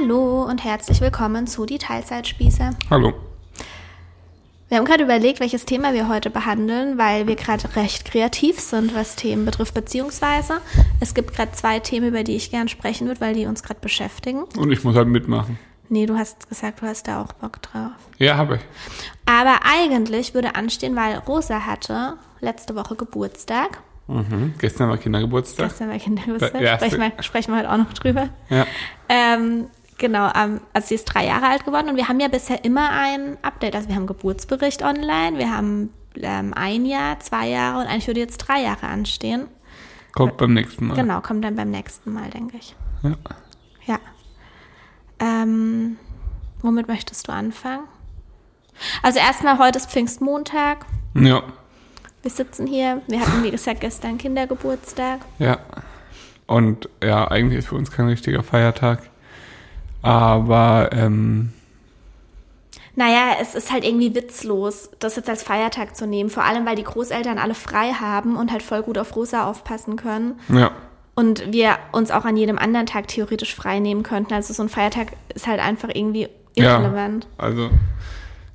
Hallo 0.00 0.44
und 0.44 0.64
herzlich 0.64 1.00
willkommen 1.00 1.46
zu 1.46 1.66
die 1.66 1.78
Teilzeitspieße. 1.78 2.70
Hallo. 2.90 3.14
Wir 4.68 4.78
haben 4.78 4.84
gerade 4.84 5.02
überlegt, 5.02 5.40
welches 5.40 5.64
Thema 5.64 5.92
wir 5.92 6.08
heute 6.08 6.30
behandeln, 6.30 6.98
weil 6.98 7.26
wir 7.26 7.36
gerade 7.36 7.74
recht 7.74 8.04
kreativ 8.04 8.60
sind, 8.60 8.94
was 8.94 9.16
Themen 9.16 9.44
betrifft, 9.44 9.74
beziehungsweise 9.74 10.60
es 11.00 11.14
gibt 11.14 11.34
gerade 11.34 11.52
zwei 11.52 11.80
Themen, 11.80 12.08
über 12.08 12.22
die 12.22 12.36
ich 12.36 12.50
gern 12.50 12.68
sprechen 12.68 13.06
würde, 13.06 13.20
weil 13.20 13.34
die 13.34 13.46
uns 13.46 13.62
gerade 13.62 13.80
beschäftigen. 13.80 14.44
Und 14.56 14.70
ich 14.70 14.84
muss 14.84 14.94
halt 14.94 15.08
mitmachen. 15.08 15.58
Nee, 15.88 16.06
du 16.06 16.16
hast 16.16 16.48
gesagt, 16.48 16.82
du 16.82 16.86
hast 16.86 17.08
da 17.08 17.22
auch 17.22 17.32
Bock 17.32 17.62
drauf. 17.62 17.92
Ja, 18.18 18.36
habe 18.36 18.56
ich. 18.56 18.60
Aber 19.26 19.60
eigentlich 19.64 20.34
würde 20.34 20.54
anstehen, 20.54 20.94
weil 20.96 21.16
Rosa 21.16 21.64
hatte 21.66 22.14
letzte 22.40 22.74
Woche 22.76 22.94
Geburtstag. 22.94 23.78
Mhm. 24.06 24.54
Gestern 24.58 24.90
war 24.90 24.98
Kindergeburtstag. 24.98 25.68
Gestern 25.68 25.90
war 25.90 25.98
Kindergeburtstag. 25.98 26.62
Sprechen, 26.76 27.00
wir, 27.00 27.22
sprechen 27.22 27.52
wir 27.52 27.58
heute 27.58 27.72
auch 27.72 27.78
noch 27.78 27.92
drüber. 27.92 28.28
Ja. 28.48 28.66
Ähm, 29.08 29.66
genau, 29.98 30.30
ähm, 30.34 30.60
also 30.72 30.88
sie 30.88 30.94
ist 30.94 31.04
drei 31.04 31.26
Jahre 31.26 31.46
alt 31.48 31.64
geworden 31.64 31.88
und 31.88 31.96
wir 31.96 32.08
haben 32.08 32.20
ja 32.20 32.28
bisher 32.28 32.64
immer 32.64 32.90
ein 32.90 33.36
Update. 33.42 33.74
Also 33.74 33.88
wir 33.88 33.96
haben 33.96 34.06
Geburtsbericht 34.06 34.82
online, 34.82 35.38
wir 35.38 35.54
haben 35.54 35.92
ähm, 36.16 36.54
ein 36.54 36.86
Jahr, 36.86 37.20
zwei 37.20 37.48
Jahre 37.48 37.80
und 37.80 37.86
eigentlich 37.86 38.06
würde 38.06 38.20
jetzt 38.20 38.38
drei 38.38 38.62
Jahre 38.62 38.86
anstehen. 38.86 39.46
Kommt 40.12 40.36
beim 40.36 40.54
nächsten 40.54 40.86
Mal. 40.86 40.94
Genau, 40.94 41.20
kommt 41.20 41.44
dann 41.44 41.54
beim 41.56 41.70
nächsten 41.70 42.12
Mal, 42.12 42.30
denke 42.30 42.56
ich. 42.56 42.74
Ja. 43.02 43.12
Ja. 43.86 43.98
Ähm, 45.20 45.96
womit 46.62 46.88
möchtest 46.88 47.28
du 47.28 47.32
anfangen? 47.32 47.84
Also 49.02 49.18
erstmal, 49.18 49.58
heute 49.58 49.78
ist 49.78 49.90
Pfingstmontag. 49.90 50.86
Ja. 51.14 51.42
Wir 52.22 52.30
sitzen 52.30 52.66
hier. 52.66 53.02
Wir 53.06 53.20
hatten, 53.20 53.42
wie 53.42 53.50
gesagt, 53.50 53.80
gestern 53.80 54.18
Kindergeburtstag. 54.18 55.20
Ja. 55.38 55.58
Und 56.46 56.88
ja, 57.02 57.28
eigentlich 57.28 57.60
ist 57.60 57.68
für 57.68 57.74
uns 57.74 57.90
kein 57.90 58.06
richtiger 58.06 58.42
Feiertag. 58.42 59.02
Aber 60.02 60.90
ähm, 60.92 61.52
Naja, 62.94 63.36
es 63.40 63.54
ist 63.54 63.72
halt 63.72 63.84
irgendwie 63.84 64.14
witzlos, 64.14 64.90
das 64.98 65.16
jetzt 65.16 65.28
als 65.28 65.42
Feiertag 65.42 65.96
zu 65.96 66.06
nehmen. 66.06 66.30
Vor 66.30 66.44
allem, 66.44 66.66
weil 66.66 66.76
die 66.76 66.84
Großeltern 66.84 67.38
alle 67.38 67.54
frei 67.54 67.92
haben 67.92 68.36
und 68.36 68.50
halt 68.52 68.62
voll 68.62 68.82
gut 68.82 68.98
auf 68.98 69.14
Rosa 69.16 69.44
aufpassen 69.46 69.96
können. 69.96 70.38
ja. 70.48 70.70
Und 71.14 71.52
wir 71.52 71.78
uns 71.90 72.12
auch 72.12 72.24
an 72.24 72.36
jedem 72.36 72.58
anderen 72.58 72.86
Tag 72.86 73.08
theoretisch 73.08 73.52
frei 73.52 73.80
nehmen 73.80 74.04
könnten. 74.04 74.32
Also 74.34 74.54
so 74.54 74.62
ein 74.62 74.68
Feiertag 74.68 75.08
ist 75.34 75.48
halt 75.48 75.58
einfach 75.58 75.88
irgendwie 75.92 76.28
Ja. 76.54 76.78
irrelevant. 76.78 77.26
Also 77.38 77.70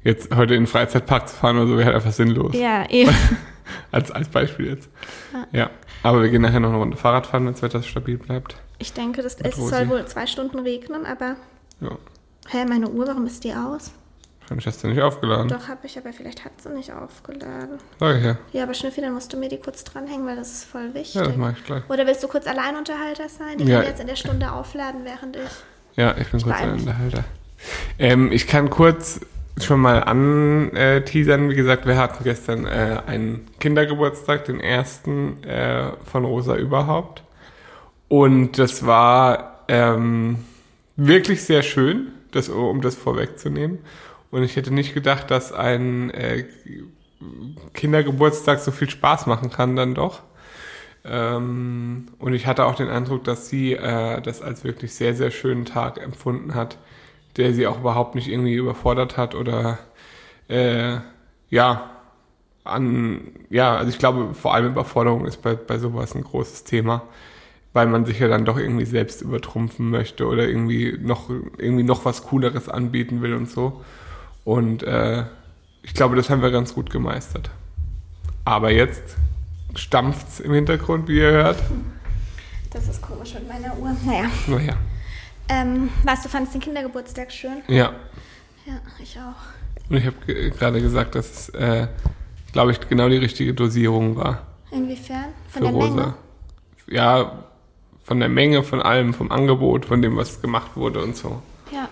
jetzt 0.05 0.33
heute 0.33 0.53
in 0.55 0.61
den 0.61 0.67
Freizeitpark 0.67 1.27
zu 1.27 1.36
fahren 1.36 1.58
oder 1.58 1.67
so 1.67 1.73
wäre 1.75 1.88
halt 1.88 1.95
einfach 1.97 2.14
sinnlos. 2.14 2.55
Ja, 2.55 2.89
eben. 2.89 3.14
Als, 3.91 4.11
als 4.11 4.30
Beispiel 4.30 4.67
jetzt. 4.67 4.89
Ja. 5.52 5.69
Aber 6.03 6.21
wir 6.21 6.30
gehen 6.30 6.41
nachher 6.41 6.59
noch 6.61 6.69
eine 6.69 6.77
Runde 6.77 6.95
Fahrrad 6.97 7.27
fahren, 7.27 7.45
wenn 7.45 7.53
das 7.53 7.61
Wetter 7.61 7.81
stabil 7.83 8.17
bleibt. 8.17 8.55
Ich 8.79 8.93
denke, 8.93 9.21
das, 9.21 9.35
es 9.41 9.57
Rosi. 9.57 9.69
soll 9.69 9.89
wohl 9.89 10.05
zwei 10.05 10.25
Stunden 10.27 10.59
regnen, 10.59 11.05
aber. 11.05 11.35
Ja. 11.79 11.91
Hä, 12.49 12.66
meine 12.66 12.89
Uhr, 12.89 13.07
warum 13.07 13.25
ist 13.25 13.43
die 13.43 13.53
aus? 13.53 13.91
Wahrscheinlich 14.41 14.67
hast 14.67 14.83
du 14.83 14.88
nicht 14.89 15.02
aufgeladen. 15.02 15.47
Doch, 15.47 15.69
habe 15.69 15.80
ich, 15.85 15.97
aber 15.97 16.11
vielleicht 16.11 16.43
hat 16.43 16.52
sie 16.61 16.69
nicht 16.69 16.91
aufgeladen. 16.91 17.77
Sag 17.99 18.17
ich 18.17 18.23
ja. 18.25 18.38
Ja, 18.52 18.63
aber 18.63 18.73
Schnüffi, 18.73 18.99
dann 18.99 19.13
musst 19.13 19.31
du 19.31 19.38
mir 19.38 19.47
die 19.47 19.57
kurz 19.57 19.85
dranhängen, 19.85 20.25
weil 20.27 20.35
das 20.35 20.52
ist 20.52 20.63
voll 20.65 20.93
wichtig. 20.93 21.15
Ja, 21.15 21.23
das 21.23 21.38
mache 21.38 21.55
ich 21.57 21.63
gleich. 21.65 21.83
Oder 21.89 22.05
willst 22.05 22.21
du 22.23 22.27
kurz 22.27 22.45
Alleinunterhalter 22.45 23.30
sein? 23.30 23.57
Die 23.57 23.63
Ja. 23.63 23.77
können 23.77 23.88
jetzt 23.89 24.02
in 24.02 24.07
der 24.07 24.17
Stunde 24.17 24.52
aufladen, 24.52 25.02
während 25.05 25.37
ich. 25.37 25.49
Ja, 25.95 26.11
ich 26.17 26.30
bin 26.30 26.41
kurz 26.41 26.58
beeil 26.58 26.69
ein 26.69 26.71
mich. 26.75 26.81
Unterhalter. 26.81 27.23
Ähm, 27.99 28.31
ich 28.33 28.45
kann 28.47 28.69
kurz 28.69 29.21
schon 29.61 29.80
mal 29.80 30.03
anteasern. 30.03 31.49
Wie 31.49 31.55
gesagt, 31.55 31.85
wir 31.85 31.95
hatten 31.97 32.23
gestern 32.25 32.65
äh, 32.65 33.02
einen 33.05 33.47
Kindergeburtstag, 33.61 34.43
den 34.45 34.59
ersten 34.59 35.41
äh, 35.43 35.91
von 36.11 36.25
Rosa 36.25 36.55
überhaupt. 36.58 37.23
Und 38.14 38.59
das 38.59 38.86
war 38.86 39.64
ähm, 39.67 40.38
wirklich 40.95 41.42
sehr 41.45 41.64
schön, 41.64 42.11
das, 42.30 42.47
um 42.47 42.80
das 42.81 42.94
vorwegzunehmen. 42.94 43.80
Und 44.30 44.44
ich 44.44 44.55
hätte 44.55 44.72
nicht 44.72 44.94
gedacht, 44.94 45.31
dass 45.31 45.52
ein 45.52 46.11
äh, 46.11 46.45
Kindergeburtstag 47.73 48.60
so 48.60 48.70
viel 48.70 48.87
Spaß 48.87 49.26
machen 49.26 49.49
kann 49.49 49.76
dann 49.76 49.95
doch. 49.95 50.21
Ähm, 51.04 52.10
und 52.20 52.36
ich 52.36 52.45
hatte 52.45 52.65
auch 52.65 52.76
den 52.76 52.87
Eindruck, 52.87 53.23
dass 53.23 53.49
sie 53.49 53.73
äh, 53.73 54.21
das 54.21 54.43
als 54.43 54.64
wirklich 54.64 54.93
sehr, 54.93 55.16
sehr 55.16 55.32
schönen 55.32 55.66
Tag 55.66 55.99
empfunden 55.99 56.54
hat, 56.54 56.77
der 57.37 57.52
sie 57.55 57.66
auch 57.66 57.80
überhaupt 57.80 58.14
nicht 58.14 58.27
irgendwie 58.27 58.54
überfordert 58.54 59.17
hat 59.17 59.33
oder 59.33 59.80
äh, 60.49 60.98
ja, 61.49 61.89
an, 62.64 63.32
ja, 63.49 63.76
also 63.76 63.89
ich 63.89 63.98
glaube, 63.98 64.36
vor 64.36 64.54
allem 64.54 64.67
Überforderung 64.67 65.26
ist 65.26 65.42
bei, 65.42 65.55
bei 65.55 65.80
sowas 65.80 66.14
ein 66.14 66.23
großes 66.23 66.64
Thema, 66.64 67.02
weil 67.73 67.88
man 67.88 68.06
sich 68.06 68.20
ja 68.20 68.28
dann 68.28 68.45
doch 68.45 68.58
irgendwie 68.58 68.86
selbst 68.86 69.22
übertrumpfen 69.22 69.89
möchte 69.89 70.28
oder 70.28 70.48
irgendwie 70.48 70.98
noch, 71.02 71.30
irgendwie 71.58 71.84
noch 71.84 72.06
was 72.06 72.23
Cooleres 72.23 72.70
anbieten 72.70 73.22
will 73.22 73.34
und 73.34 73.50
so. 73.50 73.84
Und 74.45 74.84
äh, 74.84 75.23
ich 75.82 75.94
glaube, 75.94 76.16
das 76.16 76.30
haben 76.30 76.42
wir 76.42 76.52
ganz 76.52 76.73
gut 76.76 76.89
gemeistert. 76.89 77.50
Aber 78.45 78.72
jetzt 78.72 79.16
stampft's 79.76 80.39
im 80.39 80.54
Hintergrund, 80.54 81.08
wie 81.08 81.17
ihr 81.17 81.32
hört. 81.32 81.58
Das 82.72 82.88
ist 82.88 83.02
komisch 83.02 83.34
mit 83.36 83.48
meiner 83.48 83.78
Uhr. 83.78 83.95
Naja. 84.05 84.26
Naja. 84.48 84.73
Ähm, 85.50 85.90
was, 86.04 86.23
du 86.23 86.30
fandest 86.30 86.54
den 86.55 86.61
Kindergeburtstag 86.61 87.32
schön? 87.32 87.61
Ja. 87.67 87.94
Ja, 88.66 88.80
ich 89.02 89.17
auch. 89.20 89.90
Und 89.90 89.98
ich 89.98 90.05
habe 90.05 90.16
ge- 90.26 90.50
gerade 90.52 90.82
gesagt, 90.82 91.16
dass 91.16 91.30
es, 91.32 91.50
äh, 91.50 91.88
glaube 92.54 92.72
ich, 92.72 92.80
genau 92.88 93.10
die 93.10 93.17
richtige 93.17 93.54
Dosierung 93.54 94.16
war 94.16 94.44
Inwiefern? 94.72 95.26
Von 95.50 95.61
für 95.61 95.67
der 95.67 95.72
Rosa. 95.73 95.95
Menge? 95.95 96.14
Ja, 96.88 97.44
von 98.03 98.19
der 98.19 98.30
Menge, 98.30 98.64
von 98.64 98.81
allem, 98.81 99.14
vom 99.14 99.31
Angebot, 99.31 99.86
von 99.86 100.02
dem, 100.02 100.17
was 100.17 100.41
gemacht 100.41 100.71
wurde 100.75 101.02
und 101.02 101.15
so. 101.15 101.41
Ja. 101.71 101.87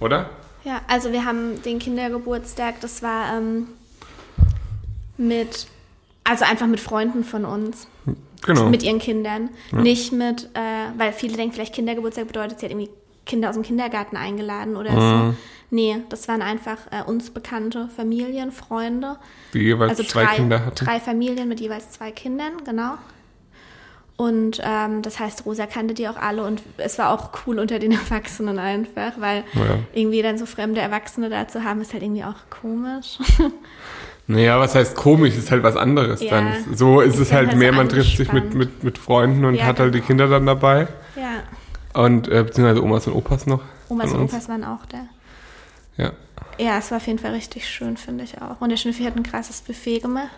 Oder? 0.00 0.30
Ja, 0.64 0.80
also 0.88 1.12
wir 1.12 1.24
haben 1.24 1.60
den 1.62 1.78
Kindergeburtstag, 1.78 2.80
das 2.80 3.02
war 3.02 3.36
ähm, 3.36 3.66
mit, 5.16 5.66
also 6.24 6.44
einfach 6.44 6.66
mit 6.66 6.80
Freunden 6.80 7.24
von 7.24 7.44
uns, 7.44 7.86
Genau. 8.44 8.68
mit 8.68 8.82
ihren 8.82 8.98
Kindern. 8.98 9.50
Nicht 9.70 10.12
mit, 10.12 10.48
äh, 10.54 10.58
weil 10.98 11.12
viele 11.12 11.36
denken 11.36 11.54
vielleicht 11.54 11.74
Kindergeburtstag 11.74 12.26
bedeutet, 12.26 12.58
sie 12.60 12.66
hat 12.66 12.72
irgendwie 12.72 12.90
Kinder 13.24 13.48
aus 13.48 13.54
dem 13.54 13.62
Kindergarten 13.62 14.16
eingeladen 14.16 14.76
oder 14.76 14.90
so. 15.30 15.34
Nee, 15.70 15.96
das 16.08 16.26
waren 16.28 16.42
einfach 16.42 16.76
äh, 16.90 17.02
uns 17.08 17.30
bekannte 17.30 17.88
Familien, 17.94 18.50
Freunde. 18.50 19.16
die 19.54 19.60
jeweils 19.60 19.90
Also 19.90 20.02
zwei 20.02 20.24
drei, 20.24 20.34
Kinder 20.36 20.64
hatten. 20.66 20.84
drei 20.84 20.98
Familien 21.00 21.48
mit 21.48 21.60
jeweils 21.60 21.92
zwei 21.92 22.10
Kindern, 22.10 22.52
genau. 22.64 22.94
Und 24.16 24.60
ähm, 24.62 25.02
das 25.02 25.18
heißt, 25.18 25.46
Rosa 25.46 25.66
kannte 25.66 25.94
die 25.94 26.06
auch 26.08 26.16
alle 26.16 26.44
und 26.44 26.62
es 26.76 26.98
war 26.98 27.10
auch 27.10 27.30
cool 27.46 27.58
unter 27.58 27.78
den 27.78 27.92
Erwachsenen 28.10 28.58
einfach, 28.58 29.12
weil 29.18 29.44
Ja. 29.54 29.78
irgendwie 29.92 30.22
dann 30.22 30.38
so 30.38 30.46
fremde 30.46 30.80
Erwachsene 30.80 31.28
da 31.30 31.48
zu 31.48 31.64
haben, 31.64 31.80
ist 31.80 31.92
halt 31.92 32.02
irgendwie 32.02 32.24
auch 32.24 32.36
komisch. 32.50 33.18
Naja, 34.28 34.58
was 34.60 34.76
heißt 34.76 34.94
komisch, 34.94 35.34
ist 35.36 35.50
halt 35.50 35.64
was 35.64 35.74
anderes 35.76 36.22
Ja. 36.22 36.30
dann. 36.30 36.54
So 36.74 37.00
ist, 37.00 37.14
Ist 37.14 37.20
es 37.22 37.32
halt 37.32 37.48
halt 37.48 37.58
mehr, 37.58 37.72
so 37.72 37.76
man 37.76 37.88
trifft 37.88 38.16
sich 38.16 38.32
mit, 38.32 38.54
mit, 38.54 38.84
mit 38.84 38.96
Freunden 38.96 39.44
und 39.44 39.56
Ja, 39.56 39.64
hat 39.66 39.80
halt 39.80 39.92
die 39.94 39.98
genau. 39.98 40.06
Kinder 40.06 40.28
dann 40.28 40.46
dabei. 40.46 40.86
ja, 41.16 41.42
Und 42.00 42.28
äh, 42.28 42.44
beziehungsweise 42.44 42.82
Omas 42.84 43.06
und 43.08 43.14
Opas 43.14 43.46
noch. 43.46 43.60
Omas 43.88 44.12
und. 44.12 44.22
Opas 44.22 44.48
waren 44.48 44.62
auch 44.64 44.86
da. 44.86 44.98
Ja. 45.96 46.12
Ja, 46.58 46.78
es 46.78 46.90
war 46.92 46.98
auf 46.98 47.06
jeden 47.08 47.18
Fall 47.18 47.32
richtig 47.32 47.68
schön, 47.68 47.96
finde 47.96 48.22
ich 48.22 48.40
auch. 48.40 48.60
Und 48.60 48.68
der 48.68 48.76
Schnüffi 48.76 49.02
hat 49.02 49.16
ein 49.16 49.24
krasses 49.24 49.60
Buffet 49.60 49.98
gemacht. 49.98 50.30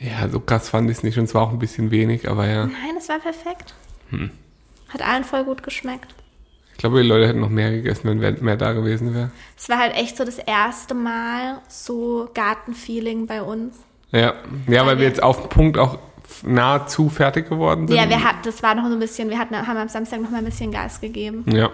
Ja, 0.00 0.28
so 0.28 0.40
krass 0.40 0.68
fand 0.68 0.90
ich 0.90 0.98
es 0.98 1.02
nicht 1.02 1.18
und 1.18 1.24
es 1.24 1.34
war 1.34 1.42
auch 1.42 1.50
ein 1.50 1.58
bisschen 1.58 1.90
wenig, 1.90 2.28
aber 2.28 2.46
ja. 2.46 2.66
Nein, 2.66 2.96
es 2.98 3.08
war 3.08 3.18
perfekt. 3.18 3.74
Hm. 4.10 4.30
Hat 4.88 5.02
allen 5.02 5.24
voll 5.24 5.44
gut 5.44 5.62
geschmeckt. 5.62 6.14
Ich 6.72 6.78
glaube, 6.78 7.02
die 7.02 7.08
Leute 7.08 7.26
hätten 7.26 7.40
noch 7.40 7.48
mehr 7.48 7.72
gegessen, 7.72 8.20
wenn 8.20 8.42
mehr 8.44 8.56
da 8.56 8.72
gewesen 8.72 9.12
wäre. 9.12 9.30
Es 9.56 9.68
war 9.68 9.78
halt 9.78 9.94
echt 9.96 10.16
so 10.16 10.24
das 10.24 10.38
erste 10.38 10.94
Mal 10.94 11.58
so 11.68 12.30
Gartenfeeling 12.34 13.26
bei 13.26 13.42
uns. 13.42 13.76
Ja, 14.12 14.34
ja, 14.68 14.86
weil 14.86 14.96
wir- 14.96 14.98
wir 15.00 15.08
jetzt 15.08 15.22
auf 15.22 15.40
den 15.40 15.48
Punkt 15.48 15.76
auch 15.76 15.98
nahezu 16.44 17.08
fertig 17.08 17.48
geworden 17.48 17.88
sind. 17.88 17.96
Ja, 17.96 18.08
wir 18.08 18.22
hatten, 18.22 18.38
das 18.44 18.62
war 18.62 18.74
noch 18.74 18.86
so 18.86 18.92
ein 18.92 18.98
bisschen, 19.00 19.28
wir 19.30 19.38
hatten, 19.38 19.56
haben 19.56 19.76
am 19.76 19.88
Samstag 19.88 20.20
noch 20.20 20.30
mal 20.30 20.38
ein 20.38 20.44
bisschen 20.44 20.70
Gas 20.70 21.00
gegeben. 21.00 21.44
Ja, 21.52 21.70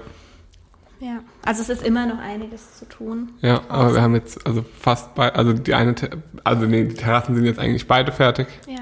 Ja, 1.05 1.23
also 1.45 1.61
es 1.61 1.69
ist 1.69 1.83
immer 1.83 2.07
noch 2.07 2.19
einiges 2.19 2.79
zu 2.79 2.87
tun. 2.87 3.35
ja, 3.43 3.61
aber 3.69 3.93
wir 3.93 4.01
haben 4.01 4.15
jetzt 4.15 4.47
also 4.47 4.65
fast 4.81 5.15
bei, 5.15 5.31
also 5.35 5.53
die 5.53 5.75
eine, 5.75 5.95
also 6.45 6.65
nee, 6.65 6.85
die 6.85 6.95
Terrassen 6.95 7.35
sind 7.35 7.45
jetzt 7.45 7.59
eigentlich 7.59 7.87
beide 7.87 8.11
fertig. 8.11 8.47
Ja. 8.67 8.79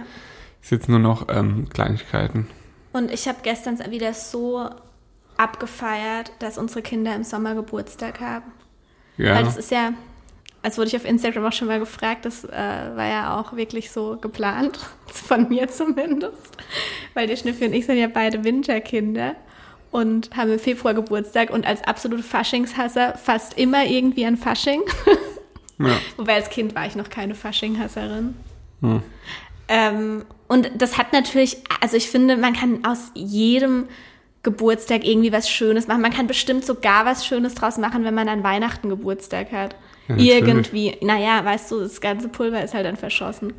Ist 0.62 0.70
jetzt 0.70 0.88
nur 0.88 1.00
noch 1.00 1.26
ähm, 1.30 1.68
Kleinigkeiten. 1.68 2.46
Und 2.92 3.10
ich 3.10 3.26
habe 3.26 3.38
gestern 3.42 3.76
wieder 3.90 4.14
so 4.14 4.70
abgefeiert, 5.36 6.30
dass 6.38 6.58
unsere 6.58 6.80
Kinder 6.80 7.12
im 7.16 7.24
Sommer 7.24 7.56
Geburtstag 7.56 8.20
haben. 8.20 8.52
Ja, 9.16 9.34
Weil 9.34 9.42
das 9.42 9.56
ist 9.56 9.72
ja, 9.72 9.92
als 10.62 10.78
wurde 10.78 10.86
ich 10.88 10.96
auf 10.96 11.04
Instagram 11.04 11.46
auch 11.46 11.52
schon 11.52 11.66
mal 11.66 11.80
gefragt, 11.80 12.24
das 12.24 12.44
äh, 12.44 12.50
war 12.50 13.08
ja 13.08 13.40
auch 13.40 13.56
wirklich 13.56 13.90
so 13.90 14.16
geplant, 14.20 14.78
von 15.06 15.48
mir 15.48 15.66
zumindest. 15.66 16.56
Weil 17.14 17.26
der 17.26 17.34
Schnüffi 17.34 17.64
und 17.64 17.72
ich 17.72 17.86
sind 17.86 17.98
ja 17.98 18.06
beide 18.06 18.44
Winterkinder 18.44 19.34
und 19.92 20.34
haben 20.34 20.50
im 20.50 20.58
Februar 20.58 20.94
Geburtstag 20.94 21.50
und 21.50 21.66
als 21.66 21.84
absolute 21.84 22.22
Faschingshasser 22.24 23.16
fast 23.16 23.56
immer 23.58 23.84
irgendwie 23.84 24.26
an 24.26 24.36
Fasching. 24.36 24.80
ja. 25.78 25.96
Wobei 26.16 26.34
als 26.34 26.50
Kind 26.50 26.74
war 26.74 26.86
ich 26.86 26.96
noch 26.96 27.10
keine 27.10 27.34
Faschinghasserin. 27.36 28.34
Hm. 28.80 29.02
Ähm, 29.68 30.24
und 30.48 30.70
das 30.76 30.98
hat 30.98 31.12
natürlich, 31.12 31.58
also 31.80 31.96
ich 31.96 32.08
finde, 32.08 32.36
man 32.36 32.54
kann 32.54 32.84
aus 32.84 33.12
jedem 33.14 33.86
Geburtstag 34.42 35.04
irgendwie 35.04 35.30
was 35.30 35.48
Schönes 35.48 35.86
machen. 35.86 36.02
Man 36.02 36.12
kann 36.12 36.26
bestimmt 36.26 36.64
sogar 36.64 37.04
was 37.04 37.26
Schönes 37.26 37.54
draus 37.54 37.78
machen, 37.78 38.04
wenn 38.04 38.14
man 38.14 38.28
an 38.28 38.42
Weihnachten 38.42 38.88
Geburtstag 38.88 39.52
hat. 39.52 39.76
Ja, 40.08 40.16
irgendwie. 40.16 40.96
Naja, 41.00 41.44
weißt 41.44 41.70
du, 41.70 41.80
das 41.80 42.00
ganze 42.00 42.28
Pulver 42.28 42.62
ist 42.62 42.74
halt 42.74 42.86
dann 42.86 42.96
verschossen. 42.96 43.52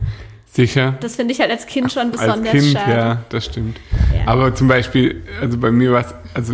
Sicher. 0.53 0.95
Das 0.99 1.15
finde 1.15 1.33
ich 1.33 1.39
halt 1.39 1.49
als 1.49 1.65
Kind 1.65 1.91
schon 1.91 2.11
besonders 2.11 2.53
als 2.53 2.63
kind, 2.63 2.77
schade. 2.77 2.91
Ja, 2.91 3.17
das 3.29 3.45
stimmt. 3.45 3.79
Ja. 4.15 4.27
Aber 4.31 4.53
zum 4.53 4.67
Beispiel, 4.67 5.23
also 5.41 5.57
bei 5.57 5.71
mir 5.71 5.91
war 5.93 6.01
es, 6.01 6.13
also 6.35 6.53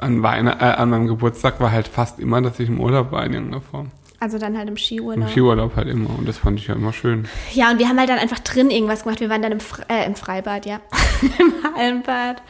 an, 0.00 0.22
Weihn 0.24 0.48
äh, 0.48 0.50
an 0.50 0.90
meinem 0.90 1.06
Geburtstag 1.06 1.60
war 1.60 1.70
halt 1.70 1.86
fast 1.86 2.18
immer, 2.18 2.42
dass 2.42 2.58
ich 2.58 2.68
im 2.68 2.80
Urlaub 2.80 3.12
war 3.12 3.24
in 3.24 3.34
irgendeiner 3.34 3.62
Form. 3.62 3.92
Also 4.18 4.38
dann 4.38 4.58
halt 4.58 4.68
im 4.68 4.76
Skiurlaub. 4.76 5.24
Im 5.24 5.28
Skiurlaub 5.28 5.76
halt 5.76 5.86
immer 5.86 6.10
und 6.18 6.26
das 6.28 6.38
fand 6.38 6.58
ich 6.58 6.66
ja 6.66 6.74
immer 6.74 6.92
schön. 6.92 7.28
Ja, 7.52 7.70
und 7.70 7.78
wir 7.78 7.88
haben 7.88 7.98
halt 7.98 8.08
dann 8.08 8.18
einfach 8.18 8.40
drin 8.40 8.70
irgendwas 8.70 9.04
gemacht. 9.04 9.20
Wir 9.20 9.30
waren 9.30 9.42
dann 9.42 9.52
im, 9.52 9.60
Fre 9.60 9.82
äh, 9.88 10.04
im 10.04 10.16
Freibad, 10.16 10.66
ja. 10.66 10.80
Im 11.38 11.52
Hallenbad 11.76 12.42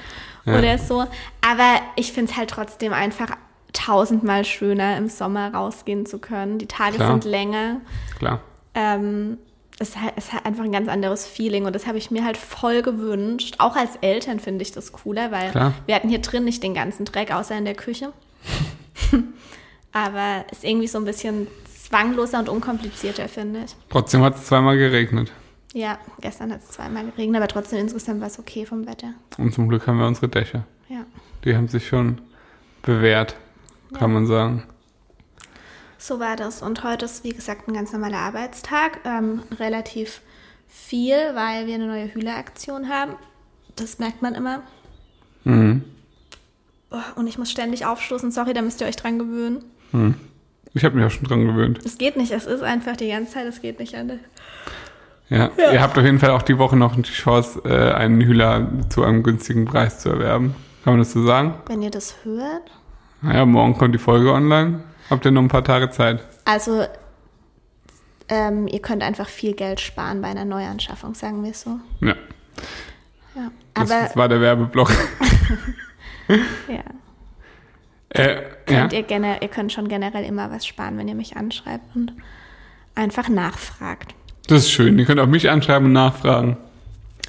Ja. 0.47 0.59
oder 0.59 0.79
so. 0.79 1.01
Aber 1.47 1.81
ich 1.97 2.13
finde 2.13 2.33
es 2.33 2.39
halt 2.39 2.49
trotzdem 2.49 2.95
einfach 2.95 3.29
tausendmal 3.75 4.47
schöner, 4.47 4.97
im 4.97 5.09
Sommer 5.09 5.53
rausgehen 5.53 6.07
zu 6.07 6.19
können. 6.19 6.59
Die 6.59 6.67
Tage 6.67 6.97
Klar. 6.97 7.11
sind 7.11 7.25
länger. 7.25 7.83
Klar. 8.19 8.41
Ähm, 8.75 9.37
es, 9.83 9.97
hat, 9.97 10.15
es 10.17 10.33
hat 10.33 10.47
einfach 10.47 10.65
ein 10.65 10.73
ganz 10.73 10.89
anderes 10.89 11.27
Feeling 11.27 11.67
und 11.67 11.75
das 11.75 11.87
habe 11.87 11.99
ich 11.99 12.11
mir 12.11 12.25
halt 12.25 12.37
voll 12.37 12.83
gewünscht. 12.83 13.57
Auch 13.59 13.77
als 13.77 13.97
Eltern 14.01 14.41
finde 14.41 14.63
ich 14.63 14.73
das 14.73 14.93
cooler, 14.93 15.31
weil 15.31 15.51
Klar. 15.51 15.75
wir 15.87 15.95
hatten 15.95 16.09
hier 16.09 16.21
drin 16.21 16.45
nicht 16.45 16.63
den 16.63 16.75
ganzen 16.75 17.05
Dreck, 17.05 17.33
außer 17.35 17.57
in 17.59 17.65
der 17.65 17.75
Küche. 17.75 18.13
Aber 19.93 20.45
ist 20.51 20.65
irgendwie 20.65 20.87
so 20.87 20.99
ein 20.99 21.05
bisschen 21.05 21.47
zwangloser 21.85 22.39
und 22.39 22.49
unkomplizierter, 22.49 23.29
finde 23.29 23.65
ich. 23.65 23.75
Trotzdem 23.91 24.23
hat 24.23 24.37
es 24.37 24.47
zweimal 24.47 24.79
geregnet. 24.79 25.31
Ja, 25.75 25.99
gestern 26.21 26.53
hat 26.53 26.61
es 26.63 26.69
zweimal 26.71 27.05
geregnet, 27.07 27.37
aber 27.39 27.49
trotzdem 27.49 27.79
insgesamt 27.79 28.21
war 28.21 28.27
es 28.29 28.39
okay 28.39 28.67
vom 28.67 28.87
Wetter. 28.87 29.15
Und 29.39 29.55
zum 29.55 29.69
Glück 29.69 29.87
haben 29.87 29.99
wir 29.99 30.07
unsere 30.07 30.29
Dächer. 30.29 30.65
Ja. 30.91 31.07
Die 31.45 31.57
haben 31.57 31.69
sich 31.69 31.87
schon 31.89 32.21
bewährt, 32.83 33.37
kann 33.93 34.01
Ja. 34.11 34.15
man 34.15 34.27
sagen. 34.27 34.65
So 36.03 36.19
war 36.19 36.35
das. 36.35 36.63
Und 36.63 36.83
heute 36.83 37.05
ist, 37.05 37.23
wie 37.23 37.33
gesagt, 37.33 37.69
ein 37.69 37.75
ganz 37.75 37.93
normaler 37.93 38.19
Arbeitstag. 38.19 38.99
Ähm, 39.05 39.43
relativ 39.61 40.21
viel, 40.67 41.15
weil 41.35 41.69
wir 41.69 41.77
eine 41.77 41.87
neue 41.87 42.13
Hühleraktion 42.13 42.89
haben. 42.89 43.13
Das 43.77 44.01
merkt 44.01 44.21
man 44.21 44.35
immer. 44.35 44.63
Mhm. 45.45 45.85
Oh, 46.91 46.97
und 47.15 47.29
ich 47.29 47.39
muss 47.39 47.53
ständig 47.53 47.87
aufstoßen. 47.87 48.33
Sorry, 48.33 48.53
da 48.53 48.63
müsst 48.63 48.81
ihr 48.81 48.89
euch 48.89 48.97
dran 48.97 49.21
gewöhnen. 49.21 49.65
Ich 50.75 50.85
habe 50.85 50.97
mich 50.97 51.07
auch 51.07 51.11
schon 51.13 51.23
dran 51.23 51.47
gewöhnt. 51.47 51.79
Es 51.85 51.99
geht 51.99 52.17
nicht. 52.17 52.33
Es 52.33 52.47
ist 52.47 52.65
einfach 52.65 52.97
die 52.97 53.07
ganze 53.07 53.35
Zeit. 53.35 53.47
Es 53.47 53.63
geht 53.63 53.79
nicht 53.79 53.95
anders. 53.95 54.19
Ja. 55.29 55.53
Ihr 55.57 55.81
habt 55.81 55.97
auf 55.97 56.05
jeden 56.05 56.19
Fall 56.19 56.31
auch 56.31 56.43
die 56.43 56.59
Woche 56.59 56.77
noch 56.77 56.97
die 56.97 57.03
Chance, 57.03 57.63
äh, 57.65 57.93
einen 57.93 58.21
Hühler 58.21 58.67
zu 58.89 59.05
einem 59.05 59.23
günstigen 59.23 59.67
Preis 59.67 60.01
zu 60.01 60.09
erwerben. 60.09 60.57
Kann 60.83 60.95
man 60.95 60.99
das 60.99 61.13
so 61.13 61.25
sagen? 61.25 61.55
Wenn 61.67 61.81
ihr 61.81 61.93
das 61.93 62.17
hört. 62.25 62.73
Naja, 63.21 63.47
morgen 63.47 63.79
kommt 63.79 63.95
die 63.95 64.01
Folge 64.01 64.33
online. 64.33 64.83
Habt 65.13 65.27
ihr 65.27 65.31
noch 65.31 65.43
ein 65.43 65.49
paar 65.49 65.63
Tage 65.63 65.91
Zeit? 65.91 66.21
Also, 66.47 66.87
ähm, 68.31 68.67
ihr 68.67 68.81
könnt 68.81 69.03
einfach 69.03 69.29
viel 69.29 69.53
Geld 69.53 69.79
sparen 69.79 70.23
bei 70.23 70.29
einer 70.29 70.47
Neuanschaffung, 70.47 71.15
sagen 71.15 71.45
wir 71.45 71.51
es 71.51 71.61
so. 71.61 71.79
Ja. 72.01 72.17
Ja. 73.35 73.51
Das, 73.75 73.91
Aber, 73.91 74.01
das 74.01 74.17
war 74.17 74.29
der 74.31 74.41
Werbeblock. 74.41 74.91
ja. 76.67 76.83
äh, 78.09 78.37
ja. 78.37 78.43
Könnt 78.65 78.95
ihr, 78.95 79.03
gener 79.03 79.43
ihr 79.43 79.49
könnt 79.49 79.71
schon 79.71 79.89
generell 79.89 80.25
immer 80.25 80.51
was 80.51 80.67
sparen, 80.67 80.97
wenn 80.97 81.09
ihr 81.09 81.15
mich 81.15 81.37
anschreibt 81.37 81.95
und 81.95 82.15
einfach 82.95 83.29
nachfragt. 83.29 84.15
Das 84.47 84.63
ist 84.63 84.71
schön. 84.71 84.99
Ihr 84.99 85.05
könnt 85.05 85.21
auch 85.21 85.27
mich 85.27 85.51
anschreiben 85.51 85.89
und 85.89 85.93
nachfragen. 85.93 86.57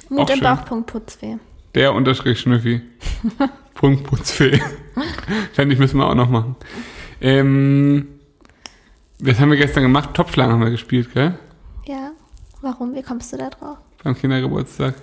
Mut 0.08 0.30
im 0.30 0.36
schön. 0.36 0.42
Bauch, 0.42 0.64
Punkt, 0.64 0.86
Putzweh. 0.86 1.36
Der 1.74 1.92
unterstrich 1.92 2.40
Schnüffi. 2.40 2.80
Punkt 3.74 4.04
Putzfee. 4.04 4.58
Fände 5.52 5.74
ich, 5.74 5.78
müssen 5.78 5.98
wir 5.98 6.08
auch 6.08 6.14
noch 6.14 6.30
machen. 6.30 6.56
Ähm, 7.24 8.06
was 9.18 9.40
haben 9.40 9.48
wir 9.48 9.56
gestern 9.56 9.82
gemacht? 9.82 10.10
Topfschlagen 10.12 10.52
haben 10.52 10.60
wir 10.60 10.70
gespielt, 10.70 11.14
gell? 11.14 11.38
Ja, 11.86 12.10
warum? 12.60 12.94
Wie 12.94 13.02
kommst 13.02 13.32
du 13.32 13.38
da 13.38 13.48
drauf? 13.48 13.78
Beim 14.02 14.14
Kindergeburtstag. 14.14 14.94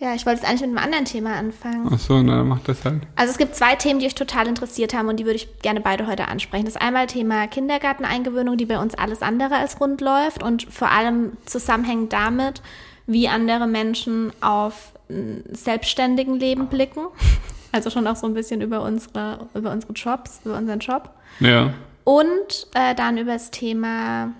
Ja, 0.00 0.12
ich 0.14 0.26
wollte 0.26 0.40
jetzt 0.40 0.48
eigentlich 0.48 0.62
mit 0.62 0.76
einem 0.76 0.84
anderen 0.84 1.04
Thema 1.04 1.36
anfangen. 1.36 1.88
Ach 1.88 2.00
so, 2.00 2.20
na, 2.20 2.38
dann 2.38 2.48
macht 2.48 2.68
das 2.68 2.84
halt. 2.84 3.02
Also 3.14 3.30
es 3.30 3.38
gibt 3.38 3.54
zwei 3.54 3.76
Themen, 3.76 4.00
die 4.00 4.06
euch 4.06 4.16
total 4.16 4.48
interessiert 4.48 4.92
haben 4.92 5.06
und 5.06 5.20
die 5.20 5.24
würde 5.24 5.36
ich 5.36 5.60
gerne 5.60 5.80
beide 5.80 6.08
heute 6.08 6.26
ansprechen. 6.26 6.64
Das 6.64 6.74
ist 6.74 6.82
einmal 6.82 7.06
Thema 7.06 7.46
Kindergarteneingewöhnung, 7.46 8.56
die 8.56 8.66
bei 8.66 8.80
uns 8.80 8.96
alles 8.96 9.22
andere 9.22 9.54
als 9.54 9.80
rund 9.80 10.00
läuft 10.00 10.42
und 10.42 10.64
vor 10.64 10.90
allem 10.90 11.36
zusammenhängend 11.46 12.12
damit, 12.12 12.60
wie 13.06 13.28
andere 13.28 13.68
Menschen 13.68 14.32
auf 14.40 14.94
ein 15.08 15.44
selbstständigen 15.52 16.34
Leben 16.40 16.66
blicken. 16.66 17.02
Also 17.72 17.90
schon 17.90 18.06
auch 18.06 18.16
so 18.16 18.26
ein 18.26 18.34
bisschen 18.34 18.60
über 18.60 18.82
unsere, 18.82 19.46
über 19.54 19.72
unsere 19.72 19.92
Jobs, 19.94 20.40
über 20.44 20.56
unseren 20.56 20.78
Job. 20.78 21.10
Ja. 21.40 21.72
Und 22.04 22.66
äh, 22.74 22.94
dann 22.94 23.16
über 23.16 23.32
das 23.32 23.50
Thema 23.50 24.32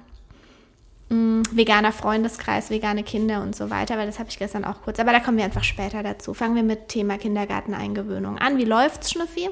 mh, 1.08 1.44
veganer 1.52 1.92
Freundeskreis, 1.92 2.70
vegane 2.70 3.02
Kinder 3.02 3.42
und 3.42 3.56
so 3.56 3.70
weiter, 3.70 3.96
weil 3.96 4.06
das 4.06 4.18
habe 4.18 4.28
ich 4.28 4.38
gestern 4.38 4.64
auch 4.64 4.82
kurz. 4.82 5.00
Aber 5.00 5.12
da 5.12 5.20
kommen 5.20 5.38
wir 5.38 5.44
einfach 5.44 5.64
später 5.64 6.02
dazu. 6.02 6.34
Fangen 6.34 6.54
wir 6.54 6.62
mit 6.62 6.88
Thema 6.88 7.18
Kindergarteneingewöhnung 7.18 8.38
an. 8.38 8.58
Wie 8.58 8.64
läuft's, 8.64 9.10
Schnüffi? 9.10 9.48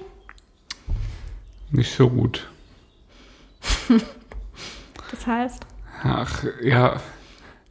Nicht 1.70 1.94
so 1.94 2.08
gut. 2.08 2.48
Das 5.10 5.26
heißt? 5.26 5.66
Ach, 6.02 6.44
ja. 6.62 7.00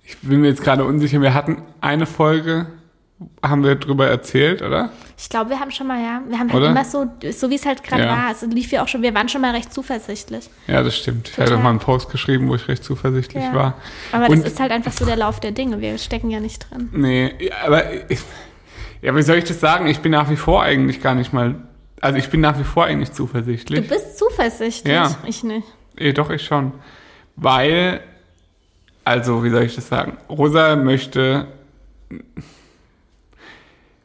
Ich 0.03 0.17
bin 0.19 0.41
mir 0.41 0.47
jetzt 0.47 0.63
gerade 0.63 0.85
unsicher. 0.85 1.21
Wir 1.21 1.33
hatten 1.33 1.61
eine 1.81 2.05
Folge, 2.05 2.67
haben 3.43 3.63
wir 3.63 3.75
drüber 3.75 4.07
erzählt, 4.07 4.61
oder? 4.61 4.91
Ich 5.21 5.27
glaube, 5.27 5.49
wir 5.49 5.59
haben 5.59 5.69
schon 5.71 5.85
mal, 5.85 6.01
ja, 6.01 6.21
wir 6.29 6.39
haben 6.39 6.47
halt 6.47 6.61
Oder? 6.61 6.69
immer 6.71 6.85
so, 6.85 7.05
so 7.31 7.49
wie 7.49 7.55
es 7.55 7.65
halt 7.65 7.83
gerade 7.83 8.03
Ja. 8.03 8.09
war. 8.09 8.31
Es 8.31 8.41
lief 8.41 8.71
ja 8.71 8.81
auch 8.83 8.87
schon, 8.87 9.01
wir 9.01 9.13
waren 9.13 9.27
schon 9.27 9.41
mal 9.41 9.51
recht 9.53 9.73
zuversichtlich. 9.73 10.49
Ja, 10.67 10.81
das 10.81 10.95
stimmt. 10.97 11.27
Ich 11.27 11.33
hatte 11.33 11.47
Total. 11.47 11.57
auch 11.59 11.63
mal 11.63 11.69
einen 11.71 11.79
Post 11.79 12.09
geschrieben, 12.09 12.47
wo 12.47 12.55
ich 12.55 12.67
recht 12.69 12.85
zuversichtlich 12.85 13.43
Ja. 13.43 13.53
war. 13.53 13.73
Aber 14.13 14.29
Und- 14.29 14.39
das 14.45 14.53
ist 14.53 14.59
halt 14.61 14.71
einfach 14.71 14.93
so 14.93 15.05
der 15.05 15.17
Lauf 15.17 15.41
der 15.41 15.51
Dinge. 15.51 15.81
Wir 15.81 15.97
stecken 15.97 16.29
ja 16.31 16.39
nicht 16.39 16.71
drin. 16.71 16.87
Nee, 16.93 17.51
aber 17.65 18.09
ich, 18.09 18.19
ja, 19.01 19.13
wie 19.13 19.21
soll 19.21 19.35
ich 19.37 19.43
das 19.43 19.59
sagen? 19.59 19.87
Ich 19.87 19.99
bin 19.99 20.13
nach 20.13 20.29
wie 20.29 20.37
vor 20.37 20.63
eigentlich 20.63 21.01
gar 21.01 21.15
nicht 21.15 21.33
mal, 21.33 21.55
also 21.99 22.17
ich 22.17 22.29
bin 22.29 22.39
nach 22.39 22.57
wie 22.57 22.63
vor 22.63 22.85
eigentlich 22.85 23.09
Du 23.09 23.15
zuversichtlich. 23.15 23.89
bist 23.89 24.17
zuversichtlich. 24.17 24.93
Ja. 24.93 25.13
Ich 25.25 25.43
nicht. 25.43 25.67
Eh, 25.97 26.13
doch, 26.13 26.29
ich 26.29 26.45
schon. 26.45 26.71
Weil, 27.35 27.99
also, 29.03 29.43
wie 29.43 29.49
soll 29.49 29.63
ich 29.63 29.75
das 29.75 29.89
sagen? 29.89 30.17
Rosa 30.29 30.77
möchte, 30.77 31.47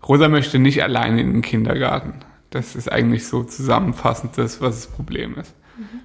Rosa 0.09 0.29
möchte 0.29 0.59
nicht 0.59 0.83
alleine 0.83 1.21
in 1.21 1.33
den 1.33 1.43
Kindergarten. 1.43 2.15
Das 2.51 2.77
ist 2.77 2.91
eigentlich 2.91 3.27
so 3.27 3.43
zusammenfassend 3.43 4.37
das, 4.39 4.61
was 4.61 4.83
das 4.85 4.87
Problem 4.89 5.37
ist. 5.39 5.55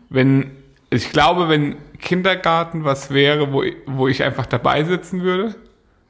Wenn, 0.10 0.52
ich 0.90 1.12
glaube, 1.12 1.50
wenn 1.50 1.76
Kindergarten 2.00 2.84
was 2.86 3.12
wäre, 3.14 3.52
wo, 3.52 3.62
ich- 3.64 3.76
wo 3.86 4.08
ich 4.08 4.24
einfach 4.24 4.46
dabei 4.46 4.84
sitzen 4.84 5.22
würde, 5.22 5.56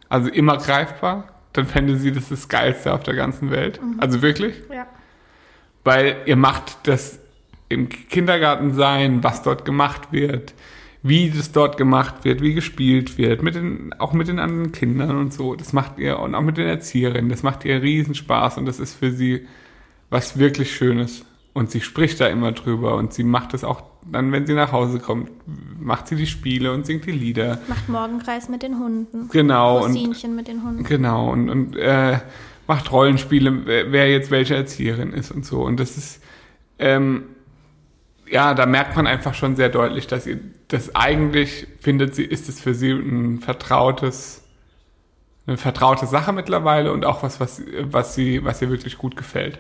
also 0.07 0.29
immer 0.29 0.57
greifbar, 0.57 1.27
dann 1.53 1.65
fände 1.65 1.97
sie 1.97 2.11
das 2.11 2.29
das 2.29 2.47
Geilste 2.47 2.93
auf 2.93 3.03
der 3.03 3.15
ganzen 3.15 3.51
Welt. 3.51 3.79
Also 3.97 4.21
wirklich 4.21 4.55
Ja. 4.71 4.85
weil 5.83 6.17
ihr 6.25 6.35
macht 6.35 6.77
das 6.87 7.19
im 7.69 7.89
Kindergarten 7.89 8.73
sein, 8.73 9.23
was 9.23 9.43
dort 9.43 9.65
gemacht 9.65 10.11
wird, 10.11 10.53
wie 11.01 11.29
das 11.29 11.51
dort 11.51 11.77
gemacht 11.77 12.25
wird, 12.25 12.41
wie 12.41 12.53
gespielt 12.53 13.17
wird, 13.17 13.41
mit 13.41 13.55
den, 13.55 13.93
auch 13.99 14.13
mit 14.13 14.27
den 14.27 14.39
anderen 14.39 14.71
Kindern 14.71 15.17
und 15.17 15.33
so. 15.33 15.55
Das 15.55 15.71
macht 15.71 15.97
ihr 15.97 16.19
und 16.19 16.35
auch 16.35 16.41
mit 16.41 16.57
den 16.57 16.67
Erzieherinnen. 16.67 17.29
Das 17.29 17.43
macht 17.43 17.63
ihr 17.65 17.81
riesen 17.81 18.15
Spaß 18.15 18.57
und 18.57 18.65
das 18.65 18.79
ist 18.79 18.95
für 18.95 19.11
sie 19.11 19.47
was 20.09 20.37
wirklich 20.37 20.75
Schönes. 20.75 21.25
Und 21.53 21.71
sie 21.71 21.81
spricht 21.81 22.19
da 22.19 22.27
immer 22.27 22.51
drüber 22.51 22.95
und 22.95 23.13
sie 23.13 23.23
macht 23.23 23.53
es 23.53 23.63
auch 23.63 23.83
dann, 24.11 24.31
wenn 24.31 24.45
sie 24.45 24.53
nach 24.53 24.71
Hause 24.71 24.99
kommt, 24.99 25.29
macht 25.79 26.07
sie 26.07 26.15
die 26.15 26.27
Spiele 26.27 26.73
und 26.73 26.85
singt 26.85 27.05
die 27.05 27.11
Lieder. 27.11 27.59
Macht 27.67 27.89
Morgenkreis 27.89 28.49
mit 28.49 28.63
den 28.63 28.79
Hunden. 28.79 29.29
Genau. 29.29 29.83
Und, 29.83 29.91
Rosinchen 29.91 30.35
mit 30.35 30.47
den 30.47 30.63
Hunden. 30.63 30.83
Genau, 30.83 31.31
und, 31.31 31.49
und 31.49 31.75
äh, 31.75 32.19
macht 32.67 32.91
Rollenspiele, 32.91 33.65
wer, 33.65 33.91
wer 33.91 34.09
jetzt 34.09 34.31
welche 34.31 34.55
Erzieherin 34.55 35.11
ist 35.11 35.31
und 35.31 35.45
so. 35.45 35.61
Und 35.61 35.79
das 35.79 35.97
ist, 35.97 36.21
ähm, 36.77 37.23
ja, 38.31 38.53
da 38.53 38.65
merkt 38.65 38.95
man 38.95 39.07
einfach 39.07 39.33
schon 39.33 39.55
sehr 39.55 39.69
deutlich, 39.69 40.07
dass 40.07 40.27
ihr 40.27 40.39
das 40.67 40.95
eigentlich 40.95 41.67
findet 41.79 42.15
sie, 42.15 42.23
ist 42.23 42.47
es 42.47 42.59
für 42.59 42.73
sie 42.73 42.91
ein 42.91 43.39
vertrautes, 43.39 44.43
eine 45.47 45.57
vertraute 45.57 46.05
Sache 46.05 46.31
mittlerweile 46.31 46.91
und 46.91 47.05
auch 47.05 47.23
was, 47.23 47.39
was, 47.39 47.61
was 47.81 48.13
sie, 48.13 48.43
was 48.43 48.61
ihr 48.61 48.69
wirklich 48.69 48.97
gut 48.97 49.15
gefällt. 49.15 49.59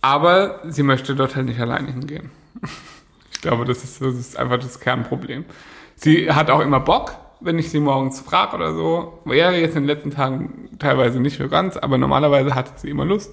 Aber 0.00 0.60
sie 0.64 0.82
möchte 0.82 1.14
dort 1.14 1.36
halt 1.36 1.46
nicht 1.46 1.60
alleine 1.60 1.92
hingehen. 1.92 2.30
Ich 3.32 3.40
glaube, 3.40 3.64
das 3.64 3.84
ist, 3.84 4.00
das 4.00 4.14
ist 4.14 4.36
einfach 4.36 4.58
das 4.58 4.80
Kernproblem. 4.80 5.44
Sie 5.94 6.30
hat 6.32 6.50
auch 6.50 6.60
immer 6.60 6.80
Bock, 6.80 7.16
wenn 7.40 7.58
ich 7.58 7.70
sie 7.70 7.80
morgens 7.80 8.20
frage 8.20 8.56
oder 8.56 8.72
so. 8.72 9.20
Ja, 9.26 9.50
jetzt 9.52 9.76
in 9.76 9.82
den 9.82 9.88
letzten 9.88 10.10
Tagen 10.10 10.68
teilweise 10.78 11.20
nicht 11.20 11.38
so 11.38 11.48
ganz, 11.48 11.76
aber 11.76 11.98
normalerweise 11.98 12.54
hatte 12.54 12.72
sie 12.76 12.90
immer 12.90 13.04
Lust. 13.04 13.32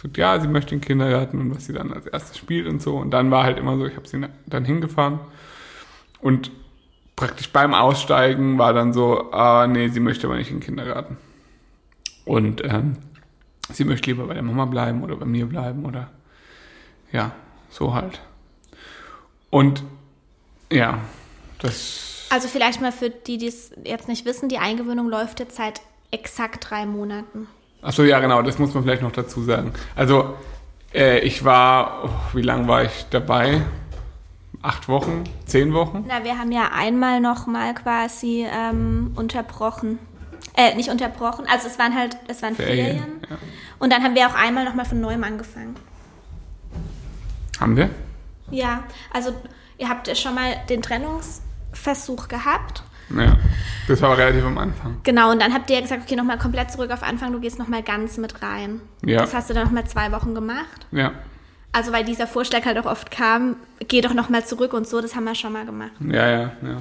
Sagt, 0.00 0.16
ja, 0.16 0.38
sie 0.38 0.46
möchte 0.46 0.74
in 0.74 0.80
den 0.80 0.86
Kindergarten 0.86 1.40
und 1.40 1.54
was 1.54 1.66
sie 1.66 1.72
dann 1.72 1.92
als 1.92 2.06
erstes 2.06 2.38
spielt 2.38 2.68
und 2.68 2.80
so. 2.80 2.96
Und 2.96 3.10
dann 3.10 3.30
war 3.32 3.42
halt 3.42 3.58
immer 3.58 3.76
so, 3.76 3.84
ich 3.84 3.96
habe 3.96 4.06
sie 4.06 4.24
dann 4.46 4.64
hingefahren. 4.64 5.18
Und 6.20 6.52
praktisch 7.16 7.50
beim 7.50 7.74
Aussteigen 7.74 8.58
war 8.58 8.72
dann 8.72 8.92
so, 8.92 9.32
ah, 9.32 9.66
nee, 9.66 9.88
sie 9.88 9.98
möchte 9.98 10.28
aber 10.28 10.36
nicht 10.36 10.50
in 10.50 10.58
den 10.58 10.64
Kindergarten. 10.64 11.16
Und 12.24 12.62
ähm, 12.64 12.96
sie 13.72 13.84
möchte 13.84 14.10
lieber 14.10 14.26
bei 14.26 14.34
der 14.34 14.42
Mama 14.44 14.66
bleiben 14.66 15.02
oder 15.02 15.16
bei 15.16 15.26
mir 15.26 15.46
bleiben 15.46 15.84
oder 15.84 16.10
ja, 17.10 17.32
so 17.68 17.94
halt. 17.94 18.20
Und 19.50 19.82
ja, 20.70 21.00
das. 21.60 22.28
Also 22.30 22.46
vielleicht 22.46 22.80
mal 22.80 22.92
für 22.92 23.10
die, 23.10 23.38
die 23.38 23.48
es 23.48 23.72
jetzt 23.82 24.06
nicht 24.06 24.26
wissen, 24.26 24.48
die 24.48 24.58
Eingewöhnung 24.58 25.08
läuft 25.08 25.40
jetzt 25.40 25.56
seit 25.56 25.80
exakt 26.12 26.70
drei 26.70 26.86
Monaten. 26.86 27.48
Achso, 27.82 28.02
ja, 28.02 28.20
genau, 28.20 28.42
das 28.42 28.58
muss 28.58 28.74
man 28.74 28.82
vielleicht 28.82 29.02
noch 29.02 29.12
dazu 29.12 29.42
sagen. 29.42 29.72
Also, 29.94 30.34
äh, 30.92 31.20
ich 31.20 31.44
war, 31.44 32.04
oh, 32.04 32.36
wie 32.36 32.42
lange 32.42 32.66
war 32.66 32.84
ich 32.84 33.06
dabei? 33.10 33.62
Acht 34.62 34.88
Wochen? 34.88 35.24
Zehn 35.46 35.72
Wochen? 35.72 36.04
Na, 36.08 36.24
wir 36.24 36.38
haben 36.38 36.50
ja 36.50 36.70
einmal 36.74 37.20
noch 37.20 37.46
mal 37.46 37.74
quasi 37.74 38.46
ähm, 38.50 39.12
unterbrochen. 39.14 39.98
Äh, 40.56 40.74
nicht 40.74 40.90
unterbrochen, 40.90 41.46
also 41.48 41.68
es 41.68 41.78
waren 41.78 41.94
halt, 41.94 42.16
es 42.26 42.42
waren 42.42 42.56
Ferien. 42.56 42.98
Ferien. 42.98 43.20
Ja. 43.30 43.36
Und 43.78 43.92
dann 43.92 44.02
haben 44.02 44.16
wir 44.16 44.26
auch 44.26 44.34
einmal 44.34 44.64
noch 44.64 44.74
mal 44.74 44.84
von 44.84 45.00
neuem 45.00 45.22
angefangen. 45.22 45.76
Haben 47.60 47.76
wir? 47.76 47.90
Ja, 48.50 48.82
also 49.12 49.32
ihr 49.76 49.88
habt 49.88 50.08
ja 50.08 50.16
schon 50.16 50.34
mal 50.34 50.56
den 50.68 50.82
Trennungsversuch 50.82 52.26
gehabt. 52.26 52.82
Ja, 53.16 53.36
das 53.86 54.02
war 54.02 54.16
relativ 54.18 54.44
am 54.44 54.58
Anfang. 54.58 54.98
Genau, 55.02 55.30
und 55.32 55.40
dann 55.40 55.54
habt 55.54 55.70
ihr 55.70 55.76
ja 55.76 55.82
gesagt, 55.82 56.02
okay, 56.04 56.16
nochmal 56.16 56.38
komplett 56.38 56.70
zurück 56.70 56.90
auf 56.90 57.02
Anfang, 57.02 57.32
du 57.32 57.40
gehst 57.40 57.58
nochmal 57.58 57.82
ganz 57.82 58.18
mit 58.18 58.42
rein. 58.42 58.80
Ja. 59.04 59.20
Das 59.20 59.34
hast 59.34 59.48
du 59.48 59.54
dann 59.54 59.64
nochmal 59.64 59.86
zwei 59.86 60.12
Wochen 60.12 60.34
gemacht. 60.34 60.86
Ja. 60.90 61.12
Also 61.72 61.92
weil 61.92 62.04
dieser 62.04 62.26
Vorschlag 62.26 62.64
halt 62.64 62.78
auch 62.78 62.86
oft 62.86 63.10
kam, 63.10 63.56
geh 63.86 64.00
doch 64.00 64.14
nochmal 64.14 64.44
zurück 64.44 64.72
und 64.72 64.86
so, 64.86 65.00
das 65.00 65.14
haben 65.14 65.24
wir 65.24 65.34
schon 65.34 65.52
mal 65.52 65.64
gemacht. 65.64 65.92
Ja, 66.00 66.28
ja, 66.28 66.40
ja. 66.40 66.52
ja. 66.62 66.80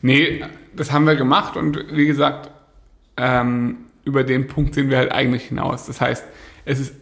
Nee, 0.00 0.44
das 0.74 0.90
haben 0.90 1.06
wir 1.06 1.16
gemacht 1.16 1.56
und 1.56 1.78
wie 1.92 2.06
gesagt, 2.06 2.50
ähm, 3.16 3.86
über 4.04 4.24
den 4.24 4.48
Punkt 4.48 4.74
sind 4.74 4.90
wir 4.90 4.98
halt 4.98 5.12
eigentlich 5.12 5.44
hinaus. 5.44 5.86
Das 5.86 6.00
heißt, 6.00 6.24
es 6.64 6.80
ist 6.80 6.94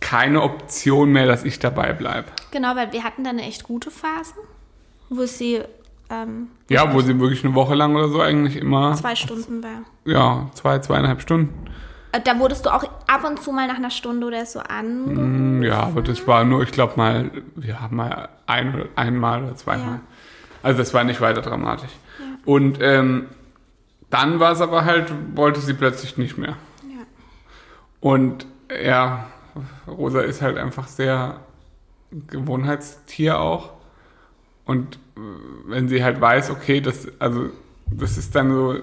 keine 0.00 0.42
Option 0.42 1.12
mehr, 1.12 1.26
dass 1.26 1.44
ich 1.44 1.58
dabei 1.58 1.92
bleibe. 1.92 2.28
Genau, 2.50 2.74
weil 2.74 2.92
wir 2.92 3.04
hatten 3.04 3.22
da 3.24 3.30
eine 3.30 3.42
echt 3.42 3.64
gute 3.64 3.90
Phase, 3.90 4.34
wo 5.08 5.24
sie 5.26 5.60
ähm, 6.10 6.48
ja, 6.68 6.92
wo 6.92 7.00
sie 7.00 7.18
wirklich 7.18 7.44
eine 7.44 7.54
Woche 7.54 7.74
lang 7.74 7.94
oder 7.94 8.08
so 8.08 8.20
eigentlich 8.20 8.56
immer. 8.56 8.94
Zwei 8.94 9.14
Stunden 9.14 9.62
war. 9.62 9.82
Ja, 10.04 10.50
zwei, 10.54 10.78
zweieinhalb 10.80 11.22
Stunden. 11.22 11.70
Äh, 12.12 12.20
da 12.20 12.38
wurdest 12.38 12.66
du 12.66 12.74
auch 12.74 12.82
ab 13.06 13.24
und 13.24 13.40
zu 13.40 13.52
mal 13.52 13.68
nach 13.68 13.76
einer 13.76 13.90
Stunde 13.90 14.26
oder 14.26 14.44
so 14.44 14.60
an. 14.60 15.58
Mm, 15.58 15.62
ja, 15.62 15.80
aber 15.84 16.02
das 16.02 16.26
war 16.26 16.44
nur, 16.44 16.62
ich 16.62 16.72
glaube 16.72 16.94
mal, 16.96 17.30
wir 17.54 17.80
haben 17.80 17.96
mal 17.96 18.28
ein 18.46 18.88
einmal 18.96 19.44
oder 19.44 19.54
zweimal. 19.54 19.86
Ja. 19.86 20.00
Also 20.62 20.78
das 20.78 20.92
war 20.92 21.04
nicht 21.04 21.20
weiter 21.20 21.40
dramatisch. 21.40 21.92
Ja. 22.18 22.24
Und 22.44 22.78
ähm, 22.80 23.26
dann 24.10 24.40
war 24.40 24.52
es 24.52 24.60
aber 24.60 24.84
halt, 24.84 25.12
wollte 25.34 25.60
sie 25.60 25.74
plötzlich 25.74 26.16
nicht 26.18 26.36
mehr. 26.36 26.56
Ja. 26.82 27.04
Und 28.00 28.46
ja, 28.84 29.28
Rosa 29.86 30.20
ist 30.20 30.42
halt 30.42 30.58
einfach 30.58 30.88
sehr 30.88 31.40
Gewohnheitstier 32.10 33.38
auch. 33.38 33.79
Und 34.70 35.00
wenn 35.66 35.88
sie 35.88 36.04
halt 36.04 36.20
weiß, 36.20 36.50
okay, 36.50 36.80
das, 36.80 37.08
also, 37.18 37.50
das 37.90 38.16
ist 38.16 38.36
dann 38.36 38.52
so, 38.52 38.76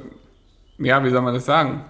ja, 0.80 1.02
wie 1.02 1.10
soll 1.10 1.22
man 1.22 1.34
das 1.34 1.46
sagen? 1.46 1.86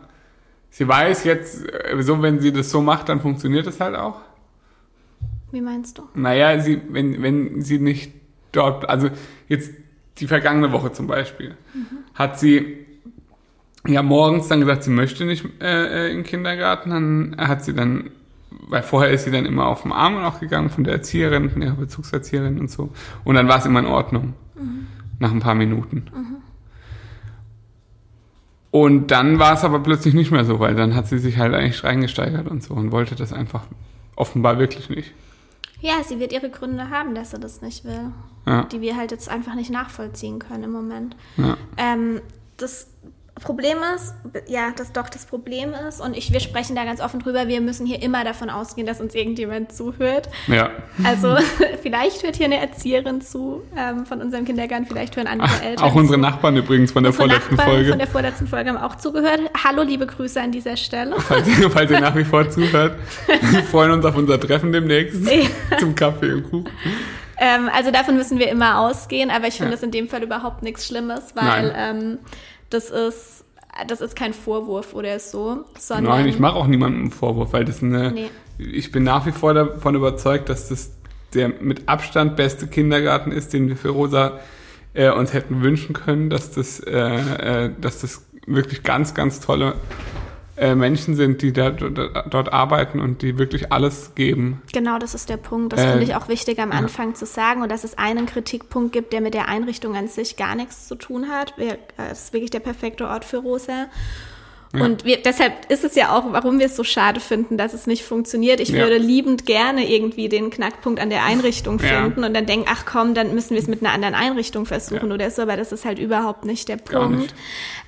Sie 0.70 0.88
weiß 0.88 1.24
jetzt, 1.24 1.66
so, 2.02 2.22
wenn 2.22 2.40
sie 2.40 2.52
das 2.52 2.70
so 2.70 2.80
macht, 2.80 3.10
dann 3.10 3.22
funktioniert 3.22 3.66
das 3.66 3.80
halt 3.80 3.96
auch. 3.96 4.22
Wie 5.52 5.62
meinst 5.62 5.98
du? 5.98 6.04
Naja, 6.14 6.60
sie, 6.60 6.80
wenn, 6.90 7.24
wenn 7.24 7.64
sie 7.64 7.80
nicht 7.80 8.14
dort, 8.52 8.88
also 8.88 9.10
jetzt 9.48 9.74
die 10.20 10.28
vergangene 10.28 10.72
Woche 10.72 10.92
zum 10.92 11.08
Beispiel, 11.08 11.56
mhm. 11.74 11.88
hat 12.14 12.40
sie 12.40 12.86
ja 13.88 14.04
morgens 14.04 14.48
dann 14.48 14.60
gesagt, 14.60 14.84
sie 14.84 14.92
möchte 14.92 15.26
nicht 15.26 15.44
äh, 15.60 16.06
äh 16.06 16.12
in 16.12 16.18
den 16.18 16.24
Kindergarten, 16.24 16.92
dann 16.92 17.36
hat 17.40 17.66
sie 17.66 17.74
dann 17.74 18.12
weil 18.50 18.84
vorher 18.84 19.12
ist 19.12 19.26
sie 19.26 19.32
dann 19.32 19.46
immer 19.46 19.68
auf 19.68 19.82
dem 19.84 19.92
Arm 19.92 20.18
auch 20.18 20.40
gegangen 20.40 20.70
von 20.70 20.84
der 20.84 20.94
Erzieherin, 20.94 21.50
von 21.50 21.62
ihrer 21.62 21.76
Bezugserzieherin 21.76 22.60
und 22.60 22.70
so. 22.70 22.92
Und 23.24 23.36
dann 23.36 23.48
war 23.48 23.58
es 23.58 23.66
immer 23.66 23.80
in 23.80 23.86
Ordnung. 23.86 24.34
Mhm. 24.56 24.88
Nach 25.20 25.32
ein 25.32 25.40
paar 25.40 25.56
Minuten. 25.56 26.06
Mhm. 26.14 26.38
Und 28.72 29.12
dann 29.12 29.40
war 29.40 29.54
es 29.54 29.64
aber 29.64 29.80
plötzlich 29.80 30.14
nicht 30.14 30.32
mehr 30.32 30.46
so, 30.46 30.60
weil 30.60 30.76
dann 30.76 30.96
hat 30.96 31.08
sie 31.08 31.18
sich 31.18 31.38
halt 31.38 31.54
eigentlich 31.54 31.84
reingesteigert 31.84 32.48
und 32.48 32.62
so 32.64 32.74
und 32.74 32.92
wollte 32.92 33.16
das 33.16 33.34
einfach 33.34 33.64
offenbar 34.16 34.60
wirklich 34.60 34.90
nicht. 34.90 35.14
Ja, 35.80 36.04
sie 36.04 36.20
wird 36.20 36.34
ihre 36.34 36.50
Gründe 36.50 36.90
haben, 36.90 37.16
dass 37.16 37.32
sie 37.32 37.40
das 37.40 37.62
nicht 37.62 37.86
will. 37.86 38.12
Ja. 38.46 38.64
Die 38.66 38.82
wir 38.82 38.96
halt 38.96 39.12
jetzt 39.12 39.30
einfach 39.30 39.56
nicht 39.56 39.72
nachvollziehen 39.72 40.40
können 40.40 40.64
im 40.64 40.72
Moment. 40.72 41.16
Ja. 41.38 41.58
Ähm, 41.78 42.22
das 42.58 42.88
Problem 43.40 43.78
ist, 43.96 44.14
ja, 44.48 44.72
das 44.76 44.92
doch 44.92 45.10
das 45.10 45.26
Problem 45.26 45.74
ist, 45.88 46.02
und 46.02 46.18
ich, 46.18 46.34
wir 46.34 46.40
sprechen 46.40 46.76
da 46.76 46.86
ganz 46.86 47.02
offen 47.02 47.20
drüber, 47.20 47.48
wir 47.48 47.62
müssen 47.62 47.86
hier 47.86 48.02
immer 48.02 48.24
davon 48.24 48.50
ausgehen, 48.50 48.88
dass 48.88 49.00
uns 49.00 49.14
irgendjemand 49.14 49.72
zuhört. 49.72 50.30
Ja. 50.48 50.72
Also 51.04 51.36
vielleicht 51.84 52.24
hört 52.24 52.36
hier 52.36 52.46
eine 52.46 52.60
Erzieherin 52.60 53.22
zu 53.22 53.62
ähm, 53.78 54.06
von 54.06 54.22
unserem 54.22 54.46
Kindergarten, 54.46 54.86
vielleicht 54.86 55.16
hören 55.16 55.28
andere 55.28 55.50
Ach, 55.52 55.64
Eltern. 55.64 55.86
Auch 55.86 55.96
unsere 55.96 56.18
Nachbarn 56.18 56.58
übrigens 56.58 56.92
von 56.92 57.04
der 57.04 57.12
unsere 57.12 57.28
vorletzten 57.28 57.56
Nachbarn 57.56 57.76
Folge. 57.76 57.90
Von 57.90 58.00
der 58.00 58.08
vorletzten 58.08 58.48
Folge 58.48 58.70
haben 58.70 58.78
auch 58.78 58.96
zugehört. 58.96 59.42
Hallo, 59.64 59.84
liebe 59.84 60.08
Grüße 60.08 60.42
an 60.42 60.52
dieser 60.52 60.78
Stelle. 60.78 61.16
Falls 61.28 61.48
ihr, 61.48 61.70
falls 61.70 61.92
ihr 61.92 62.00
nach 62.00 62.16
wie 62.16 62.26
vor 62.26 62.50
zuhört, 62.50 62.98
wir 63.28 63.64
freuen 63.64 63.92
uns 63.92 64.06
auf 64.06 64.16
unser 64.16 64.40
Treffen 64.40 64.72
demnächst 64.72 65.30
ja. 65.30 65.78
zum 65.78 65.94
Kaffee 65.94 66.34
und 66.34 66.44
Kuchen. 66.44 66.70
Ähm, 67.40 67.70
also 67.74 67.92
davon 67.92 68.16
müssen 68.16 68.40
wir 68.40 68.50
immer 68.50 68.80
ausgehen, 68.80 69.30
aber 69.30 69.48
ich 69.48 69.56
finde 69.56 69.70
ja. 69.70 69.76
das 69.76 69.84
in 69.84 69.92
dem 69.92 70.08
Fall 70.08 70.24
überhaupt 70.24 70.64
nichts 70.64 70.88
Schlimmes, 70.88 71.36
weil 71.36 71.74
ähm, 71.78 72.18
das 72.70 72.90
ist, 72.90 73.46
das 73.88 74.02
ist 74.02 74.16
kein 74.16 74.34
Vorwurf 74.34 74.94
oder 74.94 75.20
so, 75.20 75.66
sondern. 75.78 76.16
Nein, 76.16 76.28
ich 76.28 76.40
mache 76.40 76.56
auch 76.56 76.68
niemandem 76.68 77.02
einen 77.02 77.12
Vorwurf, 77.12 77.54
weil 77.54 77.66
das 77.66 77.82
eine. 77.82 78.12
Nee. 78.12 78.30
Ich 78.58 78.92
bin 78.92 79.04
nach 79.04 79.26
wie 79.28 79.32
vor 79.32 79.54
davon 79.54 79.94
überzeugt, 79.94 80.50
dass 80.50 80.70
das 80.70 80.92
der 81.34 81.50
mit 81.50 81.88
Abstand 81.88 82.36
beste 82.36 82.68
Kindergarten 82.68 83.32
ist, 83.32 83.54
den 83.54 83.68
wir 83.68 83.78
für 83.78 83.90
Rosa 83.90 84.40
äh, 84.94 85.12
uns 85.12 85.34
hätten 85.34 85.62
wünschen 85.62 85.94
können, 85.94 86.30
dass 86.30 86.52
das, 86.52 86.80
äh, 86.80 86.92
äh, 86.98 87.72
dass 87.80 88.02
das 88.02 88.26
wirklich 88.48 88.84
ganz, 88.84 89.14
ganz 89.14 89.40
tolle 89.40 89.76
äh, 90.58 90.76
Menschen 90.76 91.16
sind, 91.16 91.42
die 91.42 91.54
da, 91.54 91.70
dort 91.70 92.52
arbeiten 92.52 93.00
und 93.00 93.22
die 93.22 93.38
wirklich 93.38 93.72
alles 93.72 94.16
geben. 94.16 94.62
Genau, 94.74 94.98
das 94.98 95.14
ist 95.14 95.30
der 95.30 95.38
Punkt. 95.38 95.74
Das 95.74 95.82
äh, 95.82 95.90
finde 95.90 96.04
ich 96.04 96.16
auch 96.16 96.28
wichtig 96.28 96.60
am 96.60 96.72
Anfang 96.72 97.10
ja. 97.10 97.14
zu 97.14 97.26
sagen 97.26 97.62
und 97.62 97.72
dass 97.72 97.84
es 97.84 97.98
einen 97.98 98.26
Kritikpunkt 98.26 98.92
gibt, 98.92 99.14
der 99.14 99.22
mit 99.22 99.34
der 99.34 99.50
Einrichtung 99.50 99.96
an 99.96 100.08
sich 100.08 100.36
gar 100.36 100.56
nichts 100.56 100.88
zu 100.88 100.96
tun 100.96 101.30
hat. 101.30 101.54
Es 101.98 102.24
ist 102.24 102.34
wirklich 102.34 102.52
der 102.52 102.60
perfekte 102.60 103.08
Ort 103.08 103.24
für 103.24 103.38
Rosa. 103.38 103.88
Und 104.82 105.06
wir, 105.06 105.22
deshalb 105.22 105.70
ist 105.70 105.84
es 105.84 105.96
ja 105.96 106.16
auch, 106.16 106.32
warum 106.32 106.60
wir 106.60 106.68
es 106.68 106.76
so 106.76 106.84
schade 106.84 107.20
finden, 107.20 107.58
dass 107.58 107.74
es 107.74 107.88
nicht 107.88 108.04
funktioniert. 108.04 108.60
Ich 108.60 108.70
ja. 108.70 108.80
würde 108.80 108.98
liebend 108.98 109.46
gerne 109.46 109.90
irgendwie 109.90 110.30
den 110.30 110.50
Knackpunkt 110.50 111.00
an 111.00 111.10
der 111.10 111.24
Einrichtung 111.24 111.80
finden 111.80 112.22
ja. 112.22 112.28
und 112.28 112.34
dann 112.34 112.46
denken, 112.46 112.68
ach 112.70 112.86
komm, 112.86 113.14
dann 113.14 113.34
müssen 113.34 113.52
wir 113.52 113.60
es 113.60 113.68
mit 113.68 113.82
einer 113.82 113.94
anderen 113.94 114.16
Einrichtung 114.16 114.66
versuchen 114.66 115.12
oder 115.12 115.30
so, 115.32 115.42
aber 115.44 115.58
das 115.58 115.72
ist 115.72 115.86
halt 115.86 116.00
überhaupt 116.00 116.46
nicht 116.46 116.68
der 116.70 116.78
Punkt. 116.78 117.20
Nicht. 117.20 117.36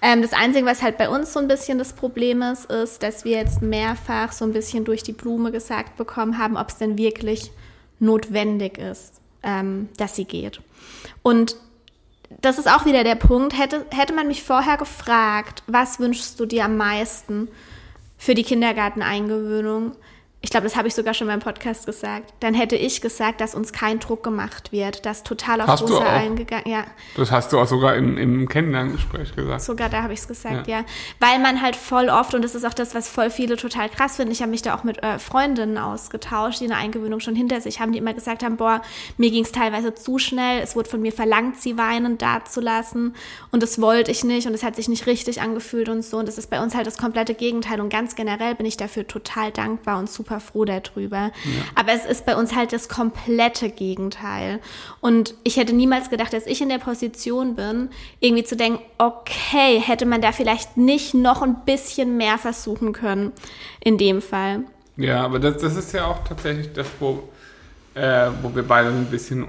Ähm, 0.01 0.21
das 0.21 0.33
Einzige, 0.33 0.65
was 0.65 0.81
halt 0.81 0.97
bei 0.97 1.09
uns 1.09 1.33
so 1.33 1.39
ein 1.39 1.47
bisschen 1.47 1.77
das 1.77 1.93
Problem 1.93 2.41
ist, 2.41 2.71
ist, 2.71 3.03
dass 3.03 3.25
wir 3.25 3.37
jetzt 3.37 3.61
mehrfach 3.61 4.31
so 4.31 4.45
ein 4.45 4.53
bisschen 4.53 4.85
durch 4.85 5.03
die 5.03 5.13
Blume 5.13 5.51
gesagt 5.51 5.97
bekommen 5.97 6.37
haben, 6.37 6.57
ob 6.57 6.69
es 6.69 6.77
denn 6.77 6.97
wirklich 6.97 7.51
notwendig 7.99 8.77
ist, 8.77 9.15
ähm, 9.43 9.89
dass 9.97 10.15
sie 10.15 10.25
geht. 10.25 10.61
Und 11.21 11.55
das 12.41 12.59
ist 12.59 12.69
auch 12.69 12.85
wieder 12.85 13.03
der 13.03 13.15
Punkt. 13.15 13.57
Hätte, 13.57 13.85
hätte 13.91 14.13
man 14.13 14.27
mich 14.27 14.43
vorher 14.43 14.77
gefragt, 14.77 15.63
was 15.67 15.99
wünschst 15.99 16.39
du 16.39 16.45
dir 16.45 16.65
am 16.65 16.77
meisten 16.77 17.49
für 18.17 18.35
die 18.35 18.43
Kindergarteneingewöhnung, 18.43 19.93
ich 20.41 20.51
glaube, 20.51 20.63
das 20.63 20.77
habe 20.77 20.87
ich 20.87 20.95
sogar 20.95 21.13
schon 21.13 21.27
beim 21.27 21.41
Podcast 21.41 21.85
gesagt, 21.85 22.33
dann 22.39 22.53
hätte 22.53 22.77
ich 22.77 23.01
gesagt, 23.01 23.41
dass 23.41 23.55
uns 23.55 23.73
kein 23.73 23.99
Druck 23.99 24.23
gemacht 24.23 24.71
wird, 24.71 25.05
dass 25.05 25.23
total 25.23 25.59
auf 25.59 25.81
Rosa 25.81 25.99
eingegangen. 25.99 26.63
Ja. 26.65 26.85
Das 27.17 27.29
hast 27.29 27.51
du 27.51 27.59
auch 27.59 27.67
sogar 27.67 27.95
im, 27.95 28.17
im 28.17 28.47
Kennenlerngespräch 28.47 29.35
gesagt. 29.35 29.61
Sogar 29.61 29.89
da 29.89 30.01
habe 30.01 30.13
ich 30.13 30.19
es 30.19 30.29
gesagt, 30.29 30.67
ja. 30.67 30.79
ja. 30.79 30.85
Weil 31.19 31.39
man 31.39 31.61
halt 31.61 31.75
voll 31.75 32.07
oft, 32.07 32.33
und 32.35 32.41
das 32.41 32.55
ist 32.55 32.65
auch 32.65 32.73
das, 32.73 32.95
was 32.95 33.09
voll 33.09 33.31
viele 33.31 33.57
total 33.57 33.89
krass 33.89 34.15
finden, 34.15 34.31
ich 34.31 34.41
habe 34.41 34.51
mich 34.51 34.61
da 34.61 34.75
auch 34.75 34.85
mit 34.85 35.03
äh, 35.03 35.19
Freundinnen 35.19 35.77
ausgetauscht, 35.77 36.61
die 36.61 36.65
eine 36.65 36.77
Eingewöhnung 36.77 37.19
schon 37.19 37.35
hinter 37.35 37.59
sich 37.59 37.81
haben, 37.81 37.91
die 37.91 37.97
immer 37.97 38.13
gesagt 38.13 38.41
haben, 38.41 38.55
boah, 38.55 38.81
mir 39.17 39.31
ging 39.31 39.43
es 39.43 39.51
teilweise 39.51 39.93
zu 39.93 40.19
schnell, 40.19 40.61
es 40.61 40.73
wurde 40.73 40.89
von 40.89 41.01
mir 41.01 41.11
verlangt, 41.11 41.59
sie 41.59 41.77
weinend 41.77 42.21
dazulassen 42.21 43.13
und 43.51 43.61
das 43.61 43.81
wollte 43.81 44.09
ich 44.11 44.23
nicht 44.23 44.47
und 44.47 44.53
es 44.53 44.63
hat 44.63 44.77
sich 44.77 44.87
nicht 44.87 45.05
richtig 45.05 45.41
angefühlt 45.41 45.89
und 45.89 46.01
so. 46.01 46.17
Und 46.17 46.29
das 46.29 46.37
ist 46.37 46.49
bei 46.49 46.63
uns 46.63 46.75
halt 46.75 46.87
das 46.87 46.97
komplette 46.97 47.33
Gegenteil 47.33 47.81
und 47.81 47.89
ganz 47.89 48.15
generell 48.15 48.55
bin 48.55 48.65
ich 48.65 48.77
dafür 48.77 49.05
total 49.05 49.51
dankbar 49.51 49.99
und 49.99 50.09
super 50.09 50.28
super 50.29 50.39
froh 50.39 50.65
darüber. 50.65 51.17
Ja. 51.17 51.31
Aber 51.75 51.93
es 51.93 52.05
ist 52.05 52.25
bei 52.25 52.35
uns 52.35 52.55
halt 52.55 52.71
das 52.73 52.89
komplette 52.89 53.69
Gegenteil. 53.69 54.59
Und 55.01 55.33
ich 55.43 55.57
hätte 55.57 55.73
niemals 55.73 56.09
gedacht, 56.09 56.33
dass 56.33 56.45
ich 56.45 56.61
in 56.61 56.69
der 56.69 56.77
Position 56.77 57.55
bin, 57.55 57.89
irgendwie 58.19 58.43
zu 58.43 58.55
denken, 58.55 58.81
okay, 58.97 59.79
hätte 59.79 60.05
man 60.05 60.21
da 60.21 60.31
vielleicht 60.31 60.77
nicht 60.77 61.13
noch 61.13 61.41
ein 61.41 61.65
bisschen 61.65 62.17
mehr 62.17 62.37
versuchen 62.37 62.93
können 62.93 63.31
in 63.79 63.97
dem 63.97 64.21
Fall. 64.21 64.61
Ja, 64.97 65.23
aber 65.23 65.39
das, 65.39 65.61
das 65.61 65.75
ist 65.75 65.93
ja 65.93 66.05
auch 66.05 66.23
tatsächlich 66.23 66.73
das, 66.73 66.87
wo, 66.99 67.29
äh, 67.95 68.29
wo 68.41 68.53
wir 68.53 68.63
beide 68.63 68.89
ein 68.89 69.05
bisschen 69.05 69.47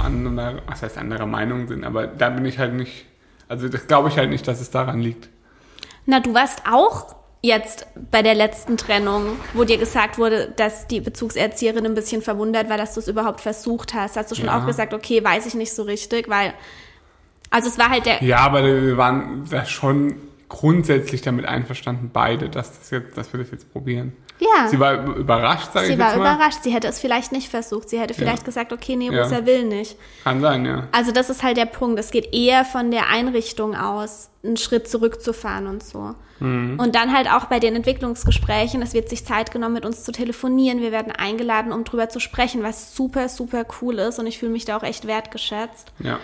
anderer, 0.00 0.62
was 0.66 0.82
heißt 0.82 0.96
anderer 0.96 1.26
Meinung 1.26 1.68
sind. 1.68 1.84
Aber 1.84 2.06
da 2.06 2.30
bin 2.30 2.44
ich 2.44 2.58
halt 2.58 2.74
nicht, 2.74 3.04
also 3.48 3.68
das 3.68 3.86
glaube 3.86 4.08
ich 4.08 4.16
halt 4.16 4.30
nicht, 4.30 4.46
dass 4.46 4.60
es 4.60 4.70
daran 4.70 5.00
liegt. 5.00 5.28
Na, 6.06 6.20
du 6.20 6.34
warst 6.34 6.62
auch 6.70 7.21
jetzt 7.42 7.86
bei 8.12 8.22
der 8.22 8.34
letzten 8.34 8.76
Trennung, 8.76 9.36
wo 9.52 9.64
dir 9.64 9.76
gesagt 9.76 10.16
wurde, 10.16 10.52
dass 10.56 10.86
die 10.86 11.00
Bezugserzieherin 11.00 11.84
ein 11.84 11.94
bisschen 11.94 12.22
verwundert 12.22 12.70
war, 12.70 12.78
dass 12.78 12.94
du 12.94 13.00
es 13.00 13.08
überhaupt 13.08 13.40
versucht 13.40 13.94
hast, 13.94 14.16
hast 14.16 14.30
du 14.30 14.36
schon 14.36 14.46
Ja. 14.46 14.60
auch 14.62 14.66
gesagt, 14.66 14.94
okay, 14.94 15.22
weiß 15.22 15.46
ich 15.46 15.54
nicht 15.54 15.74
so 15.74 15.82
richtig, 15.82 16.28
weil, 16.28 16.54
also 17.50 17.68
es 17.68 17.78
war 17.78 17.90
halt 17.90 18.06
der, 18.06 18.22
Ja, 18.22 18.38
aber 18.38 18.64
wir 18.64 18.96
waren 18.96 19.44
da 19.50 19.64
schon 19.66 20.14
grundsätzlich 20.48 21.22
damit 21.22 21.44
einverstanden, 21.46 22.10
beide, 22.12 22.48
dass, 22.48 22.78
das 22.78 22.90
jetzt, 22.90 23.16
dass 23.16 23.32
wir 23.32 23.40
das 23.40 23.50
jetzt 23.50 23.72
probieren. 23.72 24.12
Ja, 24.42 24.68
Sie 24.68 24.78
war 24.80 25.04
überrascht, 25.16 25.72
sage 25.72 25.86
ich 25.86 25.92
sie 25.92 25.98
war 25.98 26.16
mal. 26.16 26.34
überrascht, 26.34 26.58
sie 26.62 26.72
hätte 26.72 26.88
es 26.88 26.98
vielleicht 26.98 27.30
nicht 27.32 27.48
versucht, 27.48 27.88
sie 27.88 27.98
hätte 28.00 28.12
vielleicht 28.14 28.44
gesagt, 28.44 28.72
okay, 28.72 28.96
nee, 28.96 29.10
Ja. 29.10 29.22
Rosa 29.22 29.46
will 29.46 29.64
nicht. 29.64 29.96
Kann 30.24 30.40
sein, 30.40 30.64
ja. 30.64 30.88
Also 30.92 31.12
das 31.12 31.30
ist 31.30 31.42
halt 31.42 31.56
der 31.56 31.66
Punkt. 31.66 31.98
Es 32.00 32.10
geht 32.10 32.34
eher 32.34 32.64
von 32.64 32.90
der 32.90 33.08
Einrichtung 33.08 33.76
aus, 33.76 34.30
einen 34.44 34.56
Schritt 34.56 34.88
zurückzufahren 34.88 35.66
und 35.66 35.82
so. 35.84 36.14
Und 36.40 36.96
dann 36.96 37.16
halt 37.16 37.30
auch 37.30 37.44
bei 37.44 37.60
den 37.60 37.76
Entwicklungsgesprächen, 37.76 38.82
es 38.82 38.94
wird 38.94 39.08
sich 39.08 39.24
Zeit 39.24 39.52
genommen, 39.52 39.74
mit 39.74 39.86
uns 39.86 40.02
zu 40.02 40.10
telefonieren. 40.10 40.80
Wir 40.80 40.90
werden 40.90 41.12
eingeladen, 41.12 41.70
um 41.70 41.84
drüber 41.84 42.08
zu 42.08 42.18
sprechen, 42.18 42.64
was 42.64 42.96
super, 42.96 43.28
super 43.28 43.64
cool 43.80 44.00
ist. 44.00 44.18
Und 44.18 44.26
ich 44.26 44.40
fühle 44.40 44.50
mich 44.50 44.64
da 44.64 44.76
auch 44.76 44.82
echt 44.82 45.06
wertgeschätzt. 45.06 45.92
Ja. 46.00 46.18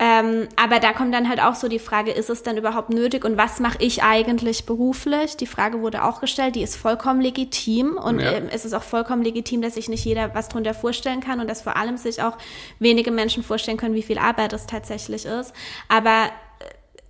Ähm, 0.00 0.48
aber 0.56 0.80
da 0.80 0.92
kommt 0.92 1.14
dann 1.14 1.28
halt 1.28 1.40
auch 1.40 1.54
so 1.54 1.68
die 1.68 1.78
Frage, 1.78 2.10
ist 2.10 2.28
es 2.28 2.42
denn 2.42 2.56
überhaupt 2.56 2.90
nötig 2.90 3.24
und 3.24 3.36
was 3.36 3.60
mache 3.60 3.78
ich 3.80 4.02
eigentlich 4.02 4.66
beruflich? 4.66 5.36
Die 5.36 5.46
Frage 5.46 5.82
wurde 5.82 6.02
auch 6.02 6.20
gestellt, 6.20 6.56
die 6.56 6.62
ist 6.62 6.74
vollkommen 6.74 7.20
legitim 7.20 7.96
und 7.96 8.18
Ja. 8.18 8.32
ähm, 8.32 8.48
es 8.50 8.64
ist 8.64 8.74
auch 8.74 8.82
vollkommen 8.82 9.22
legitim, 9.22 9.62
dass 9.62 9.74
sich 9.74 9.88
nicht 9.88 10.04
jeder 10.04 10.34
was 10.34 10.48
drunter 10.48 10.74
vorstellen 10.74 11.20
kann 11.20 11.38
und 11.38 11.48
dass 11.48 11.62
vor 11.62 11.76
allem 11.76 11.96
sich 11.96 12.20
auch 12.20 12.36
wenige 12.80 13.12
Menschen 13.12 13.44
vorstellen 13.44 13.76
können, 13.76 13.94
wie 13.94 14.02
viel 14.02 14.18
Arbeit 14.18 14.52
es 14.52 14.66
tatsächlich 14.66 15.26
ist. 15.26 15.52
Aber 15.88 16.24
äh, 16.58 16.64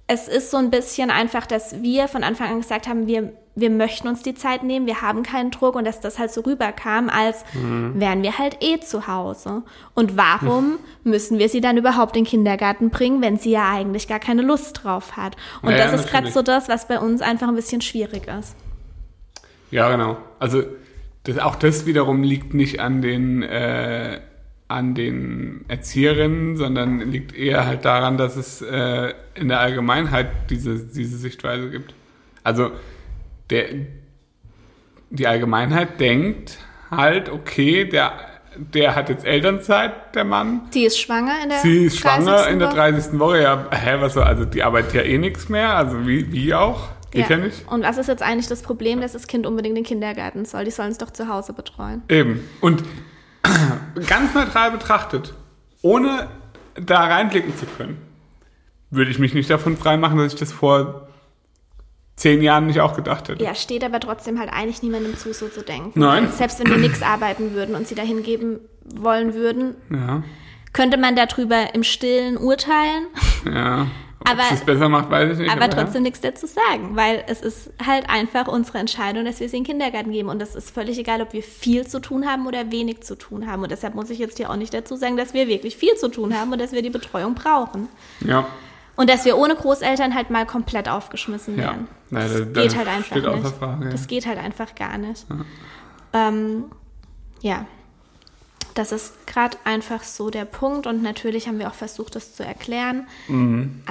es 0.06 0.28
ist 0.28 0.50
so 0.50 0.58
ein 0.58 0.70
bisschen 0.70 1.10
einfach, 1.10 1.46
dass 1.46 1.82
wir 1.82 2.06
von 2.06 2.22
Anfang 2.22 2.48
an 2.50 2.60
gesagt 2.60 2.86
haben, 2.86 3.06
wir, 3.06 3.32
wir 3.56 3.70
möchten 3.70 4.08
uns 4.08 4.22
die 4.22 4.34
Zeit 4.34 4.62
nehmen, 4.62 4.86
wir 4.86 5.00
haben 5.00 5.22
keinen 5.22 5.50
Druck 5.50 5.76
und 5.76 5.84
dass 5.84 6.00
das 6.00 6.18
halt 6.18 6.32
so 6.32 6.40
rüberkam, 6.40 7.08
als 7.08 7.44
wären 7.52 8.22
wir 8.22 8.38
halt 8.38 8.58
eh 8.60 8.80
zu 8.80 9.06
Hause. 9.06 9.62
Und 9.94 10.16
warum 10.16 10.78
müssen 11.04 11.38
wir 11.38 11.48
sie 11.48 11.60
dann 11.60 11.76
überhaupt 11.76 12.16
in 12.16 12.24
den 12.24 12.28
Kindergarten 12.30 12.90
bringen, 12.90 13.22
wenn 13.22 13.36
sie 13.36 13.52
ja 13.52 13.70
eigentlich 13.70 14.08
gar 14.08 14.18
keine 14.18 14.42
Lust 14.42 14.82
drauf 14.82 15.16
hat? 15.16 15.36
Und 15.62 15.70
Naja, 15.70 15.84
das 15.90 16.00
ist 16.00 16.10
gerade 16.10 16.30
so 16.30 16.42
das, 16.42 16.68
was 16.68 16.88
bei 16.88 16.98
uns 16.98 17.22
einfach 17.22 17.48
ein 17.48 17.54
bisschen 17.54 17.80
schwierig 17.80 18.26
ist. 18.26 18.56
Ja, 19.70 19.88
genau. 19.90 20.16
Also 20.38 20.62
das, 21.24 21.38
auch 21.38 21.56
das 21.56 21.86
wiederum 21.86 22.22
liegt 22.22 22.54
nicht 22.54 22.80
an 22.80 23.02
den 23.02 23.42
äh, 23.42 24.20
an 24.68 24.94
den 24.94 25.64
Erzieherinnen, 25.68 26.56
sondern 26.56 27.00
liegt 27.00 27.34
eher 27.34 27.66
halt 27.66 27.84
daran, 27.84 28.16
dass 28.16 28.36
es 28.36 28.62
äh, 28.62 29.12
in 29.34 29.48
der 29.48 29.60
Allgemeinheit 29.60 30.28
diese, 30.50 30.78
diese 30.78 31.18
Sichtweise 31.18 31.70
gibt. 31.70 31.94
Also 32.42 32.72
der, 33.50 33.66
die 35.10 35.26
Allgemeinheit 35.26 36.00
denkt 36.00 36.58
halt, 36.90 37.28
okay, 37.28 37.84
der, 37.84 38.12
der 38.56 38.94
hat 38.94 39.08
jetzt 39.08 39.24
Elternzeit, 39.24 40.14
der 40.14 40.24
Mann. 40.24 40.62
Die 40.72 40.84
ist 40.84 40.98
schwanger 40.98 41.34
in 41.42 41.48
der 41.48 41.58
Sie 41.58 41.84
ist 41.86 41.98
schwanger 41.98 42.36
30. 42.36 42.52
in 42.52 42.58
der 42.58 42.68
Woche. 42.68 42.76
30. 42.76 43.18
Woche. 43.18 43.42
Ja, 43.42 43.66
hä, 43.70 43.96
was 44.00 44.14
so, 44.14 44.22
also 44.22 44.44
die 44.44 44.62
arbeitet 44.62 44.94
ja 44.94 45.02
eh 45.02 45.18
nichts 45.18 45.48
mehr, 45.48 45.74
also 45.74 46.06
wie, 46.06 46.30
wie 46.32 46.54
auch. 46.54 46.88
Geht 47.10 47.30
ja. 47.30 47.36
nicht. 47.36 47.68
Und 47.68 47.84
was 47.84 47.96
ist 47.96 48.08
jetzt 48.08 48.24
eigentlich 48.24 48.48
das 48.48 48.62
Problem, 48.62 49.00
dass 49.00 49.12
das 49.12 49.28
Kind 49.28 49.46
unbedingt 49.46 49.76
in 49.78 49.84
den 49.84 49.88
Kindergarten 49.88 50.44
soll? 50.44 50.64
Die 50.64 50.72
sollen 50.72 50.90
es 50.90 50.98
doch 50.98 51.10
zu 51.10 51.28
Hause 51.28 51.52
betreuen. 51.52 52.02
Eben. 52.08 52.40
Und 52.60 52.82
ganz 54.08 54.34
neutral 54.34 54.72
betrachtet, 54.72 55.32
ohne 55.80 56.28
da 56.74 57.04
reinblicken 57.04 57.56
zu 57.56 57.66
können, 57.66 57.98
würde 58.90 59.12
ich 59.12 59.20
mich 59.20 59.32
nicht 59.32 59.48
davon 59.48 59.76
freimachen, 59.76 60.18
dass 60.18 60.34
ich 60.34 60.40
das 60.40 60.52
vor 60.52 61.03
zehn 62.16 62.42
Jahren 62.42 62.66
nicht 62.66 62.80
auch 62.80 62.94
gedacht 62.96 63.28
hätte. 63.28 63.42
Ja, 63.44 63.54
steht 63.54 63.82
aber 63.84 64.00
trotzdem 64.00 64.38
halt 64.38 64.50
eigentlich 64.52 64.82
niemandem 64.82 65.16
zu, 65.16 65.32
so 65.34 65.48
zu 65.48 65.62
denken. 65.62 65.98
Nein. 65.98 66.28
Selbst 66.32 66.60
wenn 66.60 66.70
wir 66.70 66.78
nichts 66.78 67.02
arbeiten 67.02 67.54
würden 67.54 67.74
und 67.74 67.88
sie 67.88 67.94
dahin 67.94 68.22
geben 68.22 68.60
wollen 68.84 69.34
würden, 69.34 69.74
Ja, 69.90 70.22
könnte 70.72 70.96
man 70.96 71.16
darüber 71.16 71.74
im 71.74 71.82
Stillen 71.84 72.36
urteilen, 72.36 73.06
ja. 73.46 73.86
Ob 74.26 74.30
Aber- 74.30 74.42
es 74.50 74.60
es 74.60 74.64
besser 74.64 74.88
macht, 74.88 75.10
weiß 75.10 75.32
ich 75.32 75.38
nicht. 75.40 75.50
aber 75.50 75.62
ja. 75.62 75.68
trotzdem 75.68 76.02
nichts 76.02 76.20
dazu 76.22 76.46
sagen, 76.46 76.96
weil 76.96 77.22
es 77.26 77.42
ist 77.42 77.70
halt 77.84 78.08
einfach 78.08 78.48
unsere 78.48 78.78
Entscheidung, 78.78 79.26
dass 79.26 79.38
wir 79.40 79.50
sie 79.50 79.58
in 79.58 79.64
den 79.64 79.66
Kindergarten 79.72 80.12
geben. 80.12 80.30
Und 80.30 80.38
das 80.40 80.54
ist 80.54 80.70
völlig 80.70 80.98
egal, 80.98 81.20
ob 81.20 81.34
wir 81.34 81.42
viel 81.42 81.86
zu 81.86 82.00
tun 82.00 82.26
haben 82.26 82.46
oder 82.46 82.70
wenig 82.72 83.02
zu 83.02 83.16
tun 83.16 83.46
haben. 83.46 83.62
Und 83.62 83.70
deshalb 83.70 83.94
muss 83.94 84.08
ich 84.08 84.18
jetzt 84.18 84.38
hier 84.38 84.48
auch 84.48 84.56
nicht 84.56 84.72
dazu 84.72 84.96
sagen, 84.96 85.18
dass 85.18 85.34
wir 85.34 85.46
wirklich 85.46 85.76
viel 85.76 85.94
zu 85.96 86.08
tun 86.08 86.34
haben 86.38 86.50
und 86.52 86.58
dass 86.58 86.72
wir 86.72 86.80
die 86.80 86.88
Betreuung 86.88 87.34
brauchen. 87.34 87.88
Ja, 88.26 88.46
Und 88.96 89.10
dass 89.10 89.24
wir 89.24 89.36
ohne 89.36 89.54
Großeltern 89.56 90.14
halt 90.14 90.30
mal 90.30 90.46
komplett 90.46 90.88
aufgeschmissen 90.88 91.56
ja. 91.56 91.64
werden. 91.64 91.88
Nein, 92.10 92.22
das 92.28 92.32
da- 92.38 92.44
da 92.44 92.62
geht 92.62 92.76
halt 92.76 92.88
einfach 92.88 93.16
nicht. 93.16 93.56
Frage, 93.56 93.84
ja. 93.86 93.90
Das 93.90 94.06
geht 94.06 94.26
halt 94.26 94.38
einfach 94.38 94.74
gar 94.74 94.98
nicht. 94.98 95.26
Ähm, 96.12 96.64
ja. 97.40 97.66
Das 98.74 98.90
ist 98.90 99.26
gerade 99.28 99.56
einfach 99.64 100.02
so 100.02 100.30
der 100.30 100.44
Punkt 100.44 100.86
und 100.88 101.00
natürlich 101.02 101.46
haben 101.46 101.60
wir 101.60 101.68
auch 101.68 101.74
versucht, 101.74 102.16
das 102.16 102.34
zu 102.34 102.44
erklären. 102.44 103.06
Aber 103.28 103.34
Mhm. 103.34 103.82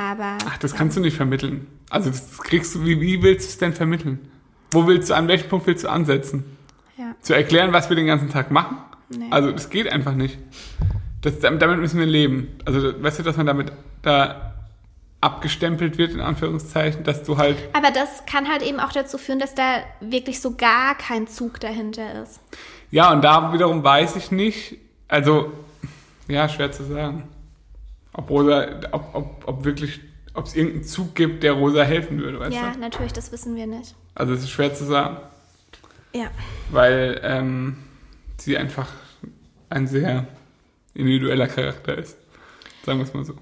Ach, 0.45 0.57
das 0.57 0.73
kannst 0.75 0.97
du 0.97 1.01
nicht 1.01 1.15
vermitteln. 1.15 1.67
Also 1.89 2.09
das 2.09 2.37
kriegst 2.39 2.75
du, 2.75 2.83
wie, 2.85 2.99
wie 2.99 3.21
willst 3.23 3.45
du 3.47 3.49
es 3.51 3.57
denn 3.57 3.73
vermitteln? 3.73 4.19
Wo 4.71 4.85
willst 4.87 5.09
du, 5.09 5.13
an 5.13 5.27
welchem 5.29 5.47
Punkt 5.49 5.67
willst 5.67 5.83
du 5.85 5.89
ansetzen? 5.89 6.43
ja, 6.97 7.15
Zu 7.21 7.33
erklären, 7.33 7.71
was 7.71 7.89
wir 7.89 7.95
den 7.95 8.07
ganzen 8.07 8.29
Tag 8.29 8.51
machen? 8.51 8.77
Nee. 9.09 9.27
Also 9.29 9.51
das 9.51 9.69
geht 9.69 9.87
einfach 9.89 10.15
nicht. 10.15 10.37
Das, 11.21 11.39
damit 11.39 11.61
damit 11.61 11.79
müssen 11.79 11.99
wir 11.99 12.05
leben. 12.05 12.47
Also 12.65 13.01
weißt 13.01 13.19
du, 13.19 13.23
dass 13.23 13.37
man 13.37 13.45
damit 13.45 13.71
da 14.01 14.52
abgestempelt 15.23 15.97
wird, 15.97 16.11
in 16.11 16.19
Anführungszeichen, 16.21 17.03
dass 17.03 17.23
du 17.23 17.37
halt, 17.37 17.57
aber 17.73 17.91
das 17.91 18.25
kann 18.25 18.47
halt 18.49 18.61
eben 18.61 18.79
auch 18.79 18.91
dazu 18.91 19.17
führen, 19.17 19.39
dass 19.39 19.55
da 19.55 19.77
wirklich 20.01 20.41
so 20.41 20.55
gar 20.55 20.95
kein 20.95 21.27
Zug 21.27 21.59
dahinter 21.59 22.21
ist. 22.23 22.39
ja, 22.91 23.11
und 23.11 23.23
da 23.23 23.53
wiederum 23.53 23.83
weiß 23.83 24.15
ich 24.17 24.31
nicht, 24.31 24.77
also, 25.07 25.51
ja, 26.27 26.47
schwer 26.49 26.71
zu 26.71 26.83
sagen. 26.83 27.23
Ob 28.13 28.29
Rosa, 28.29 28.67
ob, 28.91 29.09
ob, 29.15 29.43
ob 29.47 29.65
wirklich, 29.65 29.99
ob 30.33 30.45
es 30.45 30.55
irgendeinen 30.55 30.83
Zug 30.83 31.15
gibt, 31.15 31.41
der 31.43 31.53
Rosa 31.53 31.83
helfen 31.83 32.19
würde, 32.19 32.39
weißt 32.39 32.53
Ja, 32.55 32.71
du? 32.73 32.79
natürlich, 32.79 33.13
das 33.13 33.31
wissen 33.31 33.55
wir 33.55 33.65
nicht. 33.65 33.95
Also 34.15 34.33
es 34.33 34.41
ist 34.41 34.51
schwer 34.51 34.73
zu 34.75 34.85
sagen. 34.85 35.17
Ja. 36.15 36.29
weil 36.69 37.19
ähm, 37.23 37.77
sie 38.37 38.55
einfach 38.55 38.87
ein 39.69 39.87
sehr 39.87 40.27
individueller 40.93 41.47
Charakter 41.47 41.97
ist. 41.97 42.17
Sagen 42.85 42.99
wir 42.99 43.05
es 43.05 43.13
mal 43.15 43.25
so. 43.25 43.33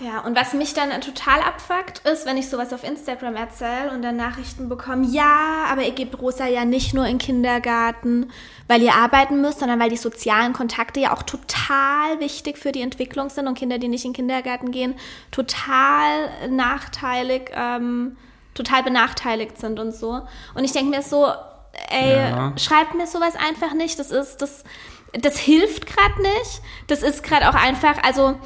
Ja, 0.00 0.20
und 0.20 0.36
was 0.36 0.52
mich 0.52 0.74
dann 0.74 0.90
total 1.00 1.40
abfuckt, 1.40 2.00
ist, 2.06 2.26
wenn 2.26 2.36
ich 2.36 2.48
sowas 2.48 2.72
auf 2.72 2.84
Instagram 2.84 3.34
erzähle 3.36 3.90
und 3.92 4.02
dann 4.02 4.16
Nachrichten 4.16 4.68
bekomme, 4.68 5.06
ja, 5.06 5.64
aber 5.70 5.82
ihr 5.82 5.92
gebt 5.92 6.18
Rosa 6.20 6.46
ja 6.46 6.64
nicht 6.64 6.94
nur 6.94 7.04
in 7.06 7.12
den 7.14 7.18
Kindergarten, 7.18 8.30
weil 8.68 8.82
ihr 8.82 8.94
arbeiten 8.94 9.40
müsst, 9.40 9.60
sondern 9.60 9.80
weil 9.80 9.90
die 9.90 9.96
sozialen 9.96 10.52
Kontakte 10.52 11.00
ja 11.00 11.12
auch 11.14 11.22
total 11.22 12.20
wichtig 12.20 12.58
für 12.58 12.72
die 12.72 12.82
Entwicklung 12.82 13.30
sind 13.30 13.46
und 13.48 13.56
Kinder, 13.58 13.78
die 13.78 13.88
nicht 13.88 14.04
in 14.04 14.12
den 14.12 14.16
Kindergarten 14.16 14.70
gehen, 14.70 14.94
total 15.30 16.30
nachteilig, 16.50 17.50
ähm, 17.54 18.16
total 18.54 18.82
benachteiligt 18.82 19.58
sind 19.58 19.78
und 19.78 19.92
so. 19.94 20.22
Und 20.54 20.64
ich 20.64 20.72
denke 20.72 20.90
mir 20.90 21.02
so, 21.02 21.26
ey, 21.90 22.16
Ja. 22.16 22.52
schreibt 22.58 22.94
mir 22.94 23.06
sowas 23.06 23.34
einfach 23.36 23.74
nicht. 23.74 23.98
Das 23.98 24.10
ist, 24.10 24.38
das, 24.38 24.64
das 25.12 25.36
hilft 25.38 25.86
gerade 25.86 26.22
nicht. 26.22 26.60
Das 26.86 27.02
ist 27.02 27.22
gerade 27.22 27.48
auch 27.48 27.54
einfach, 27.54 28.02
also 28.02 28.36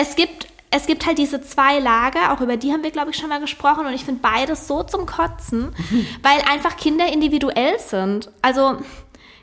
es 0.00 0.14
gibt, 0.14 0.46
es 0.70 0.86
gibt 0.86 1.06
halt 1.06 1.18
diese 1.18 1.40
zwei 1.40 1.80
Lager, 1.80 2.32
auch 2.32 2.40
über 2.40 2.56
die 2.56 2.72
haben 2.72 2.84
wir, 2.84 2.90
glaube 2.90 3.10
ich, 3.10 3.16
schon 3.16 3.28
mal 3.28 3.40
gesprochen. 3.40 3.84
Und 3.84 3.94
ich 3.94 4.04
finde 4.04 4.20
beides 4.20 4.68
so 4.68 4.82
zum 4.84 5.06
Kotzen, 5.06 5.74
weil 6.22 6.40
einfach 6.50 6.76
Kinder 6.76 7.12
individuell 7.12 7.78
sind. 7.80 8.30
Also, 8.40 8.76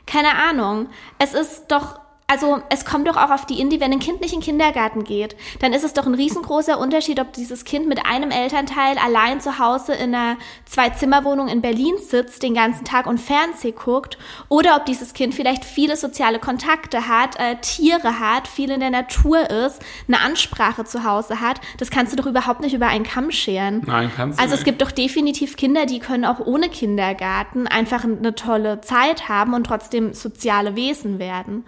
keine 0.06 0.34
Ahnung. 0.34 0.88
Es 1.18 1.34
ist 1.34 1.66
doch. 1.68 2.00
Also 2.28 2.60
es 2.70 2.84
kommt 2.84 3.06
doch 3.06 3.16
auch 3.16 3.30
auf 3.30 3.46
die 3.46 3.60
Indie, 3.60 3.78
wenn 3.78 3.92
ein 3.92 4.00
Kind 4.00 4.20
nicht 4.20 4.32
in 4.32 4.40
den 4.40 4.44
Kindergarten 4.44 5.04
geht, 5.04 5.36
dann 5.60 5.72
ist 5.72 5.84
es 5.84 5.92
doch 5.92 6.06
ein 6.06 6.14
riesengroßer 6.14 6.76
Unterschied, 6.76 7.20
ob 7.20 7.32
dieses 7.32 7.64
Kind 7.64 7.86
mit 7.86 8.04
einem 8.04 8.32
Elternteil 8.32 8.98
allein 8.98 9.40
zu 9.40 9.60
Hause 9.60 9.94
in 9.94 10.12
einer 10.12 10.36
Zwei-Zimmer-Wohnung 10.64 11.46
in 11.46 11.62
Berlin 11.62 11.94
sitzt, 12.04 12.42
den 12.42 12.54
ganzen 12.54 12.84
Tag 12.84 13.06
und 13.06 13.20
Fernseh 13.20 13.70
guckt, 13.70 14.18
oder 14.48 14.74
ob 14.74 14.86
dieses 14.86 15.14
Kind 15.14 15.36
vielleicht 15.36 15.64
viele 15.64 15.96
soziale 15.96 16.40
Kontakte 16.40 17.06
hat, 17.06 17.38
äh, 17.38 17.56
Tiere 17.60 18.18
hat, 18.18 18.48
viel 18.48 18.72
in 18.72 18.80
der 18.80 18.90
Natur 18.90 19.48
ist, 19.48 19.80
eine 20.08 20.20
Ansprache 20.20 20.84
zu 20.84 21.04
Hause 21.04 21.40
hat. 21.40 21.60
Das 21.78 21.90
kannst 21.90 22.12
du 22.12 22.16
doch 22.16 22.26
überhaupt 22.26 22.60
nicht 22.60 22.74
über 22.74 22.88
einen 22.88 23.04
Kamm 23.04 23.30
scheren. 23.30 23.82
Nein, 23.86 24.10
kannst 24.16 24.40
du 24.40 24.42
Also 24.42 24.56
es 24.56 24.64
gibt 24.64 24.82
doch 24.82 24.90
definitiv 24.90 25.56
Kinder, 25.56 25.86
die 25.86 26.00
können 26.00 26.24
auch 26.24 26.40
ohne 26.40 26.70
Kindergarten 26.70 27.68
einfach 27.68 28.02
eine 28.02 28.34
tolle 28.34 28.80
Zeit 28.80 29.28
haben 29.28 29.54
und 29.54 29.62
trotzdem 29.62 30.12
soziale 30.12 30.74
Wesen 30.74 31.20
werden. 31.20 31.64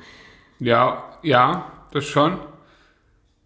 Ja, 0.59 1.05
ja, 1.23 1.71
das 1.93 2.05
schon. 2.05 2.39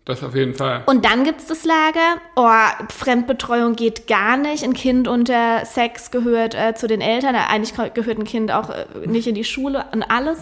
Das 0.05 0.25
auf 0.25 0.35
jeden 0.35 0.55
Fall. 0.55 0.83
Und 0.87 1.05
dann 1.05 1.23
gibt's 1.23 1.47
das 1.47 1.65
Lager, 1.65 2.17
oh, 2.35 2.49
Fremdbetreuung 2.93 3.77
geht 3.77 4.09
gar 4.09 4.37
nicht, 4.37 4.65
ein 4.65 4.73
Kind 4.73 5.07
unter 5.07 5.65
Sex 5.65 6.11
gehört 6.11 6.57
äh, 6.57 6.75
zu 6.75 6.89
den 6.89 7.01
Eltern, 7.01 7.37
Äh, 7.37 7.39
eigentlich 7.49 7.75
gehört 7.95 8.19
ein 8.19 8.25
Kind 8.25 8.51
auch 8.51 8.71
äh, 8.71 8.87
nicht 9.07 9.29
in 9.29 9.37
die 9.37 9.45
Schule 9.45 9.85
und 9.93 10.03
alles. 10.03 10.39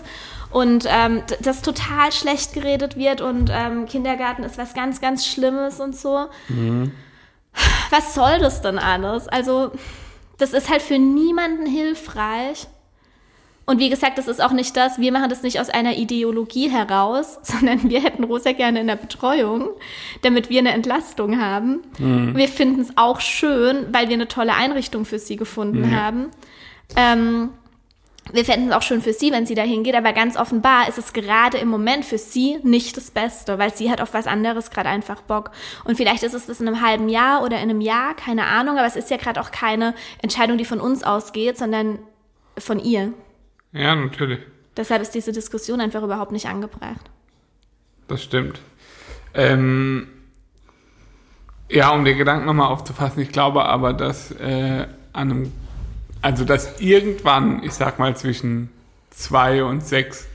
Und 0.51 0.87
ähm, 0.89 1.23
das 1.43 1.61
total 1.61 2.11
schlecht 2.11 2.55
geredet 2.55 2.97
wird 2.97 3.21
und 3.21 3.51
ähm, 3.53 3.85
Kindergarten 3.87 4.43
ist 4.45 4.57
was 4.59 4.73
ganz, 4.75 5.01
ganz 5.01 5.27
Schlimmes 5.27 5.79
und 5.79 5.95
so. 5.95 6.27
Was 7.91 8.15
soll 8.15 8.39
das 8.39 8.63
denn 8.63 8.79
alles? 8.79 9.29
Also 9.29 9.73
Das 10.39 10.55
ist 10.55 10.71
halt 10.71 10.81
für 10.81 10.99
niemanden 10.99 11.67
hilfreich. 11.67 12.67
Und 13.71 13.79
wie 13.79 13.89
gesagt, 13.89 14.19
das 14.19 14.27
ist 14.27 14.43
auch 14.43 14.51
nicht 14.51 14.77
das, 14.77 14.99
wir 14.99 15.13
machen 15.13 15.31
das 15.31 15.45
nicht 15.45 15.61
aus 15.61 15.71
einer 15.71 15.97
Ideologie 15.97 16.69
heraus, 16.69 17.39
sondern 17.43 17.89
wir 17.89 18.03
hätten 18.03 18.25
Rosa 18.25 18.51
gerne 18.51 18.81
in 18.81 18.89
der 18.89 18.97
Betreuung, 18.97 19.69
damit 20.23 20.51
wir 20.51 20.59
eine 20.59 20.73
Entlastung 20.73 21.41
haben. 21.41 21.79
Mhm. 21.97 22.37
Wir 22.37 22.49
finden 22.49 22.81
es 22.81 22.97
auch 22.97 23.21
schön, 23.21 23.87
weil 23.93 24.09
wir 24.09 24.15
eine 24.15 24.27
tolle 24.27 24.55
Einrichtung 24.55 25.05
für 25.05 25.21
sie 25.21 25.37
gefunden 25.37 25.83
mhm. 25.83 25.95
haben. 25.95 26.27
Ähm, 26.97 27.51
wir 28.33 28.45
fänden 28.45 28.71
es 28.71 28.75
auch 28.75 28.83
schön 28.83 29.03
für 29.03 29.13
sie, 29.13 29.31
wenn 29.31 29.47
sie 29.47 29.55
dahin 29.55 29.85
geht, 29.85 29.95
aber 29.95 30.13
ganz 30.15 30.37
offenbar 30.37 30.89
ist 30.89 30.99
es 30.99 31.13
gerade 31.13 31.59
im 31.59 31.69
Moment 31.69 32.05
für 32.05 32.19
sie 32.19 32.59
nicht 32.65 32.97
das 32.97 33.13
Beste, 33.13 33.61
weil 33.61 33.73
sie 33.73 33.89
hat 33.89 34.01
auf 34.01 34.15
was 34.15 34.27
anderes 34.27 34.73
gerade 34.73 34.89
einfach 34.89 35.23
Bock. 35.23 35.53
Und 35.85 35.95
vielleicht 35.95 36.25
ist 36.25 36.35
es 36.35 36.47
das 36.47 36.61
in 36.61 36.67
einem 36.67 36.83
halben 36.83 37.09
Jahr 37.09 37.45
oder 37.45 37.59
in 37.59 37.71
einem 37.71 37.81
Jahr, 37.81 38.15
keine 38.15 38.47
Ahnung, 38.47 38.79
aber 38.79 38.89
es 38.89 38.97
ist 38.97 39.11
ja 39.11 39.17
gerade 39.17 39.41
auch 39.41 39.53
keine 39.53 39.95
Entscheidung, 40.23 40.59
die 40.59 40.65
von 40.65 40.81
uns 40.81 41.05
ausgeht, 41.05 41.57
sondern 41.57 42.01
von 42.59 42.81
ihr. 42.81 43.13
Ja, 43.73 43.95
natürlich. 43.95 44.41
Deshalb 44.77 45.03
ist 45.03 45.15
diese 45.15 45.33
Diskussion 45.33 45.81
einfach 45.81 46.03
überhaupt 46.03 46.33
nicht 46.33 46.47
angebracht. 46.47 47.11
Das 48.09 48.23
stimmt. 48.23 48.61
Ähm, 49.35 50.09
ja, 51.69 51.91
um 51.91 52.05
den 52.05 52.19
Gedanken 52.19 52.47
nochmal 52.47 52.69
aufzufassen, 52.69 53.23
ich 53.23 53.31
glaube 53.31 53.65
aber, 53.65 53.93
dass 53.93 54.33
äh, 54.33 54.87
an 55.13 55.31
einem 55.31 55.53
also, 56.23 56.45
dass 56.45 56.81
irgendwann, 56.81 57.63
ich 57.63 57.73
sag 57.73 57.99
mal 57.99 58.15
zwischen 58.17 58.69
zwei 59.11 59.65
und 59.65 59.87
sechs, 59.87 60.27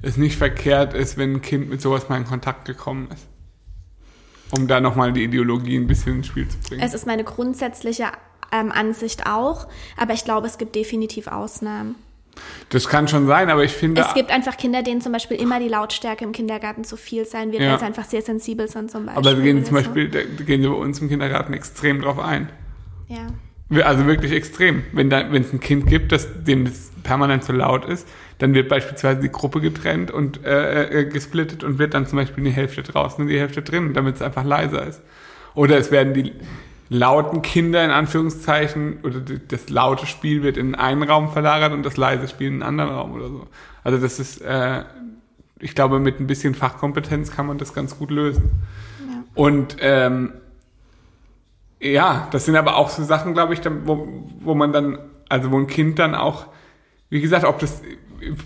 es 0.00 0.16
nicht 0.16 0.36
verkehrt 0.36 0.94
ist, 0.94 1.18
wenn 1.18 1.34
ein 1.34 1.42
Kind 1.42 1.68
mit 1.68 1.82
sowas 1.82 2.08
mal 2.08 2.16
in 2.16 2.24
Kontakt 2.24 2.64
gekommen 2.64 3.08
ist. 3.12 3.26
Um 4.58 4.66
da 4.66 4.80
nochmal 4.80 5.12
die 5.12 5.24
Ideologie 5.24 5.76
ein 5.76 5.86
bisschen 5.86 6.16
ins 6.16 6.28
Spiel 6.28 6.48
zu 6.48 6.58
bringen. 6.60 6.80
Es 6.80 6.94
ist 6.94 7.06
meine 7.06 7.24
grundsätzliche 7.24 8.04
ähm, 8.50 8.72
Ansicht 8.72 9.26
auch, 9.26 9.66
aber 9.98 10.14
ich 10.14 10.24
glaube, 10.24 10.46
es 10.46 10.56
gibt 10.56 10.74
definitiv 10.74 11.26
Ausnahmen. 11.26 11.96
Das 12.70 12.88
kann 12.88 13.08
schon 13.08 13.26
sein, 13.26 13.48
aber 13.48 13.64
ich 13.64 13.72
finde. 13.72 14.02
Es 14.02 14.14
gibt 14.14 14.30
einfach 14.30 14.56
Kinder, 14.56 14.82
denen 14.82 15.00
zum 15.00 15.12
Beispiel 15.12 15.38
immer 15.38 15.58
die 15.58 15.68
Lautstärke 15.68 16.24
im 16.24 16.32
Kindergarten 16.32 16.84
zu 16.84 16.96
viel 16.96 17.24
sein 17.24 17.50
wird, 17.52 17.62
ja. 17.62 17.72
weil 17.72 17.78
sie 17.78 17.84
einfach 17.86 18.04
sehr 18.04 18.22
sensibel 18.22 18.68
sind 18.68 18.90
zum 18.90 19.06
Beispiel. 19.06 19.26
Aber 19.26 19.36
da 19.36 19.42
gehen 19.42 19.64
zum 19.64 19.74
Beispiel, 19.74 20.12
so. 20.12 20.18
da 20.18 20.44
gehen 20.44 20.62
sie 20.62 20.68
bei 20.68 20.74
uns 20.74 21.00
im 21.00 21.08
Kindergarten 21.08 21.54
extrem 21.54 22.00
drauf 22.02 22.18
ein. 22.18 22.50
Ja. 23.08 23.26
Also 23.84 24.06
wirklich 24.06 24.32
extrem. 24.32 24.84
Wenn 24.92 25.10
es 25.10 25.52
ein 25.52 25.60
Kind 25.60 25.86
gibt, 25.86 26.12
das, 26.12 26.26
dem 26.44 26.64
das 26.64 26.90
permanent 27.02 27.44
zu 27.44 27.52
laut 27.52 27.84
ist, 27.84 28.08
dann 28.38 28.54
wird 28.54 28.68
beispielsweise 28.68 29.20
die 29.20 29.30
Gruppe 29.30 29.60
getrennt 29.60 30.10
und 30.10 30.44
äh, 30.44 31.00
äh, 31.00 31.04
gesplittet 31.04 31.64
und 31.64 31.78
wird 31.78 31.94
dann 31.94 32.06
zum 32.06 32.18
Beispiel 32.18 32.44
die 32.44 32.50
Hälfte 32.50 32.82
draußen 32.82 33.22
und 33.22 33.28
die 33.28 33.38
Hälfte 33.38 33.62
drin, 33.62 33.94
damit 33.94 34.16
es 34.16 34.22
einfach 34.22 34.44
leiser 34.44 34.86
ist. 34.86 35.02
Oder 35.54 35.76
es 35.78 35.90
werden 35.90 36.14
die 36.14 36.32
lauten 36.88 37.42
Kinder 37.42 37.84
in 37.84 37.90
Anführungszeichen 37.90 39.00
oder 39.02 39.20
das 39.20 39.68
laute 39.68 40.06
Spiel 40.06 40.42
wird 40.42 40.56
in 40.56 40.74
einen 40.74 41.02
Raum 41.02 41.30
verlagert 41.30 41.72
und 41.72 41.84
das 41.84 41.96
leise 41.96 42.28
Spiel 42.28 42.48
in 42.48 42.54
einen 42.54 42.62
anderen 42.62 42.90
Raum 42.90 43.12
oder 43.12 43.28
so. 43.28 43.46
Also 43.84 43.98
das 43.98 44.18
ist, 44.18 44.40
äh, 44.40 44.84
ich 45.58 45.74
glaube, 45.74 45.98
mit 45.98 46.20
ein 46.20 46.26
bisschen 46.26 46.54
Fachkompetenz 46.54 47.30
kann 47.30 47.46
man 47.46 47.58
das 47.58 47.74
ganz 47.74 47.98
gut 47.98 48.10
lösen. 48.10 48.50
Ja. 49.00 49.24
Und 49.34 49.76
ähm, 49.80 50.32
ja, 51.80 52.28
das 52.30 52.46
sind 52.46 52.56
aber 52.56 52.76
auch 52.76 52.88
so 52.88 53.04
Sachen, 53.04 53.34
glaube 53.34 53.54
ich, 53.54 53.60
wo, 53.84 54.08
wo 54.40 54.54
man 54.54 54.72
dann, 54.72 54.98
also 55.28 55.50
wo 55.50 55.58
ein 55.58 55.66
Kind 55.66 55.98
dann 55.98 56.14
auch, 56.14 56.46
wie 57.10 57.20
gesagt, 57.20 57.44
ob 57.44 57.58
das, 57.58 57.82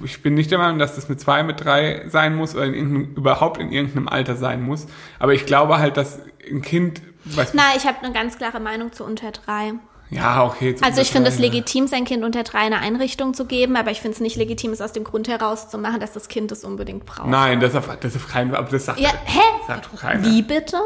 ich 0.05 0.23
bin 0.23 0.35
nicht 0.35 0.51
der 0.51 0.59
Meinung, 0.59 0.79
dass 0.79 0.97
das 0.97 1.09
mit 1.09 1.21
zwei, 1.21 1.43
mit 1.43 1.65
drei 1.65 2.09
sein 2.09 2.35
muss 2.35 2.55
oder 2.55 2.67
in 2.67 3.15
überhaupt 3.15 3.59
in 3.61 3.73
irgendeinem 3.73 4.09
Alter 4.09 4.37
sein 4.37 4.63
muss. 4.63 4.87
Aber 5.19 5.33
ich 5.33 5.47
glaube 5.47 5.79
halt, 5.79 5.97
dass 5.97 6.21
ein 6.51 6.63
Kind. 6.63 7.03
Weiß 7.25 7.55
Nein, 7.55 7.75
ich 7.77 7.87
habe 7.87 7.99
eine 8.03 8.13
ganz 8.13 8.39
klare 8.39 8.61
Meinung 8.61 8.93
zu 8.93 9.05
unter 9.05 9.31
drei. 9.31 9.75
Ja, 10.13 10.45
okay. 10.45 10.77
Also 10.83 11.01
ich 11.01 11.11
finde 11.11 11.31
es 11.31 11.39
legitim, 11.39 11.87
sein 11.87 12.05
Kind 12.05 12.23
unter 12.23 12.43
drei 12.43 12.67
in 12.67 12.75
eine 12.75 12.81
Einrichtung 12.81 13.33
zu 13.33 13.47
geben, 13.47 13.77
aber 13.77 13.91
ich 13.91 14.01
finde 14.01 14.17
es 14.17 14.21
nicht 14.21 14.37
legitim, 14.37 14.73
es 14.73 14.83
aus 14.83 14.93
dem 14.93 15.05
Grund 15.05 15.27
heraus 15.27 15.71
zu 15.71 15.79
machen, 15.79 16.01
dass 16.01 16.13
das 16.13 16.29
Kind 16.29 16.53
es 16.53 16.65
unbedingt 16.65 17.07
braucht. 17.07 17.29
Nein, 17.29 17.61
das 17.61 17.75
auf, 17.75 17.89
das 17.99 18.15
auf 18.15 18.29
keinen 18.29 18.53
Fall. 18.53 18.67
Das 18.71 18.85
sagt, 18.85 19.01
ja, 19.01 19.11
hä? 19.25 19.41
Sagt 19.67 19.89
keiner. 19.99 20.23
Wie 20.25 20.43
bitte? 20.43 20.77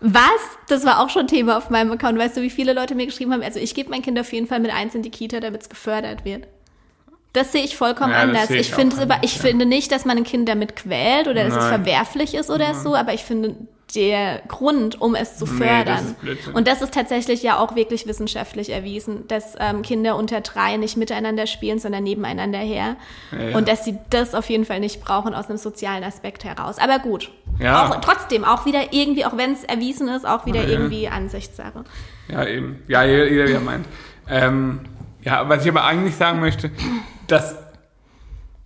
Was? 0.00 0.22
Das 0.68 0.84
war 0.84 1.00
auch 1.00 1.10
schon 1.10 1.26
Thema 1.26 1.56
auf 1.56 1.68
meinem 1.70 1.90
Account. 1.90 2.16
Weißt 2.16 2.36
du, 2.36 2.42
wie 2.42 2.50
viele 2.50 2.74
Leute 2.74 2.94
mir 2.94 3.06
geschrieben 3.06 3.32
haben? 3.32 3.42
Also 3.42 3.58
ich 3.58 3.74
gebe 3.74 3.90
mein 3.90 4.02
Kind 4.02 4.18
auf 4.20 4.32
jeden 4.32 4.46
Fall 4.46 4.60
mit 4.60 4.72
eins 4.72 4.94
in 4.94 5.02
die 5.02 5.10
Kita, 5.10 5.40
damit 5.40 5.62
es 5.62 5.68
gefördert 5.68 6.24
wird. 6.24 6.46
Das 7.32 7.50
sehe 7.50 7.64
ich 7.64 7.76
vollkommen 7.76 8.12
ja, 8.12 8.20
anders. 8.20 8.50
Ich, 8.50 8.60
ich 8.60 8.74
finde 8.74 9.00
aber, 9.02 9.18
ich 9.22 9.36
ja. 9.36 9.42
finde 9.42 9.66
nicht, 9.66 9.90
dass 9.90 10.04
man 10.04 10.16
ein 10.16 10.24
Kind 10.24 10.48
damit 10.48 10.76
quält 10.76 11.26
oder 11.26 11.44
dass 11.44 11.54
Nein. 11.54 11.62
es 11.62 11.68
verwerflich 11.68 12.34
ist 12.34 12.50
oder 12.50 12.72
Nein. 12.72 12.82
so, 12.82 12.94
aber 12.94 13.14
ich 13.14 13.24
finde 13.24 13.56
der 13.96 14.42
Grund, 14.46 15.00
um 15.00 15.14
es 15.14 15.36
zu 15.36 15.46
fördern. 15.46 16.14
Nee, 16.22 16.36
das 16.44 16.54
und 16.54 16.68
das 16.68 16.82
ist 16.82 16.94
tatsächlich 16.94 17.42
ja 17.42 17.58
auch 17.58 17.74
wirklich 17.74 18.06
wissenschaftlich 18.06 18.70
erwiesen, 18.70 19.26
dass 19.26 19.54
ähm, 19.58 19.82
Kinder 19.82 20.16
unter 20.16 20.42
drei 20.42 20.76
nicht 20.76 20.96
miteinander 20.96 21.46
spielen, 21.46 21.78
sondern 21.78 22.04
nebeneinander 22.04 22.58
her. 22.58 22.96
Ja, 23.32 23.48
ja. 23.48 23.56
Und 23.56 23.68
dass 23.68 23.84
sie 23.84 23.98
das 24.10 24.34
auf 24.34 24.48
jeden 24.50 24.64
Fall 24.64 24.80
nicht 24.80 25.00
brauchen 25.00 25.34
aus 25.34 25.48
einem 25.48 25.58
sozialen 25.58 26.04
Aspekt 26.04 26.44
heraus. 26.44 26.78
Aber 26.78 26.98
gut. 26.98 27.32
Ja. 27.58 27.88
Auch, 27.88 28.00
trotzdem, 28.00 28.44
auch 28.44 28.66
wieder 28.66 28.92
irgendwie, 28.92 29.24
auch 29.24 29.36
wenn 29.36 29.52
es 29.52 29.64
erwiesen 29.64 30.08
ist, 30.08 30.26
auch 30.26 30.46
wieder 30.46 30.68
irgendwie 30.68 31.08
Ansichtssache. 31.08 31.84
Ja, 32.28 32.46
eben. 32.46 32.82
Ja, 32.86 33.04
jeder, 33.04 33.30
jeder 33.30 33.48
wie 33.48 33.52
er 33.52 33.60
meint. 33.60 33.86
Ähm, 34.28 34.80
ja, 35.22 35.48
was 35.48 35.64
ich 35.64 35.70
aber 35.70 35.84
eigentlich 35.84 36.16
sagen 36.16 36.40
möchte, 36.40 36.70
dass 37.26 37.56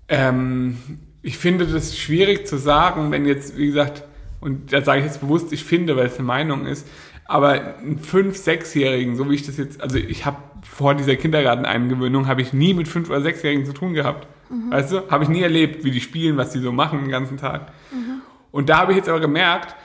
ähm, 0.09 0.77
ich 1.23 1.39
finde 1.39 1.67
das 1.67 1.97
schwierig 1.97 2.47
zu 2.47 2.57
sagen, 2.57 3.11
wenn 3.11 3.27
jetzt, 3.27 3.57
wie 3.57 3.67
gesagt, 3.67 4.05
und 4.41 4.73
da 4.73 4.83
sage 4.83 5.01
ich 5.01 5.07
jetzt 5.07 5.21
bewusst, 5.21 5.53
ich 5.53 5.65
finde, 5.65 5.97
weil 5.97 6.07
es 6.07 6.17
eine 6.17 6.27
Meinung 6.27 6.67
ist, 6.67 6.87
aber 7.27 7.77
einen 7.79 7.99
fünf, 7.99 8.37
sechsjährigen, 8.37 9.17
so 9.17 9.29
wie 9.31 9.35
ich 9.35 9.47
das 9.47 9.57
jetzt, 9.57 9.81
also 9.81 9.99
ich 9.99 10.27
habe 10.27 10.39
vor 10.63 10.95
dieser 10.95 11.17
Kindergarteneingewöhnung 11.17 12.27
habe 12.27 12.43
ich 12.43 12.53
nie 12.53 12.75
mit 12.75 12.89
fünf 12.89 13.09
oder 13.09 13.21
sechsjährigen 13.21 13.67
zu 13.67 13.73
tun 13.73 13.95
gehabt, 13.95 14.27
mhm. 14.51 14.71
weißt 14.71 14.93
du, 14.93 15.11
habe 15.11 15.25
ich 15.25 15.31
nie 15.31 15.43
erlebt, 15.43 15.85
wie 15.85 15.91
die 15.91 16.01
spielen, 16.01 16.37
was 16.37 16.51
die 16.51 16.59
so 16.59 16.73
machen 16.73 17.01
den 17.03 17.11
ganzen 17.11 17.37
Tag. 17.37 17.73
Mhm. 17.93 18.23
Und 18.51 18.69
da 18.69 18.79
habe 18.79 18.93
ich 18.93 18.99
jetzt 18.99 19.09
aber 19.09 19.21
gemerkt, 19.21 19.77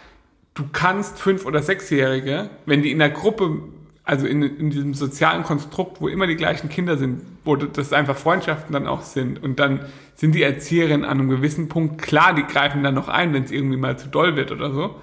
du 0.55 0.63
kannst 0.71 1.19
fünf 1.19 1.45
oder 1.45 1.61
sechsjährige, 1.61 2.49
wenn 2.65 2.81
die 2.81 2.91
in 2.91 2.99
der 2.99 3.09
Gruppe 3.09 3.59
also 4.05 4.27
in, 4.27 4.43
in 4.43 4.69
diesem 4.69 4.93
sozialen 4.93 5.43
Konstrukt, 5.43 5.99
wo 5.99 6.07
immer 6.07 6.27
die 6.27 6.35
gleichen 6.35 6.69
Kinder 6.69 6.95
sind, 6.97 7.21
wo 7.43 7.55
das 7.55 7.91
einfach 7.91 8.15
Freundschaften 8.15 8.71
dann 8.71 8.87
auch 8.87 9.01
sind 9.01 9.41
und 9.43 9.59
dann 9.59 9.81
sind 10.13 10.35
die 10.35 10.43
Erzieherinnen 10.43 11.03
an 11.03 11.19
einem 11.19 11.29
gewissen 11.29 11.67
Punkt, 11.69 12.01
klar, 12.01 12.33
die 12.33 12.43
greifen 12.43 12.83
dann 12.83 12.93
noch 12.93 13.07
ein, 13.07 13.33
wenn 13.33 13.43
es 13.43 13.51
irgendwie 13.51 13.77
mal 13.77 13.97
zu 13.97 14.07
doll 14.07 14.35
wird 14.35 14.51
oder 14.51 14.71
so, 14.71 15.01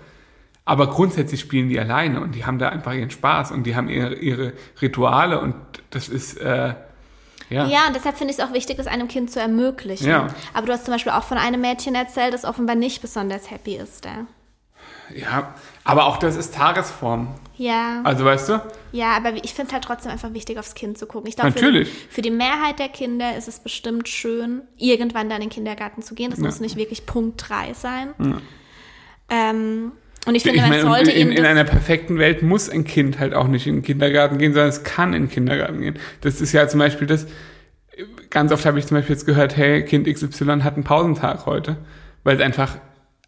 aber 0.64 0.86
grundsätzlich 0.88 1.40
spielen 1.40 1.68
die 1.68 1.80
alleine 1.80 2.20
und 2.20 2.36
die 2.36 2.46
haben 2.46 2.58
da 2.58 2.68
einfach 2.68 2.94
ihren 2.94 3.10
Spaß 3.10 3.50
und 3.50 3.64
die 3.64 3.74
haben 3.74 3.88
ihre, 3.88 4.14
ihre 4.14 4.52
Rituale 4.80 5.40
und 5.40 5.56
das 5.90 6.08
ist... 6.08 6.36
Äh, 6.40 6.74
ja. 7.50 7.66
ja, 7.66 7.86
und 7.86 7.94
deshalb 7.94 8.16
finde 8.16 8.32
ich 8.32 8.38
es 8.38 8.44
auch 8.44 8.54
wichtig, 8.54 8.78
es 8.78 8.86
einem 8.86 9.08
Kind 9.08 9.30
zu 9.30 9.38
ermöglichen. 9.38 10.08
Ja. 10.08 10.28
Aber 10.54 10.66
du 10.66 10.72
hast 10.72 10.86
zum 10.86 10.94
Beispiel 10.94 11.12
auch 11.12 11.24
von 11.24 11.36
einem 11.36 11.60
Mädchen 11.60 11.94
erzählt, 11.94 12.32
das 12.32 12.46
offenbar 12.46 12.76
nicht 12.76 13.02
besonders 13.02 13.50
happy 13.50 13.76
ist. 13.76 14.06
Ja? 14.06 14.26
Ja, 15.14 15.54
aber 15.84 16.06
auch 16.06 16.16
das 16.16 16.36
ist 16.36 16.54
Tagesform. 16.54 17.28
Ja. 17.62 18.00
Also 18.02 18.24
weißt 18.24 18.48
du? 18.48 18.60
Ja, 18.90 19.16
aber 19.16 19.34
ich 19.36 19.54
finde 19.54 19.68
es 19.68 19.72
halt 19.72 19.84
trotzdem 19.84 20.10
einfach 20.10 20.34
wichtig, 20.34 20.58
aufs 20.58 20.74
Kind 20.74 20.98
zu 20.98 21.06
gucken. 21.06 21.28
Ich 21.28 21.36
glaube, 21.36 21.50
Natürlich. 21.50 21.88
Für, 21.88 22.14
für, 22.14 22.22
die 22.22 22.32
Mehrheit 22.32 22.80
der 22.80 22.88
Kinder 22.88 23.36
ist 23.36 23.46
es 23.46 23.60
bestimmt 23.60 24.08
schön, 24.08 24.62
irgendwann 24.78 25.28
dann 25.28 25.40
in 25.40 25.48
den 25.48 25.50
Kindergarten 25.50 26.02
zu 26.02 26.16
gehen. 26.16 26.30
Das 26.30 26.40
ja. 26.40 26.46
muss 26.46 26.58
nicht 26.58 26.74
wirklich 26.74 27.06
Punkt 27.06 27.48
3 27.48 27.74
sein. 27.74 28.08
Ja. 28.18 28.40
Ähm, 29.30 29.92
und 30.26 30.34
ich 30.34 30.42
finde, 30.42 30.58
ich 30.58 30.66
man 30.66 30.80
sollte 30.80 31.12
in, 31.12 31.30
in, 31.30 31.38
in 31.38 31.46
einer 31.46 31.62
perfekten 31.62 32.18
Welt 32.18 32.42
muss 32.42 32.68
ein 32.68 32.82
Kind 32.82 33.20
halt 33.20 33.32
auch 33.32 33.46
nicht 33.46 33.68
in 33.68 33.76
den 33.76 33.82
Kindergarten 33.82 34.38
gehen, 34.38 34.52
sondern 34.52 34.70
es 34.70 34.82
kann 34.82 35.14
in 35.14 35.24
den 35.24 35.30
Kindergarten 35.30 35.80
gehen. 35.80 35.98
Das 36.20 36.40
ist 36.40 36.52
ja 36.52 36.66
zum 36.66 36.80
Beispiel 36.80 37.06
das, 37.06 37.28
ganz 38.30 38.50
oft 38.50 38.66
habe 38.66 38.78
ich 38.80 38.86
zum 38.86 38.96
Beispiel 38.96 39.14
jetzt 39.14 39.24
gehört, 39.24 39.56
hey, 39.56 39.84
Kind 39.84 40.08
XY 40.08 40.62
hat 40.62 40.74
einen 40.74 40.84
Pausentag 40.84 41.46
heute, 41.46 41.76
weil 42.24 42.36
es 42.36 42.42
einfach 42.42 42.76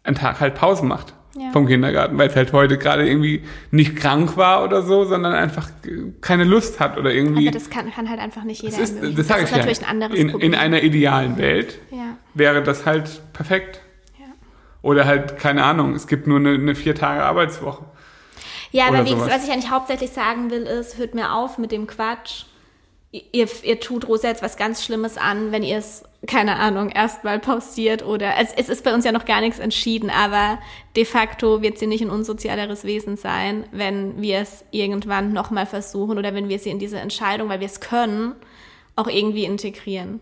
einen 0.03 0.17
Tag 0.17 0.41
halt 0.41 0.55
Pausen 0.55 0.89
macht 0.89 1.13
ja. 1.37 1.51
vom 1.51 1.67
Kindergarten, 1.67 2.17
weil 2.17 2.29
es 2.29 2.35
halt 2.35 2.53
heute 2.53 2.77
gerade 2.77 3.07
irgendwie 3.07 3.43
nicht 3.71 3.95
krank 3.95 4.37
war 4.37 4.63
oder 4.63 4.81
so, 4.81 5.05
sondern 5.05 5.33
einfach 5.33 5.69
keine 6.21 6.43
Lust 6.43 6.79
hat 6.79 6.97
oder 6.97 7.13
irgendwie. 7.13 7.47
Aber 7.47 7.57
das 7.57 7.69
kann, 7.69 7.91
kann 7.91 8.09
halt 8.09 8.19
einfach 8.19 8.43
nicht 8.43 8.61
jeder. 8.61 8.77
Das 8.77 8.89
ist, 8.89 9.01
das, 9.01 9.27
das 9.27 9.41
ist 9.41 9.51
ja. 9.51 9.57
natürlich 9.57 9.81
ein 9.81 9.89
anderes 9.89 10.19
in, 10.19 10.31
Problem. 10.31 10.53
In 10.53 10.59
einer 10.59 10.83
idealen 10.83 11.37
Welt 11.37 11.79
ja. 11.91 12.17
wäre 12.33 12.63
das 12.63 12.85
halt 12.85 13.21
perfekt. 13.33 13.81
Ja. 14.19 14.25
Oder 14.81 15.05
halt, 15.05 15.37
keine 15.37 15.63
Ahnung, 15.63 15.93
es 15.93 16.07
gibt 16.07 16.27
nur 16.27 16.39
eine, 16.39 16.53
eine 16.53 16.75
vier 16.75 16.95
Tage 16.95 17.23
Arbeitswoche. 17.23 17.85
Ja, 18.71 18.87
aber 18.87 19.05
wie, 19.05 19.17
was 19.17 19.45
ich 19.45 19.51
eigentlich 19.51 19.71
hauptsächlich 19.71 20.11
sagen 20.11 20.51
will, 20.51 20.63
ist, 20.63 20.97
hört 20.97 21.15
mir 21.15 21.33
auf 21.33 21.57
mit 21.57 21.71
dem 21.71 21.87
Quatsch. 21.87 22.43
Ihr, 23.11 23.47
ihr 23.63 23.79
tut 23.79 24.05
Rosa 24.07 24.27
jetzt 24.27 24.43
was 24.43 24.57
ganz 24.57 24.83
Schlimmes 24.83 25.17
an, 25.17 25.53
wenn 25.53 25.63
ihr 25.63 25.77
es 25.77 26.03
keine 26.27 26.57
Ahnung, 26.57 26.89
erstmal 26.89 27.39
pausiert 27.39 28.05
oder 28.05 28.33
es, 28.39 28.53
es 28.53 28.69
ist 28.69 28.83
bei 28.83 28.93
uns 28.93 29.05
ja 29.05 29.11
noch 29.11 29.25
gar 29.25 29.41
nichts 29.41 29.59
entschieden, 29.59 30.09
aber 30.09 30.59
de 30.95 31.05
facto 31.05 31.61
wird 31.61 31.77
sie 31.77 31.87
nicht 31.87 32.01
ein 32.01 32.09
unsozialeres 32.09 32.83
Wesen 32.83 33.17
sein, 33.17 33.65
wenn 33.71 34.21
wir 34.21 34.39
es 34.39 34.65
irgendwann 34.71 35.33
nochmal 35.33 35.65
versuchen 35.65 36.17
oder 36.17 36.33
wenn 36.33 36.49
wir 36.49 36.59
sie 36.59 36.69
in 36.69 36.79
diese 36.79 36.99
Entscheidung, 36.99 37.49
weil 37.49 37.59
wir 37.59 37.67
es 37.67 37.79
können, 37.79 38.33
auch 38.95 39.07
irgendwie 39.07 39.45
integrieren. 39.45 40.21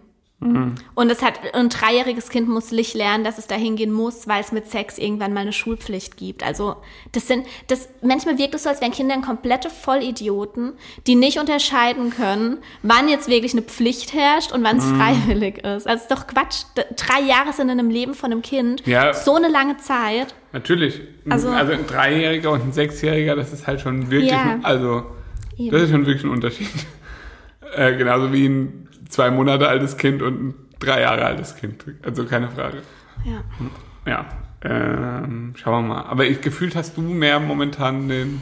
Und 0.96 1.10
es 1.12 1.22
hat 1.22 1.40
ein 1.54 1.70
dreijähriges 1.70 2.30
Kind 2.30 2.50
muss 2.50 2.72
nicht 2.72 2.94
lernen, 2.94 3.24
dass 3.24 3.38
es 3.38 3.48
dahin 3.48 3.76
gehen 3.76 3.92
muss, 3.92 4.28
weil 4.28 4.42
es 4.42 4.52
mit 4.52 4.70
Sex 4.70 4.98
irgendwann 4.98 5.34
mal 5.34 5.42
eine 5.42 5.54
Schulpflicht 5.54 6.18
gibt. 6.18 6.44
Also 6.44 6.76
das 7.14 7.28
sind, 7.28 7.46
das 7.68 7.88
manchmal 8.02 8.38
wirkt 8.38 8.56
es 8.56 8.64
so, 8.64 8.70
als 8.70 8.82
wären 8.82 8.92
Kinder 8.92 9.16
komplette 9.22 9.70
Vollidioten, 9.70 10.74
die 11.08 11.16
nicht 11.16 11.40
unterscheiden 11.40 12.10
können, 12.10 12.58
wann 12.82 13.08
jetzt 13.10 13.28
wirklich 13.30 13.54
eine 13.54 13.62
Pflicht 13.62 14.14
herrscht 14.14 14.52
und 14.52 14.64
wann 14.64 14.78
es 14.78 14.86
freiwillig 14.86 15.60
ist. 15.60 15.88
Also 15.88 15.96
es 15.96 16.02
ist 16.04 16.12
doch 16.12 16.28
Quatsch. 16.28 16.64
Drei 16.96 17.22
Jahre 17.22 17.54
sind 17.54 17.70
in 17.70 17.80
einem 17.80 17.90
Leben 17.90 18.14
von 18.14 18.32
einem 18.32 18.42
Kind 18.42 18.86
Ja. 18.86 19.14
so 19.14 19.36
eine 19.36 19.48
lange 19.50 19.78
Zeit. 19.78 20.34
Natürlich. 20.52 21.02
Also- 21.30 21.50
Also, 21.50 21.72
ein 21.74 21.88
Dreijähriger 21.88 22.52
und 22.52 22.64
ein 22.66 22.72
Sechsjähriger, 22.74 23.36
das 23.36 23.54
ist 23.54 23.66
halt 23.66 23.82
schon 23.82 24.12
wirklich, 24.12 24.32
Ja. 24.32 24.42
ein, 24.54 24.66
also 24.66 25.04
Eben. 25.58 25.72
das 25.72 25.84
ist 25.84 25.92
schon 25.92 26.06
wirklich 26.06 26.24
ein 26.26 26.30
Unterschied. 26.32 26.68
äh, 27.76 27.96
genauso 27.96 28.32
wie 28.34 28.46
ein 28.48 28.88
zwei 29.14 29.32
Monate 29.32 29.68
altes 29.68 29.98
Kind 29.98 30.22
und 30.22 30.44
ein 30.44 30.56
drei 30.80 31.02
Jahre 31.02 31.26
altes 31.26 31.56
Kind. 31.56 31.86
Also 32.04 32.26
keine 32.26 32.50
Frage. 32.50 32.82
Ja. 33.24 33.44
Ja, 34.06 34.26
ähm, 34.64 35.54
schauen 35.56 35.88
wir 35.88 35.96
mal. 35.96 36.04
Aber 36.04 36.26
ich 36.26 36.42
gefühlt 36.42 36.76
hast 36.76 36.98
du 36.98 37.02
mehr 37.02 37.40
momentan 37.40 38.10
den, 38.10 38.42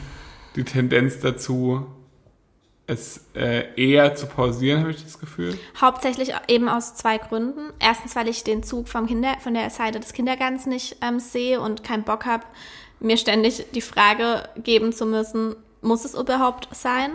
die 0.56 0.64
Tendenz 0.64 1.20
dazu, 1.20 1.86
es 2.88 3.26
äh, 3.36 3.66
eher 3.76 4.16
zu 4.16 4.26
pausieren, 4.26 4.82
habe 4.82 4.92
ich 4.92 5.04
das 5.04 5.20
Gefühl. 5.20 5.58
Hauptsächlich 5.80 6.34
eben 6.48 6.68
aus 6.68 6.96
zwei 6.96 7.18
Gründen. 7.18 7.72
Erstens, 7.80 8.16
weil 8.16 8.28
ich 8.28 8.44
den 8.44 8.64
Zug 8.64 8.90
vom 8.90 9.08
Kinder, 9.08 9.36
von 9.40 9.54
der 9.54 9.70
Seite 9.70 10.00
des 10.00 10.14
Kindergartens 10.14 10.66
nicht 10.66 10.98
ähm, 11.02 11.20
sehe 11.20 11.62
und 11.62 11.84
keinen 11.84 12.04
Bock 12.04 12.26
habe, 12.26 12.44
mir 13.00 13.18
ständig 13.18 13.66
die 13.74 13.82
Frage 13.82 14.50
geben 14.58 14.94
zu 14.94 15.06
müssen, 15.06 15.56
muss 15.82 16.06
es 16.06 16.14
überhaupt 16.14 16.68
sein? 16.76 17.12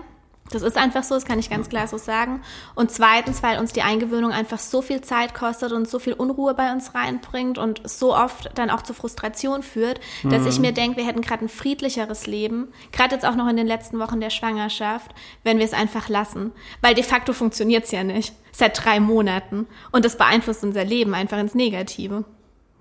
Das 0.50 0.62
ist 0.62 0.76
einfach 0.76 1.02
so, 1.02 1.14
das 1.14 1.24
kann 1.24 1.38
ich 1.38 1.50
ganz 1.50 1.68
klar 1.68 1.88
so 1.88 1.98
sagen. 1.98 2.40
Und 2.74 2.90
zweitens, 2.90 3.42
weil 3.42 3.58
uns 3.58 3.72
die 3.72 3.82
Eingewöhnung 3.82 4.32
einfach 4.32 4.58
so 4.58 4.80
viel 4.80 5.00
Zeit 5.00 5.34
kostet 5.34 5.72
und 5.72 5.88
so 5.88 5.98
viel 5.98 6.12
Unruhe 6.12 6.54
bei 6.54 6.72
uns 6.72 6.94
reinbringt 6.94 7.58
und 7.58 7.82
so 7.88 8.14
oft 8.14 8.50
dann 8.54 8.70
auch 8.70 8.82
zu 8.82 8.94
Frustration 8.94 9.62
führt, 9.62 10.00
dass 10.22 10.46
ich 10.46 10.60
mir 10.60 10.72
denke, 10.72 10.98
wir 10.98 11.06
hätten 11.06 11.20
gerade 11.20 11.44
ein 11.44 11.48
friedlicheres 11.48 12.26
Leben, 12.26 12.68
gerade 12.92 13.14
jetzt 13.14 13.26
auch 13.26 13.34
noch 13.34 13.48
in 13.48 13.56
den 13.56 13.66
letzten 13.66 13.98
Wochen 13.98 14.20
der 14.20 14.30
Schwangerschaft, 14.30 15.12
wenn 15.42 15.58
wir 15.58 15.64
es 15.64 15.72
einfach 15.72 16.08
lassen. 16.08 16.52
Weil 16.80 16.94
de 16.94 17.04
facto 17.04 17.32
funktioniert 17.32 17.84
es 17.84 17.90
ja 17.90 18.04
nicht. 18.04 18.34
Seit 18.52 18.82
drei 18.82 19.00
Monaten. 19.00 19.66
Und 19.92 20.04
das 20.04 20.16
beeinflusst 20.16 20.64
unser 20.64 20.84
Leben 20.84 21.14
einfach 21.14 21.38
ins 21.38 21.54
Negative. 21.54 22.24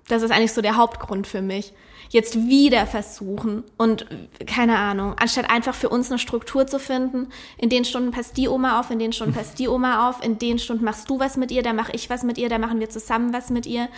Das 0.08 0.22
ist 0.22 0.30
eigentlich 0.30 0.52
so 0.52 0.62
der 0.62 0.76
Hauptgrund 0.76 1.26
für 1.26 1.42
mich. 1.42 1.72
Jetzt 2.08 2.36
wieder 2.36 2.86
versuchen 2.86 3.64
und 3.76 4.06
keine 4.46 4.78
Ahnung, 4.78 5.16
anstatt 5.18 5.50
einfach 5.50 5.74
für 5.74 5.88
uns 5.88 6.08
eine 6.08 6.20
Struktur 6.20 6.66
zu 6.66 6.78
finden, 6.78 7.28
in 7.58 7.68
den 7.68 7.84
Stunden 7.84 8.12
passt 8.12 8.36
die 8.36 8.46
Oma 8.46 8.78
auf, 8.78 8.92
in 8.92 9.00
den 9.00 9.12
Stunden 9.12 9.34
passt 9.36 9.58
die 9.58 9.66
Oma 9.66 10.08
auf, 10.08 10.22
in 10.22 10.38
den 10.38 10.60
Stunden 10.60 10.84
machst 10.84 11.10
du 11.10 11.18
was 11.18 11.36
mit 11.36 11.50
ihr, 11.50 11.62
da 11.64 11.72
mache 11.72 11.90
ich 11.92 12.08
was 12.08 12.22
mit 12.22 12.38
ihr, 12.38 12.48
da 12.48 12.58
machen 12.58 12.78
wir 12.78 12.88
zusammen 12.88 13.32
was 13.32 13.50
mit 13.50 13.66
ihr. 13.66 13.88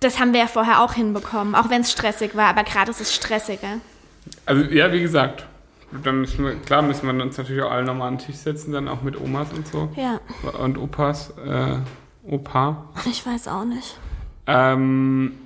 Das 0.00 0.20
haben 0.20 0.34
wir 0.34 0.40
ja 0.40 0.46
vorher 0.46 0.82
auch 0.82 0.92
hinbekommen, 0.92 1.54
auch 1.54 1.70
wenn 1.70 1.80
es 1.80 1.92
stressig 1.92 2.36
war, 2.36 2.48
aber 2.48 2.62
gerade 2.62 2.90
ist 2.90 3.00
es 3.00 3.14
stressiger. 3.14 3.78
Also 4.44 4.62
ja, 4.64 4.92
wie 4.92 5.00
gesagt, 5.00 5.46
dann 6.02 6.20
müssen 6.20 6.44
wir, 6.44 6.56
klar 6.56 6.82
müssen 6.82 7.06
wir 7.06 7.24
uns 7.24 7.38
natürlich 7.38 7.62
auch 7.62 7.70
alle 7.70 7.84
nochmal 7.84 8.08
an 8.08 8.18
den 8.18 8.26
Tisch 8.26 8.36
setzen, 8.36 8.72
dann 8.72 8.88
auch 8.88 9.00
mit 9.00 9.18
Omas 9.18 9.50
und 9.52 9.66
so. 9.66 9.88
Ja, 9.96 10.20
Und 10.58 10.76
Opas, 10.76 11.32
äh, 11.46 11.78
Opa. 12.26 12.90
ich 13.10 13.24
weiß 13.24 13.48
auch 13.48 13.64
nicht. 13.64 13.96
Ähm, 14.46 15.38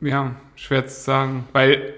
ja, 0.00 0.34
schwer 0.54 0.86
zu 0.86 1.00
sagen, 1.00 1.48
weil, 1.52 1.94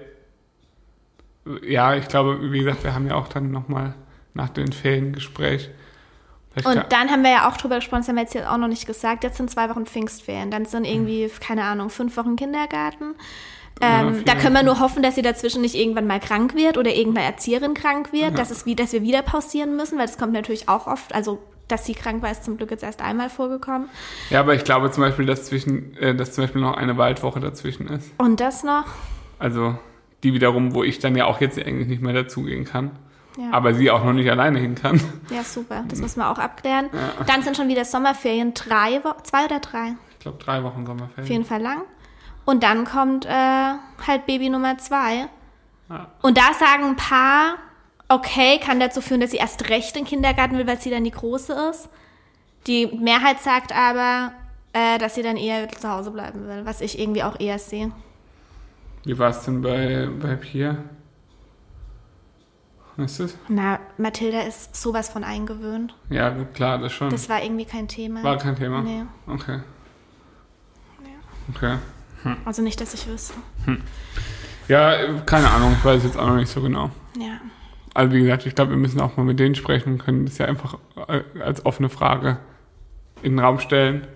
ja, 1.65 1.95
ich 1.95 2.07
glaube, 2.07 2.51
wie 2.51 2.59
gesagt, 2.59 2.83
wir 2.83 2.93
haben 2.93 3.07
ja 3.07 3.15
auch 3.15 3.27
dann 3.27 3.51
nochmal 3.51 3.93
nach 4.33 4.49
den 4.49 4.71
Ferien 4.71 5.13
Gespräch. 5.13 5.69
Und 6.63 6.85
dann 6.89 7.09
haben 7.09 7.23
wir 7.23 7.31
ja 7.31 7.49
auch 7.49 7.57
drüber 7.57 7.75
gesprochen, 7.75 8.01
das 8.01 8.09
haben 8.09 8.15
wir 8.15 8.23
jetzt 8.23 8.37
auch 8.37 8.57
noch 8.57 8.67
nicht 8.67 8.85
gesagt, 8.85 9.23
jetzt 9.23 9.37
sind 9.37 9.49
zwei 9.49 9.69
Wochen 9.69 9.85
Pfingstferien, 9.87 10.51
dann 10.51 10.65
sind 10.65 10.85
irgendwie, 10.85 11.29
keine 11.39 11.63
Ahnung, 11.63 11.89
fünf 11.89 12.15
Wochen 12.15 12.35
Kindergarten. 12.35 13.15
Ja, 13.81 14.01
Ähm, 14.01 14.15
vier 14.15 14.25
da 14.25 14.35
können 14.35 14.53
wir 14.53 14.61
nur 14.61 14.79
hoffen, 14.79 15.01
dass 15.01 15.15
sie 15.15 15.23
dazwischen 15.23 15.61
nicht 15.61 15.73
irgendwann 15.73 16.05
mal 16.05 16.19
krank 16.19 16.53
wird 16.53 16.77
oder 16.77 16.93
irgendeine 16.93 17.25
Erzieherin 17.25 17.73
krank 17.73 18.13
wird, 18.13 18.37
dass, 18.37 18.51
es 18.51 18.67
wie, 18.67 18.75
dass 18.75 18.93
wir 18.93 19.01
wieder 19.01 19.23
pausieren 19.23 19.75
müssen, 19.75 19.97
weil 19.97 20.05
das 20.05 20.19
kommt 20.19 20.33
natürlich 20.33 20.69
auch 20.69 20.85
oft, 20.85 21.15
also 21.15 21.39
dass 21.67 21.85
sie 21.85 21.93
krank 21.93 22.21
war, 22.21 22.31
ist 22.31 22.43
zum 22.43 22.57
Glück 22.57 22.71
jetzt 22.71 22.83
erst 22.83 23.01
einmal 23.01 23.29
vorgekommen. 23.29 23.89
ja, 24.29 24.39
aber 24.39 24.53
ich 24.53 24.63
glaube 24.63 24.91
zum 24.91 25.03
Beispiel, 25.03 25.25
dass, 25.25 25.45
zwischen, 25.45 25.95
äh, 25.97 26.15
dass 26.15 26.33
zum 26.33 26.43
Beispiel 26.43 26.61
noch 26.61 26.75
eine 26.75 26.97
Waldwoche 26.97 27.39
dazwischen 27.39 27.87
ist. 27.87 28.11
Und 28.17 28.39
das 28.39 28.63
noch? 28.63 28.85
Also 29.39 29.77
die 30.23 30.33
wiederum, 30.33 30.73
wo 30.73 30.83
ich 30.83 30.99
dann 30.99 31.15
ja 31.15 31.25
auch 31.25 31.41
jetzt 31.41 31.57
eigentlich 31.59 31.87
nicht 31.87 32.01
mehr 32.01 32.13
dazugehen 32.13 32.65
kann. 32.65 32.91
Ja. 33.37 33.45
Aber 33.51 33.73
sie 33.73 33.89
auch 33.89 34.03
noch 34.03 34.13
nicht 34.13 34.29
alleine 34.29 34.59
hin 34.59 34.75
kann. 34.75 35.01
Ja, 35.31 35.43
super. 35.43 35.83
Das 35.87 35.99
müssen 35.99 36.19
wir 36.19 36.29
auch 36.29 36.37
abklären. 36.37 36.89
Dann 37.25 37.41
sind 37.41 37.57
schon 37.57 37.67
wieder 37.67 37.83
Sommerferien, 37.83 38.53
drei 38.53 39.03
Wochen, 39.03 39.23
zwei 39.23 39.45
oder 39.45 39.59
drei? 39.59 39.95
Ich 40.11 40.19
glaube, 40.19 40.37
drei 40.41 40.63
Wochen 40.63 40.81
Auf 40.81 40.87
Sommerferien. 40.87 41.31
jeden 41.31 41.45
Fall 41.45 41.61
lang. 41.61 41.81
Und 42.45 42.61
dann 42.63 42.85
kommt 42.85 43.25
äh, 43.25 43.29
halt 43.31 44.25
Baby 44.27 44.49
Nummer 44.49 44.77
zwei. 44.77 45.27
Ja. 45.89 46.11
Und 46.21 46.37
da 46.37 46.53
sagen 46.53 46.83
ein 46.89 46.95
paar, 46.95 47.55
okay, 48.09 48.59
kann 48.59 48.79
dazu 48.79 49.01
führen, 49.01 49.21
dass 49.21 49.31
sie 49.31 49.37
erst 49.37 49.69
recht 49.69 49.95
in 49.95 50.03
den 50.03 50.09
Kindergarten 50.09 50.57
will, 50.57 50.67
weil 50.67 50.79
sie 50.79 50.89
dann 50.89 51.03
die 51.03 51.11
Große 51.11 51.53
ist. 51.71 51.89
Die 52.67 52.87
Mehrheit 52.87 53.39
sagt 53.41 53.75
aber, 53.75 54.31
äh, 54.73 54.97
dass 54.97 55.15
sie 55.15 55.21
dann 55.23 55.37
eher 55.37 55.67
zu 55.69 55.89
Hause 55.89 56.11
bleiben 56.11 56.47
will, 56.47 56.65
was 56.65 56.81
ich 56.81 56.99
irgendwie 56.99 57.23
auch 57.23 57.39
eher 57.39 57.59
sehe. 57.59 57.91
Wie 59.03 59.17
war 59.19 59.29
es 59.31 59.43
denn 59.43 59.61
bei, 59.61 60.07
bei 60.21 60.35
Pia? 60.35 60.77
Weißt 62.95 63.19
du 63.19 63.23
es? 63.23 63.37
Na, 63.47 63.79
Mathilda 63.97 64.41
ist 64.41 64.75
sowas 64.75 65.09
von 65.09 65.23
eingewöhnt. 65.23 65.95
Ja, 66.09 66.29
gut, 66.29 66.53
klar, 66.53 66.77
das 66.77 66.93
schon. 66.93 67.09
Das 67.09 67.27
war 67.27 67.41
irgendwie 67.43 67.65
kein 67.65 67.87
Thema. 67.87 68.23
War 68.23 68.37
kein 68.37 68.55
Thema? 68.55 68.81
Nee. 68.81 69.03
Okay. 69.27 69.59
Okay. 71.55 71.77
Also 72.45 72.61
nicht, 72.61 72.79
dass 72.79 72.93
ich 72.93 73.05
wüsste. 73.07 73.33
Ja, 74.69 74.93
äh, 74.93 75.21
keine 75.25 75.49
Ahnung, 75.49 75.75
ich 75.77 75.83
weiß 75.83 76.03
jetzt 76.03 76.17
auch 76.17 76.27
noch 76.27 76.37
nicht 76.37 76.49
so 76.49 76.61
genau. 76.61 76.89
Ja. 77.17 77.41
Also 77.93 78.13
wie 78.13 78.21
gesagt, 78.21 78.45
ich 78.45 78.55
glaube, 78.55 78.71
wir 78.71 78.77
müssen 78.77 78.99
auch 78.99 79.17
mal 79.17 79.23
mit 79.23 79.39
denen 79.39 79.55
sprechen 79.55 79.93
und 79.93 79.97
können 79.99 80.25
das 80.25 80.37
ja 80.37 80.47
einfach 80.47 80.77
äh, 81.07 81.21
als 81.41 81.65
offene 81.65 81.89
Frage 81.89 82.37
in 83.21 83.33
den 83.33 83.39
Raum 83.39 83.59
stellen, 83.59 84.07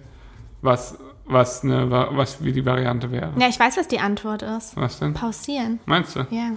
was, 0.61 0.97
was, 1.25 1.63
eine, 1.63 1.89
was 1.91 2.43
wie 2.43 2.51
die 2.51 2.65
Variante 2.65 3.11
wäre. 3.11 3.31
Ja, 3.37 3.47
ich 3.47 3.59
weiß, 3.59 3.77
was 3.77 3.87
die 3.87 3.99
Antwort 3.99 4.41
ist. 4.41 4.75
Was 4.75 4.99
denn? 4.99 5.13
Pausieren. 5.13 5.79
Meinst 5.85 6.15
du? 6.15 6.25
Ja, 6.31 6.51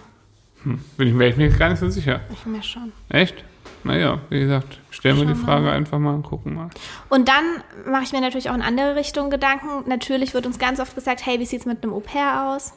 Bin 0.65 0.81
ich, 0.99 1.15
ich 1.15 1.37
mir 1.37 1.47
jetzt 1.47 1.59
gar 1.59 1.69
nicht 1.69 1.79
so 1.79 1.89
sicher. 1.89 2.21
ich 2.33 2.47
mir 2.47 2.63
schon. 2.63 2.93
Echt? 3.09 3.45
Naja, 3.83 4.19
wie 4.29 4.41
gesagt, 4.41 4.79
stellen 4.91 5.17
wir 5.17 5.25
die 5.25 5.35
Frage 5.35 5.67
mal. 5.67 5.73
einfach 5.73 5.99
mal 5.99 6.15
und 6.15 6.23
gucken 6.23 6.55
mal. 6.55 6.69
Und 7.09 7.29
dann 7.29 7.45
mache 7.91 8.03
ich 8.03 8.13
mir 8.13 8.21
natürlich 8.21 8.51
auch 8.51 8.55
in 8.55 8.61
andere 8.63 8.95
Richtungen 8.95 9.31
Gedanken. 9.31 9.89
Natürlich 9.89 10.35
wird 10.35 10.45
uns 10.45 10.59
ganz 10.59 10.81
oft 10.81 10.95
gesagt, 10.95 11.25
hey, 11.25 11.41
wie 11.41 11.47
sieht's 11.47 11.65
mit 11.65 11.83
einem 11.83 11.95
Au-pair 11.95 12.51
aus? 12.55 12.75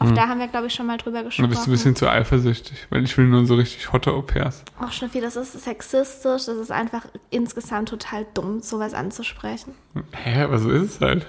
Auch 0.00 0.10
da 0.12 0.28
haben 0.28 0.38
wir, 0.38 0.46
glaube 0.48 0.68
ich, 0.68 0.74
schon 0.74 0.86
mal 0.86 0.96
drüber 0.96 1.18
Da 1.18 1.24
gesprochen. 1.24 1.50
bist 1.50 1.66
du 1.66 1.70
ein 1.70 1.72
bisschen 1.72 1.96
zu 1.96 2.08
eifersüchtig, 2.08 2.86
weil 2.90 3.02
ich 3.04 3.18
will 3.18 3.26
nur 3.26 3.44
so 3.46 3.56
richtig 3.56 3.92
hotte 3.92 4.12
Au-pairs. 4.12 4.62
Auch 4.80 4.92
Schnüffi, 4.92 5.20
das 5.20 5.34
ist 5.36 5.52
sexistisch, 5.64 6.44
das 6.46 6.56
ist 6.56 6.70
einfach 6.70 7.06
insgesamt 7.30 7.88
total 7.88 8.24
dumm, 8.34 8.60
sowas 8.60 8.94
anzusprechen. 8.94 9.74
Hä, 10.12 10.42
aber 10.42 10.58
so 10.58 10.70
ist 10.70 10.94
es 10.94 11.00
halt. 11.00 11.26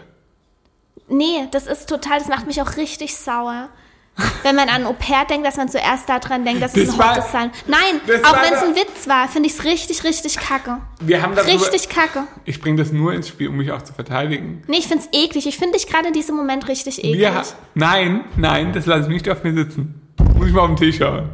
Nee, 1.08 1.48
das 1.52 1.66
ist 1.66 1.90
total, 1.90 2.20
das 2.20 2.28
macht 2.28 2.46
mich 2.46 2.62
auch 2.62 2.78
richtig 2.78 3.16
sauer. 3.18 3.70
Wenn 4.44 4.56
man 4.56 4.70
an 4.70 4.86
Au-pair 4.86 5.26
denkt, 5.30 5.46
dass 5.48 5.58
man 5.58 5.70
zuerst 5.70 6.08
daran 6.10 6.46
denkt, 6.46 6.62
dass 6.62 6.76
es 6.76 6.86
Das 6.88 6.94
ein 6.96 7.00
war- 7.00 7.16
hottes 7.16 7.32
sein. 7.32 7.52
Nein, 7.68 8.02
das 8.08 8.24
auch 8.24 8.36
wenn 8.42 8.54
es 8.54 8.64
ein 8.64 8.76
Witz 8.76 9.08
war, 9.08 9.28
finde 9.28 9.48
ich 9.50 9.56
es 9.58 9.64
richtig, 9.64 10.04
richtig 10.04 10.38
kacke. 10.38 10.78
Wir 11.00 11.22
haben 11.22 11.36
darüber, 11.36 11.54
Richtig 11.54 11.90
kacke. 11.90 12.24
Ich 12.46 12.62
bringe 12.62 12.78
das 12.78 12.92
nur 12.92 13.14
ins 13.14 13.28
Spiel, 13.28 13.50
um 13.50 13.58
mich 13.58 13.72
auch 13.72 13.82
zu 13.82 13.94
verteidigen. 13.94 14.64
Nee, 14.68 14.78
ich 14.78 14.88
finde 14.88 15.04
es 15.12 15.20
eklig. 15.20 15.48
Ich 15.48 15.58
finde 15.58 15.78
dich 15.78 15.88
gerade 15.88 16.08
in 16.08 16.14
diesem 16.14 16.36
Moment 16.36 16.68
richtig 16.68 17.00
eklig. 17.00 17.18
Wir 17.20 17.44
nein, 17.76 18.26
nein, 18.38 18.74
das 18.74 18.86
lasse 18.86 19.04
ich 19.04 19.08
nicht 19.10 19.30
auf 19.30 19.44
mir 19.44 19.54
sitzen. 19.54 20.02
Muss 20.36 20.48
ich 20.48 20.54
mal 20.54 20.62
auf 20.62 20.68
den 20.68 20.76
Tisch 20.78 21.02
hauen. 21.02 21.30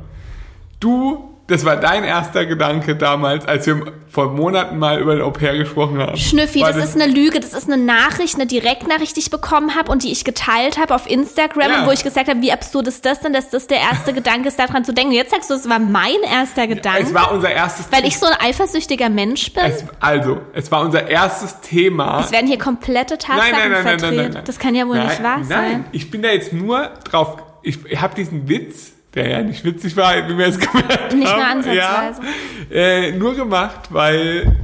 Du, 0.79 1.34
das 1.47 1.63
war 1.63 1.75
dein 1.77 2.03
erster 2.03 2.45
Gedanke 2.45 2.95
damals, 2.95 3.45
als 3.45 3.67
wir 3.67 3.93
vor 4.09 4.31
Monaten 4.31 4.79
mal 4.79 4.99
über 4.99 5.13
den 5.13 5.21
Au-pair 5.23 5.55
gesprochen 5.57 5.99
haben. 5.99 6.17
Schnüffi, 6.17 6.61
War 6.61 6.73
das, 6.73 6.85
ist 6.95 6.99
eine 6.99 7.11
Lüge, 7.11 7.39
das 7.39 7.53
ist 7.53 7.69
eine 7.71 7.77
Nachricht, 7.83 8.35
eine 8.35 8.47
Direktnachricht, 8.47 9.15
die 9.15 9.19
ich 9.19 9.29
bekommen 9.29 9.75
habe 9.75 9.91
und 9.91 10.03
die 10.03 10.11
ich 10.11 10.23
geteilt 10.23 10.79
habe 10.79 10.95
auf 10.95 11.07
Instagram, 11.09 11.69
Ja. 11.69 11.85
wo 11.85 11.91
ich 11.91 12.03
gesagt 12.03 12.29
habe, 12.29 12.41
wie 12.41 12.51
absurd 12.51 12.87
ist 12.87 13.05
das 13.05 13.19
denn, 13.19 13.33
dass 13.33 13.49
das 13.49 13.67
der 13.67 13.77
erste 13.79 14.13
Gedanke 14.13 14.47
ist, 14.47 14.57
daran 14.57 14.83
zu 14.85 14.93
denken. 14.93 15.11
Jetzt 15.13 15.31
sagst 15.31 15.49
du, 15.49 15.53
es 15.53 15.69
war 15.69 15.77
mein 15.79 16.15
erster 16.27 16.65
Gedanke, 16.65 17.03
Es 17.03 17.13
war 17.13 17.31
unser 17.31 17.51
erstes 17.51 17.91
weil 17.91 18.05
ich 18.05 18.17
so 18.17 18.25
ein 18.25 18.33
eifersüchtiger 18.39 19.09
Mensch 19.09 19.51
bin. 19.53 19.65
es, 19.65 19.83
Also, 19.99 20.39
es 20.53 20.71
war 20.71 20.81
unser 20.81 21.07
erstes 21.07 21.59
Thema. 21.61 22.21
Es 22.21 22.31
werden 22.31 22.47
hier 22.47 22.57
komplette 22.57 23.17
Tatsachen 23.17 23.37
nein, 23.37 23.51
nein, 23.51 23.71
nein, 23.71 23.83
nein, 23.83 23.99
verdreht. 23.99 24.17
nein, 24.19 24.31
nein. 24.33 24.43
Das 24.45 24.57
kann 24.57 24.73
ja 24.73 24.87
wohl 24.87 24.97
nein, 24.97 25.07
nicht 25.09 25.21
wahr 25.21 25.37
Nein, 25.37 25.47
sein. 25.47 25.85
ich 25.91 26.09
bin 26.09 26.21
da 26.23 26.29
jetzt 26.29 26.53
nur 26.53 26.89
drauf. 27.03 27.37
Ich, 27.61 27.85
ich 27.85 28.01
habe 28.01 28.15
diesen 28.15 28.47
Witz, 28.49 28.93
der 29.15 29.29
ja 29.29 29.41
nicht 29.41 29.63
witzig 29.63 29.95
war, 29.97 30.13
wie 30.29 30.37
wir 30.37 30.47
es 30.47 30.59
gemerkt 30.59 31.13
Nicht 31.13 31.27
haben. 31.27 31.37
nur 31.39 31.47
ansatzweise. 31.47 32.21
Ja, 32.69 32.75
äh, 32.75 33.11
nur 33.13 33.35
gemacht, 33.35 33.89
weil 33.91 34.55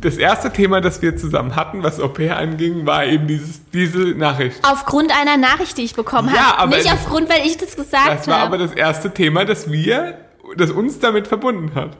das 0.00 0.18
erste 0.18 0.52
Thema, 0.52 0.80
das 0.82 1.00
wir 1.00 1.16
zusammen 1.16 1.56
hatten, 1.56 1.82
was 1.82 1.98
Au 1.98 2.08
pair 2.08 2.36
anging, 2.36 2.84
war 2.84 3.06
eben 3.06 3.26
dieses, 3.26 3.68
diese 3.70 3.98
Nachricht. 3.98 4.60
Aufgrund 4.62 5.10
einer 5.18 5.38
Nachricht, 5.38 5.78
die 5.78 5.82
ich 5.82 5.94
bekommen 5.94 6.28
Ja, 6.34 6.50
habe. 6.52 6.58
aber 6.58 6.76
Nicht 6.76 6.84
das- 6.86 6.92
aufgrund, 6.94 7.28
weil 7.30 7.46
ich 7.46 7.56
das 7.56 7.74
gesagt 7.76 8.08
Das 8.08 8.28
war 8.28 8.36
aber 8.40 8.58
habe. 8.58 8.58
das 8.58 8.72
erste 8.72 9.12
Thema, 9.14 9.44
das 9.46 9.70
wir, 9.72 10.18
das 10.56 10.70
uns 10.70 10.98
damit 10.98 11.26
verbunden 11.26 11.74
hat. 11.74 11.96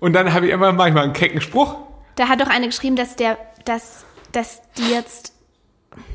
Und 0.00 0.12
dann 0.12 0.34
habe 0.34 0.46
ich 0.46 0.52
immer 0.52 0.70
manchmal 0.72 1.04
einen 1.04 1.14
kecken 1.14 1.40
Spruch 1.40 1.76
Da 2.16 2.28
hat 2.28 2.42
doch 2.42 2.48
eine 2.48 2.66
geschrieben, 2.66 2.96
dass 2.96 3.16
der, 3.16 3.38
dass, 3.64 4.04
dass 4.32 4.60
die 4.76 4.90
jetzt, 4.92 5.32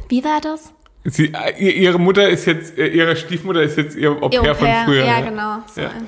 wie 0.09 0.23
war 0.23 0.39
das? 0.41 0.71
Sie, 1.03 1.33
äh, 1.33 1.53
ihr- 1.57 1.75
ihre 1.75 1.99
Mutter 1.99 2.29
ist 2.29 2.45
jetzt, 2.45 2.77
äh, 2.77 2.87
ihre 2.87 3.15
Stiefmutter 3.15 3.61
ist 3.63 3.77
jetzt 3.77 3.95
ihr 3.95 4.11
Au 4.11 4.29
pair, 4.29 4.53
von 4.55 4.67
früher. 4.85 5.05
Ja, 5.05 5.19
ne? 5.21 5.29
genau. 5.29 5.57
So 5.73 5.81
Ja. 5.81 5.89
ein- 5.89 6.07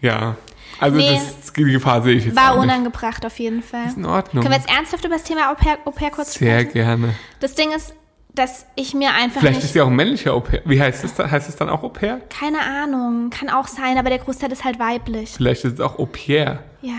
Ja. 0.00 0.36
Also 0.80 0.96
Nee. 0.98 1.14
das, 1.40 1.52
die 1.54 1.64
Gefahr 1.64 2.02
sehe 2.02 2.14
ich 2.16 2.26
jetzt 2.26 2.36
War 2.36 2.58
unangebracht 2.58 3.24
auf 3.24 3.38
jeden 3.38 3.62
Fall. 3.62 3.86
Ist 3.86 3.96
in 3.96 4.04
Ordnung. 4.04 4.42
Können 4.42 4.54
wir 4.54 4.58
jetzt 4.60 4.70
ernsthaft 4.70 5.04
über 5.04 5.14
das 5.14 5.22
Thema 5.24 5.50
Au 5.50 5.54
pair, 5.54 5.78
Au 5.86 5.90
pair 5.92 6.10
kurz 6.10 6.34
Sehr 6.34 6.60
sprechen? 6.60 6.72
gerne. 6.74 7.14
Das 7.40 7.54
Ding 7.54 7.70
ist, 7.72 7.94
dass 8.34 8.66
ich 8.74 8.92
mir 8.92 9.14
einfach 9.14 9.40
Vielleicht 9.40 9.62
ist 9.62 9.72
sie 9.72 9.80
auch 9.80 9.86
ein 9.86 9.94
männlicher 9.96 10.34
Au 10.34 10.40
pair. 10.40 10.60
Wie 10.66 10.78
heißt 10.82 11.04
es 11.04 11.14
dann? 11.14 11.30
Heißt 11.30 11.48
es 11.48 11.56
dann 11.56 11.70
auch 11.70 11.82
Au 11.84 11.88
pair? 11.88 12.20
Keine 12.28 12.58
Ahnung, 12.60 13.30
kann 13.30 13.48
auch 13.48 13.68
sein, 13.68 13.96
aber 13.96 14.10
der 14.10 14.18
Großteil 14.18 14.50
ist 14.52 14.64
halt 14.64 14.78
weiblich. 14.78 15.30
Vielleicht 15.36 15.64
ist 15.64 15.74
es 15.74 15.80
auch 15.80 15.98
Au 15.98 16.04
pair. 16.06 16.62
Ja, 16.82 16.92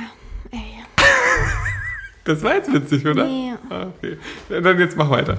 ey. 0.52 0.60
Das 2.24 2.42
war 2.42 2.56
jetzt 2.56 2.74
witzig, 2.74 3.06
oder? 3.06 3.26
Nee. 3.26 3.54
Ah, 3.70 3.88
okay. 3.98 4.18
Ja, 4.50 4.60
Dann 4.62 4.80
jetzt 4.80 4.98
mach 4.98 5.10
weiter. 5.12 5.38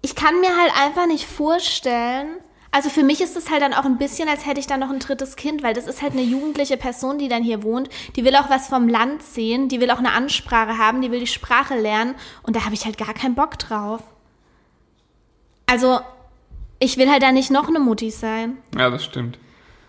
Ich 0.00 0.14
kann 0.14 0.40
mir 0.40 0.56
halt 0.56 0.72
einfach 0.80 1.06
nicht 1.06 1.26
vorstellen. 1.26 2.38
Also 2.70 2.90
für 2.90 3.02
mich 3.02 3.20
ist 3.20 3.36
es 3.36 3.50
halt 3.50 3.62
dann 3.62 3.72
auch 3.72 3.84
ein 3.84 3.98
bisschen, 3.98 4.28
als 4.28 4.46
hätte 4.46 4.60
ich 4.60 4.66
dann 4.66 4.80
noch 4.80 4.90
ein 4.90 4.98
drittes 4.98 5.36
Kind, 5.36 5.62
weil 5.62 5.74
das 5.74 5.86
ist 5.86 6.02
halt 6.02 6.12
eine 6.12 6.22
jugendliche 6.22 6.76
Person, 6.76 7.18
die 7.18 7.28
dann 7.28 7.42
hier 7.42 7.62
wohnt. 7.62 7.88
Die 8.14 8.24
will 8.24 8.36
auch 8.36 8.50
was 8.50 8.68
vom 8.68 8.88
Land 8.88 9.22
sehen, 9.22 9.68
die 9.68 9.80
will 9.80 9.90
auch 9.90 9.98
eine 9.98 10.12
Ansprache 10.12 10.76
haben, 10.76 11.00
die 11.00 11.10
will 11.10 11.20
die 11.20 11.26
Sprache 11.26 11.78
lernen 11.78 12.14
und 12.42 12.54
da 12.56 12.64
habe 12.64 12.74
ich 12.74 12.84
halt 12.84 12.98
gar 12.98 13.14
keinen 13.14 13.34
Bock 13.34 13.58
drauf. 13.58 14.02
Also 15.66 16.00
ich 16.78 16.98
will 16.98 17.10
halt 17.10 17.22
da 17.22 17.32
nicht 17.32 17.50
noch 17.50 17.68
eine 17.68 17.80
Mutti 17.80 18.10
sein. 18.10 18.58
Ja, 18.76 18.90
das 18.90 19.04
stimmt. 19.04 19.38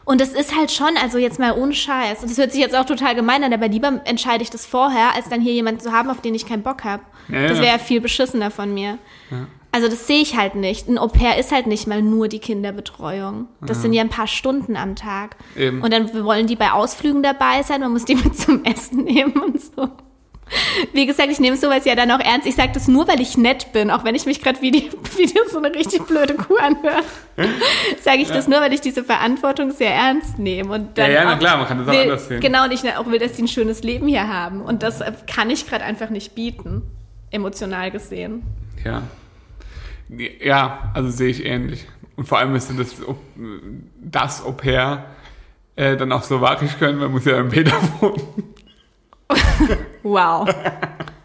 Und 0.06 0.22
das 0.22 0.30
ist 0.30 0.56
halt 0.56 0.72
schon, 0.72 0.98
also 1.00 1.20
jetzt 1.20 1.38
mal 1.38 1.56
ohne 1.56 1.74
Scheiß. 1.74 2.24
Und 2.24 2.32
das 2.32 2.38
hört 2.40 2.52
sich 2.52 2.62
jetzt 2.62 2.76
auch 2.76 2.86
total 2.86 3.14
gemein 3.14 3.44
an, 3.44 3.54
aber 3.54 3.68
lieber 3.68 4.02
entscheide 4.06 4.42
ich 4.42 4.50
das 4.50 4.66
vorher, 4.66 5.14
als 5.14 5.30
dann 5.30 5.40
hier 5.40 5.54
jemanden 5.54 5.82
zu 5.82 5.92
haben, 5.92 6.10
auf 6.10 6.22
den 6.22 6.34
ich 6.34 6.48
keinen 6.48 6.64
Bock 6.64 6.84
habe. 6.84 7.04
Ja, 7.28 7.44
das 7.44 7.58
ja. 7.58 7.64
wäre 7.64 7.74
ja 7.74 7.78
viel 7.78 8.02
beschissener 8.02 8.50
von 8.50 8.74
mir. 8.74 8.98
Also 9.72 9.88
das 9.88 10.08
sehe 10.08 10.22
ich 10.22 10.36
halt 10.36 10.56
nicht. 10.56 10.88
Ein 10.88 10.98
Au 10.98 11.08
pair 11.08 11.38
ist 11.38 11.52
halt 11.52 11.68
nicht 11.68 11.86
mal 11.86 12.02
nur 12.02 12.28
die 12.28 12.40
Kinderbetreuung. 12.40 13.48
Das 13.62 13.82
sind 13.82 13.94
ja 13.94 14.02
ein 14.02 14.10
paar 14.10 14.26
Stunden 14.28 14.76
am 14.76 14.96
Tag. 14.96 15.36
Eben. 15.56 15.84
Und 15.84 15.94
dann 15.94 16.12
wollen 16.26 16.48
die 16.48 16.56
bei 16.56 16.72
Ausflügen 16.72 17.22
dabei 17.22 17.62
sein, 17.62 17.82
man 17.82 17.92
muss 17.92 18.06
die 18.06 18.16
mit 18.24 18.36
zum 18.38 18.66
Essen 18.66 19.04
nehmen 19.04 19.34
und 19.34 19.62
so. 19.62 19.90
Wie 20.94 21.06
gesagt, 21.06 21.30
ich 21.32 21.40
nehme 21.40 21.58
sowas 21.58 21.86
ja 21.86 21.96
dann 21.96 22.10
auch 22.12 22.20
ernst. 22.20 22.48
Ich 22.48 22.56
sage 22.56 22.72
das 22.74 22.88
nur, 22.88 23.08
weil 23.08 23.22
ich 23.22 23.38
nett 23.38 23.72
bin, 23.72 23.92
auch 23.92 24.04
wenn 24.04 24.16
ich 24.16 24.26
mich 24.26 24.42
gerade 24.42 24.62
wie, 24.62 24.72
die, 24.72 24.90
wie 25.18 25.26
die 25.26 25.40
so 25.50 25.60
eine 25.60 25.74
richtig 25.74 26.06
blöde 26.08 26.34
Kuh 26.34 26.58
anhöre. 26.58 27.04
Sage 28.02 28.22
ich 28.22 28.30
das 28.30 28.48
nur, 28.48 28.60
weil 28.60 28.74
ich 28.74 28.82
diese 28.82 29.04
Verantwortung 29.04 29.72
sehr 29.72 29.94
ernst 29.94 30.40
nehme. 30.40 30.74
Und 30.74 30.98
dann 30.98 31.12
Ja, 31.12 31.24
ja, 31.24 31.36
klar, 31.36 31.58
man 31.58 31.68
kann 31.68 31.78
das 31.78 31.88
auch 31.88 31.94
will, 31.94 32.02
anders 32.02 32.28
sehen. 32.28 32.42
Genau, 32.42 32.66
und 32.66 32.74
ich 32.74 32.82
auch 32.98 33.06
will, 33.06 33.20
dass 33.20 33.34
die 33.34 33.44
ein 33.44 33.48
schönes 33.48 33.84
Leben 33.84 34.08
hier 34.08 34.28
haben. 34.28 34.62
Und 34.62 34.84
das 34.84 35.02
äh, 35.02 35.12
kann 35.32 35.50
ich 35.50 35.68
gerade 35.68 35.84
einfach 35.84 36.10
nicht 36.10 36.36
bieten, 36.36 36.82
emotional 37.32 37.92
gesehen. 37.92 38.44
Ja. 38.84 39.04
Ja, 40.10 40.92
also 40.94 41.10
sehe 41.10 41.30
ich 41.30 41.46
ähnlich. 41.46 41.86
Und 42.16 42.28
vor 42.28 42.38
allem 42.40 42.52
müsste 42.52 42.74
das, 42.74 42.96
das 44.02 44.44
Au 44.44 44.52
pair 44.52 45.06
äh, 45.76 45.96
dann 45.96 46.12
auch 46.12 46.24
slowakisch 46.24 46.78
können, 46.78 47.00
man 47.00 47.12
muss 47.12 47.26
ja 47.26 47.40
im 47.40 47.50
Peter 47.50 47.74
wohnen. 48.00 48.22
Wow. 50.04 50.48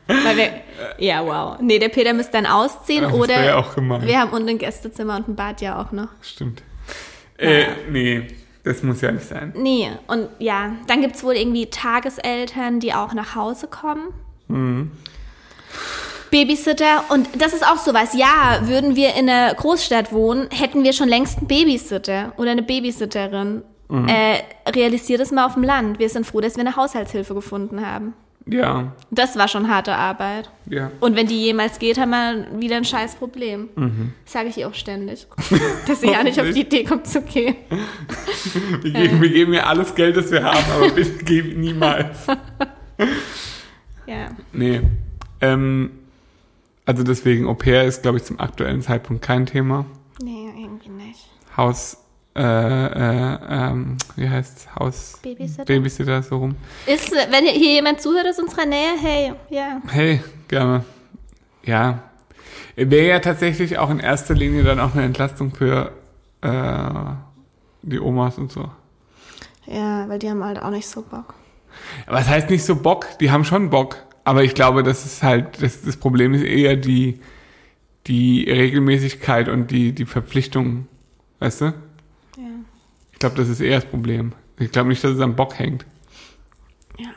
Weil 0.07 0.37
wir, 0.37 0.51
ja, 0.99 1.25
wow. 1.25 1.57
Nee, 1.61 1.79
der 1.79 1.89
Peter 1.89 2.13
müsste 2.13 2.33
dann 2.33 2.47
ausziehen 2.47 3.03
Ja, 3.05 3.09
das 3.09 3.19
oder 3.19 3.45
ja 3.45 3.57
auch 3.57 3.75
gemein. 3.75 4.03
wir 4.03 4.19
haben 4.21 4.33
unten 4.33 4.49
ein 4.51 4.59
Gästezimmer 4.59 5.17
und 5.17 5.29
ein 5.29 5.37
Bad 5.37 5.61
ja 5.61 5.81
auch 5.81 5.93
noch. 5.93 6.09
Stimmt. 6.21 6.63
Äh, 7.39 7.67
nee, 7.91 8.27
das 8.65 8.83
muss 8.83 9.01
ja 9.01 9.11
nicht 9.13 9.27
sein. 9.27 9.53
Nee, 9.57 9.91
und 10.09 10.29
ja, 10.41 10.73
dann 10.89 11.01
gibt's 11.01 11.23
wohl 11.25 11.35
irgendwie 11.35 11.67
Tageseltern, 11.71 12.81
die 12.81 12.93
auch 12.93 13.15
nach 13.15 13.35
Hause 13.37 13.69
kommen. 13.69 14.09
Mhm. 14.49 14.91
Babysitter 16.35 17.05
und 17.11 17.29
das 17.41 17.53
ist 17.53 17.65
auch 17.65 17.77
sowas. 17.79 18.13
Ja, 18.17 18.59
würden 18.63 18.97
wir 18.97 19.15
in 19.15 19.29
einer 19.31 19.55
Großstadt 19.55 20.13
wohnen, 20.13 20.49
hätten 20.51 20.83
wir 20.83 20.93
schon 20.93 21.09
längst 21.09 21.39
einen 21.39 21.47
Babysitter 21.47 22.33
oder 22.39 22.51
eine 22.51 22.63
Babysitterin. 22.65 23.63
Mhm. 23.89 24.09
Äh, 24.09 24.71
realisiert 24.71 25.21
es 25.21 25.31
mal 25.31 25.47
auf 25.47 25.55
dem 25.55 25.63
Land. 25.63 26.01
Wir 26.01 26.09
sind 26.09 26.27
froh, 26.27 26.41
dass 26.41 26.57
wir 26.57 26.63
eine 26.63 26.75
Haushaltshilfe 26.75 27.35
gefunden 27.35 27.87
haben. 27.87 28.15
Ja, 28.47 28.93
Das 29.13 29.39
war 29.39 29.47
schon 29.47 29.69
harte 29.69 29.95
Arbeit. 29.95 30.51
ja. 30.69 30.91
Und 31.01 31.15
wenn 31.15 31.29
die 31.29 31.41
jemals 31.41 31.79
geht, 31.79 31.99
haben 31.99 32.11
wir 32.11 32.61
wieder 32.61 32.77
ein 32.79 32.85
scheiß 32.85 33.15
Problem. 33.15 33.69
Mhm. 33.77 34.13
Sage 34.27 34.49
ich 34.49 34.59
ihr 34.59 34.67
auch 34.69 34.75
ständig. 34.75 35.29
Dass 35.87 36.01
sie 36.01 36.11
ja 36.11 36.23
nicht 36.25 36.41
auf 36.41 36.51
die 36.51 36.63
Idee 36.63 36.83
kommt 36.83 37.07
zu 37.07 37.23
gehen. 37.23 37.55
Wir 38.83 38.91
geben, 38.93 39.23
wir 39.23 39.29
geben 39.31 39.53
ihr 39.55 39.67
alles 39.69 39.95
Geld, 39.95 40.17
das 40.17 40.33
wir 40.33 40.43
haben, 40.43 40.65
aber 40.75 40.91
bitte 40.91 41.25
geben 41.25 41.61
niemals. 41.61 42.27
Ja. 44.07 44.27
Nee. 44.53 44.83
Ähm, 45.41 45.91
also 46.87 47.03
deswegen, 47.03 47.47
Au 47.47 47.55
pair 47.55 47.85
ist, 47.85 48.03
glaube 48.03 48.19
ich, 48.19 48.25
zum 48.25 48.41
aktuellen 48.41 48.83
Zeitpunkt 48.83 49.23
kein 49.23 49.47
Thema. 49.47 49.87
Nee, 50.23 50.49
irgendwie 50.57 50.91
nicht. 50.91 51.29
Haus, 51.57 51.99
äh, 52.37 52.43
äh, 52.43 53.39
ähm, 53.49 53.97
wie 54.17 54.29
heißt 54.29 54.75
Haus? 54.77 55.19
Babysitter? 55.23 55.65
Babysitter, 55.65 56.23
so 56.23 56.39
rum. 56.39 56.57
Ist, 56.87 57.13
wenn 57.13 57.45
hier 57.47 57.75
jemand 57.75 58.01
zuhört 58.01 58.27
aus 58.29 58.39
unserer 58.39 58.67
Nähe, 58.67 58.95
hey, 59.01 59.33
ja. 59.51 59.81
Hey, 59.87 60.23
gerne. 60.49 60.85
Ja. 61.65 62.03
Wäre 62.77 63.07
ja 63.07 63.21
tatsächlich 63.21 63.79
auch 63.79 63.89
in 63.91 64.01
erster 64.01 64.35
Linie 64.35 64.65
dann 64.65 64.81
auch 64.81 64.95
eine 64.95 65.05
Entlastung 65.05 65.55
für 65.55 65.93
äh, 66.43 66.91
die 67.83 68.01
Omas 68.01 68.37
und 68.37 68.51
so. 68.51 68.69
Ja, 69.67 70.09
weil 70.09 70.19
die 70.19 70.29
haben 70.29 70.45
halt 70.45 70.61
auch 70.61 70.71
nicht 70.71 70.89
so 70.89 71.03
Bock. 71.03 71.35
Was 72.07 72.29
heißt 72.29 72.51
nicht 72.51 72.65
so 72.65 72.77
Bock? 72.77 73.07
Die 73.21 73.31
haben 73.31 73.45
schon 73.45 73.71
Bock. 73.71 74.05
Aber 74.25 74.43
ich 74.43 74.55
glaube, 74.55 74.83
das 74.83 75.05
ist 75.05 75.23
halt, 75.23 75.63
das, 75.63 75.83
das 75.83 75.97
Problem 75.97 76.33
ist 76.35 76.43
eher 76.43 76.77
die, 76.77 77.21
die 78.07 78.45
Regelmäßigkeit 78.51 79.49
und 79.49 79.71
die, 79.71 79.93
die 79.93 80.07
Verpflichtung. 80.07 80.87
Weißt 81.41 81.61
du? 81.61 81.65
Ja. 81.67 81.73
Ich 83.13 83.19
glaube, 83.19 83.37
das 83.37 83.49
ist 83.49 83.61
eher 83.61 83.81
das 83.81 83.89
Problem. 83.89 84.33
Ich 84.59 84.73
glaube 84.73 84.89
nicht, 84.89 85.03
dass 85.05 85.13
es 85.13 85.21
am 85.21 85.37
Bock 85.37 85.59
hängt. 85.59 85.85
Ja. 86.99 87.11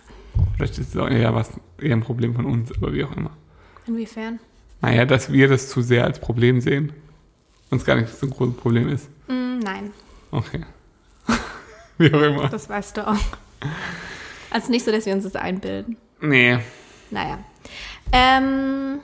Vielleicht 0.55 0.77
ist 0.79 0.95
es 0.95 0.97
auch 0.97 1.09
eher 1.09 1.33
was, 1.33 1.51
eher 1.79 1.95
ein 1.95 2.01
Problem 2.03 2.33
von 2.33 2.45
uns, 2.45 2.71
aber 2.75 2.93
wie 2.93 3.03
auch 3.03 3.15
immer. 3.15 3.31
Inwiefern? 3.87 4.39
Naja, 4.81 5.05
dass 5.05 5.31
wir 5.31 5.47
das 5.47 5.69
zu 5.69 5.81
sehr 5.81 6.03
als 6.03 6.19
Problem 6.19 6.61
sehen. 6.61 6.91
Und 7.69 7.79
es 7.79 7.85
gar 7.85 7.95
nicht 7.95 8.09
so 8.09 8.27
ein 8.27 8.29
großes 8.31 8.55
Problem 8.57 8.89
ist. 8.89 9.09
Mm, 9.27 9.59
nein, 9.59 9.91
Okay. 10.31 10.65
wie 11.97 12.13
auch 12.13 12.21
immer. 12.21 12.49
das 12.49 12.69
weißt 12.69 12.97
du 12.97 13.07
auch. 13.07 13.17
Also 14.49 14.71
nicht 14.71 14.85
so, 14.85 14.91
dass 14.91 15.05
wir 15.05 15.13
uns 15.13 15.23
das 15.23 15.35
einbilden. 15.35 15.97
Nee. 16.21 16.59
Naja. 17.11 17.39
Ähm, 18.11 18.99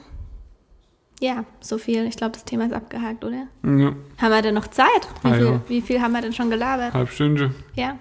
ja, 1.19 1.45
so 1.61 1.77
viel. 1.77 2.05
Ich 2.05 2.17
glaube, 2.17 2.33
das 2.33 2.45
Thema 2.45 2.65
ist 2.65 2.73
abgehakt, 2.73 3.23
oder? 3.23 3.47
Ja, 3.63 3.93
Haben 4.17 4.31
wir 4.31 4.41
denn 4.41 4.55
noch 4.55 4.67
Zeit? 4.67 4.87
Wie, 5.23 5.27
Ah, 5.29 5.33
viel, 5.35 5.45
ja. 5.45 5.61
wie 5.67 5.81
viel 5.81 6.01
haben 6.01 6.11
wir 6.13 6.21
denn 6.21 6.33
schon 6.33 6.49
gelabert? 6.49 6.93
halb 6.93 7.09
Stunde. 7.09 7.53
Ja. 7.75 7.97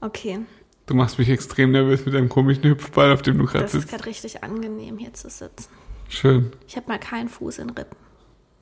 Okay. 0.00 0.40
Du 0.86 0.94
machst 0.94 1.18
mich 1.18 1.28
extrem 1.28 1.72
nervös 1.72 2.04
mit 2.04 2.14
deinem 2.14 2.28
komischen 2.28 2.62
Hüpfball, 2.64 3.12
auf 3.12 3.22
dem 3.22 3.38
du 3.38 3.44
gerade 3.46 3.64
Das 3.64 3.74
ist 3.74 3.80
sitzt. 3.82 3.90
gerade 3.92 4.06
richtig 4.06 4.44
angenehm, 4.44 4.98
hier 4.98 5.12
zu 5.14 5.28
sitzen. 5.28 5.68
Schön. 6.08 6.52
Ich 6.68 6.76
habe 6.76 6.86
mal 6.86 6.98
keinen 7.00 7.28
Fuß 7.28 7.58
in 7.58 7.70
Rippen. 7.70 7.96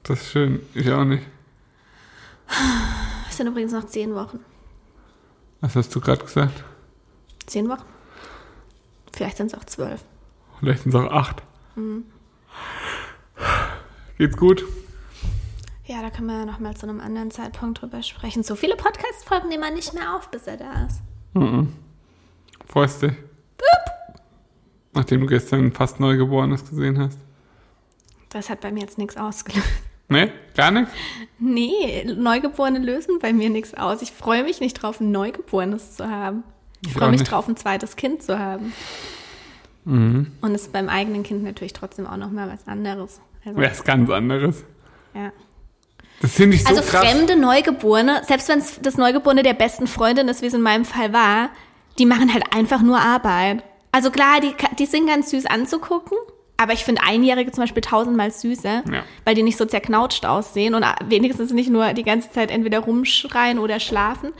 Das 0.04 0.20
ist 0.22 0.30
schön. 0.32 0.60
Ich 0.74 0.90
auch 0.90 1.04
nicht. 1.04 1.22
Es 3.28 3.36
sind 3.36 3.46
übrigens 3.48 3.72
noch 3.72 3.86
zehn 3.86 4.14
Wochen. 4.14 4.38
Was 5.60 5.76
hast 5.76 5.94
du 5.94 6.00
gerade 6.00 6.24
gesagt? 6.24 6.64
Zehn 7.46 7.68
Wochen? 7.68 7.84
Vielleicht 9.12 9.36
sind 9.36 9.48
es 9.52 9.54
auch 9.58 9.64
zwölf. 9.64 10.02
Vielleicht 10.60 10.82
sind 10.82 10.94
es 10.94 11.00
auch 11.00 11.10
acht. 11.10 11.42
Mhm. 11.76 12.04
Geht's 14.18 14.36
gut? 14.36 14.64
Ja, 15.86 16.00
da 16.00 16.10
können 16.10 16.28
wir 16.28 16.38
ja 16.38 16.44
noch 16.46 16.60
mal 16.60 16.74
zu 16.76 16.86
einem 16.88 17.00
anderen 17.00 17.30
Zeitpunkt 17.30 17.82
drüber 17.82 18.02
sprechen. 18.02 18.42
So 18.42 18.54
viele 18.56 18.76
Podcast-Folgen 18.76 19.48
nehmen 19.48 19.62
wir 19.64 19.70
nicht 19.72 19.92
mehr 19.92 20.14
auf, 20.16 20.30
bis 20.30 20.46
er 20.46 20.56
da 20.56 20.86
ist. 20.86 21.02
Mhm. 21.34 21.72
Freust 22.66 23.02
dich? 23.02 23.12
Nachdem 24.94 25.20
du 25.22 25.26
gestern 25.26 25.72
fast 25.72 25.98
Neugeborenes 25.98 26.64
gesehen 26.68 26.98
hast. 27.00 27.18
Das 28.30 28.48
hat 28.48 28.60
bei 28.60 28.70
mir 28.70 28.80
jetzt 28.80 28.96
nichts 28.98 29.16
ausgelöst. 29.16 29.66
Ne? 30.08 30.30
Gar 30.54 30.70
nicht? 30.70 30.88
Nee, 31.38 32.04
Neugeborene 32.04 32.78
lösen 32.78 33.18
bei 33.20 33.32
mir 33.32 33.50
nichts 33.50 33.74
aus. 33.74 34.02
Ich 34.02 34.12
freue 34.12 34.44
mich 34.44 34.60
nicht 34.60 34.74
drauf, 34.74 35.00
ein 35.00 35.10
Neugeborenes 35.10 35.96
zu 35.96 36.08
haben. 36.08 36.44
Ich 36.82 36.88
Ich 36.90 36.94
freue 36.94 37.10
mich 37.10 37.20
nicht. 37.20 37.30
drauf, 37.32 37.48
ein 37.48 37.56
zweites 37.56 37.96
Kind 37.96 38.22
zu 38.22 38.38
haben. 38.38 38.72
Mhm. 39.84 40.32
Und 40.40 40.54
es 40.54 40.62
ist 40.62 40.72
beim 40.72 40.88
eigenen 40.88 41.22
Kind 41.22 41.42
natürlich 41.44 41.72
trotzdem 41.72 42.06
auch 42.06 42.16
noch 42.16 42.30
mal 42.30 42.48
was 42.50 42.66
anderes. 42.66 43.20
Also, 43.44 43.60
es 43.60 43.84
ganz 43.84 44.10
anderes. 44.10 44.64
ja. 45.14 45.32
Das 46.20 46.32
finde 46.32 46.56
ich 46.56 46.62
so 46.62 46.68
also 46.70 46.82
krass. 46.82 47.04
fremde 47.04 47.36
Neugeborene, 47.36 48.22
selbst 48.24 48.48
wenn 48.48 48.58
es 48.60 48.80
das 48.80 48.96
Neugeborene 48.96 49.42
der 49.42 49.52
besten 49.52 49.86
Freundin 49.86 50.28
ist, 50.28 50.40
wie 50.40 50.46
es 50.46 50.54
in 50.54 50.62
meinem 50.62 50.84
Fall 50.86 51.12
war, 51.12 51.50
die 51.98 52.06
machen 52.06 52.32
halt 52.32 52.44
einfach 52.54 52.80
nur 52.80 52.98
Arbeit. 52.98 53.62
Also 53.92 54.10
klar, 54.10 54.40
die, 54.40 54.54
die 54.78 54.86
sind 54.86 55.06
ganz 55.06 55.30
süß 55.30 55.44
anzugucken, 55.46 56.16
aber 56.56 56.72
ich 56.72 56.84
finde 56.84 57.02
Einjährige 57.02 57.50
zum 57.52 57.64
Beispiel 57.64 57.82
tausendmal 57.82 58.30
süßer, 58.30 58.84
Ja. 58.90 59.02
weil 59.24 59.34
die 59.34 59.42
nicht 59.42 59.58
so 59.58 59.66
zerknautscht 59.66 60.24
aussehen 60.24 60.74
und 60.74 60.84
wenigstens 61.08 61.52
nicht 61.52 61.68
nur 61.68 61.92
die 61.92 62.04
ganze 62.04 62.30
Zeit 62.30 62.50
entweder 62.50 62.78
rumschreien 62.78 63.58
oder 63.58 63.78
schlafen. 63.80 64.32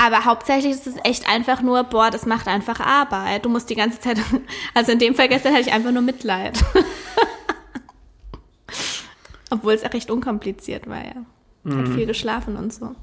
Aber 0.00 0.24
hauptsächlich 0.24 0.72
ist 0.72 0.86
es 0.86 0.94
echt 1.04 1.28
einfach 1.28 1.60
nur, 1.60 1.82
boah, 1.84 2.10
das 2.10 2.24
macht 2.24 2.46
einfach 2.46 2.78
Arbeit. 2.80 3.44
Du 3.44 3.48
musst 3.48 3.68
die 3.68 3.74
ganze 3.74 3.98
Zeit, 4.00 4.18
also 4.74 4.92
in 4.92 4.98
dem 5.00 5.14
Fall 5.16 5.28
gestern 5.28 5.52
hatte 5.52 5.62
ich 5.68 5.72
einfach 5.72 5.90
nur 5.90 6.02
Mitleid. 6.02 6.62
Obwohl 9.50 9.72
es 9.72 9.82
recht 9.82 10.10
unkompliziert 10.10 10.86
war, 10.88 11.02
ja. 11.04 11.76
Hat 11.76 11.88
viel 11.88 12.06
geschlafen 12.06 12.56
und 12.56 12.72
so. 12.72 12.94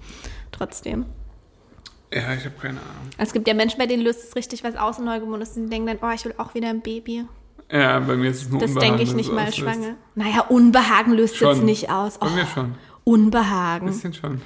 Trotzdem. 0.52 1.06
Ja, 2.14 2.34
ich 2.34 2.46
habe 2.46 2.56
keine 2.60 2.80
Ahnung. 2.80 3.10
Es 3.18 3.34
gibt 3.34 3.48
ja 3.48 3.54
Menschen, 3.54 3.78
bei 3.78 3.86
denen 3.88 4.04
löst 4.04 4.24
es 4.24 4.36
richtig 4.36 4.64
was 4.64 4.76
aus 4.76 5.00
in 5.00 5.06
Neugeborenen. 5.06 5.48
und 5.48 5.56
die 5.66 5.70
denken 5.70 5.88
dann, 5.88 5.98
oh, 6.02 6.14
ich 6.14 6.24
will 6.26 6.34
auch 6.38 6.54
wieder 6.56 6.70
ein 6.70 6.82
Baby. 6.82 7.26
Ja, 7.72 8.00
bei 8.00 8.16
mir 8.16 8.30
ist 8.30 8.44
es 8.44 8.50
nur 8.50 8.60
Das 8.62 8.74
denke 8.74 9.02
ich 9.04 9.14
nicht 9.14 9.30
es 9.30 9.36
mal 9.36 9.52
schwanger. 9.54 9.96
Naja, 10.16 10.42
Unbehagen 10.50 11.14
löst 11.14 11.36
Schon. 11.36 11.56
jetzt 11.56 11.64
nicht 11.64 11.90
aus. 11.90 12.18
Bei 12.20 12.28
Oh, 12.28 12.30
mir 12.30 12.46
schon. 12.46 12.76
Unbehagen. 13.04 13.88
Ein 13.88 13.94
bisschen 13.94 14.14
schon. 14.14 14.42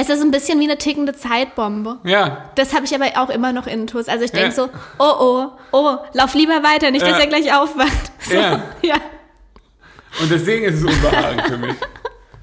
Es 0.00 0.08
ist 0.08 0.22
ein 0.22 0.30
bisschen 0.30 0.58
wie 0.60 0.64
eine 0.64 0.78
tickende 0.78 1.12
Zeitbombe. 1.14 1.98
Ja, 2.04 2.50
Das 2.54 2.74
habe 2.74 2.84
ich 2.86 2.94
aber 2.94 3.06
auch 3.22 3.28
immer 3.30 3.52
noch 3.52 3.66
intus. 3.66 4.08
Also 4.08 4.24
ich 4.24 4.30
denke 4.32 4.48
Ja. 4.48 4.52
so, 4.52 4.68
oh 4.98 5.14
oh, 5.20 5.46
oh, 5.72 5.96
lauf 6.14 6.34
lieber 6.34 6.62
weiter, 6.62 6.90
nicht, 6.90 7.02
dass 7.02 7.10
Ja. 7.18 7.18
er 7.18 7.26
gleich 7.26 7.52
aufwacht. 7.54 8.12
So, 8.20 8.34
Ja. 8.34 8.62
ja. 8.82 8.94
und 10.20 10.30
deswegen 10.30 10.64
ist 10.64 10.76
es 10.76 10.84
Unbehagen 10.84 11.40
für 11.46 11.58
mich. 11.58 11.74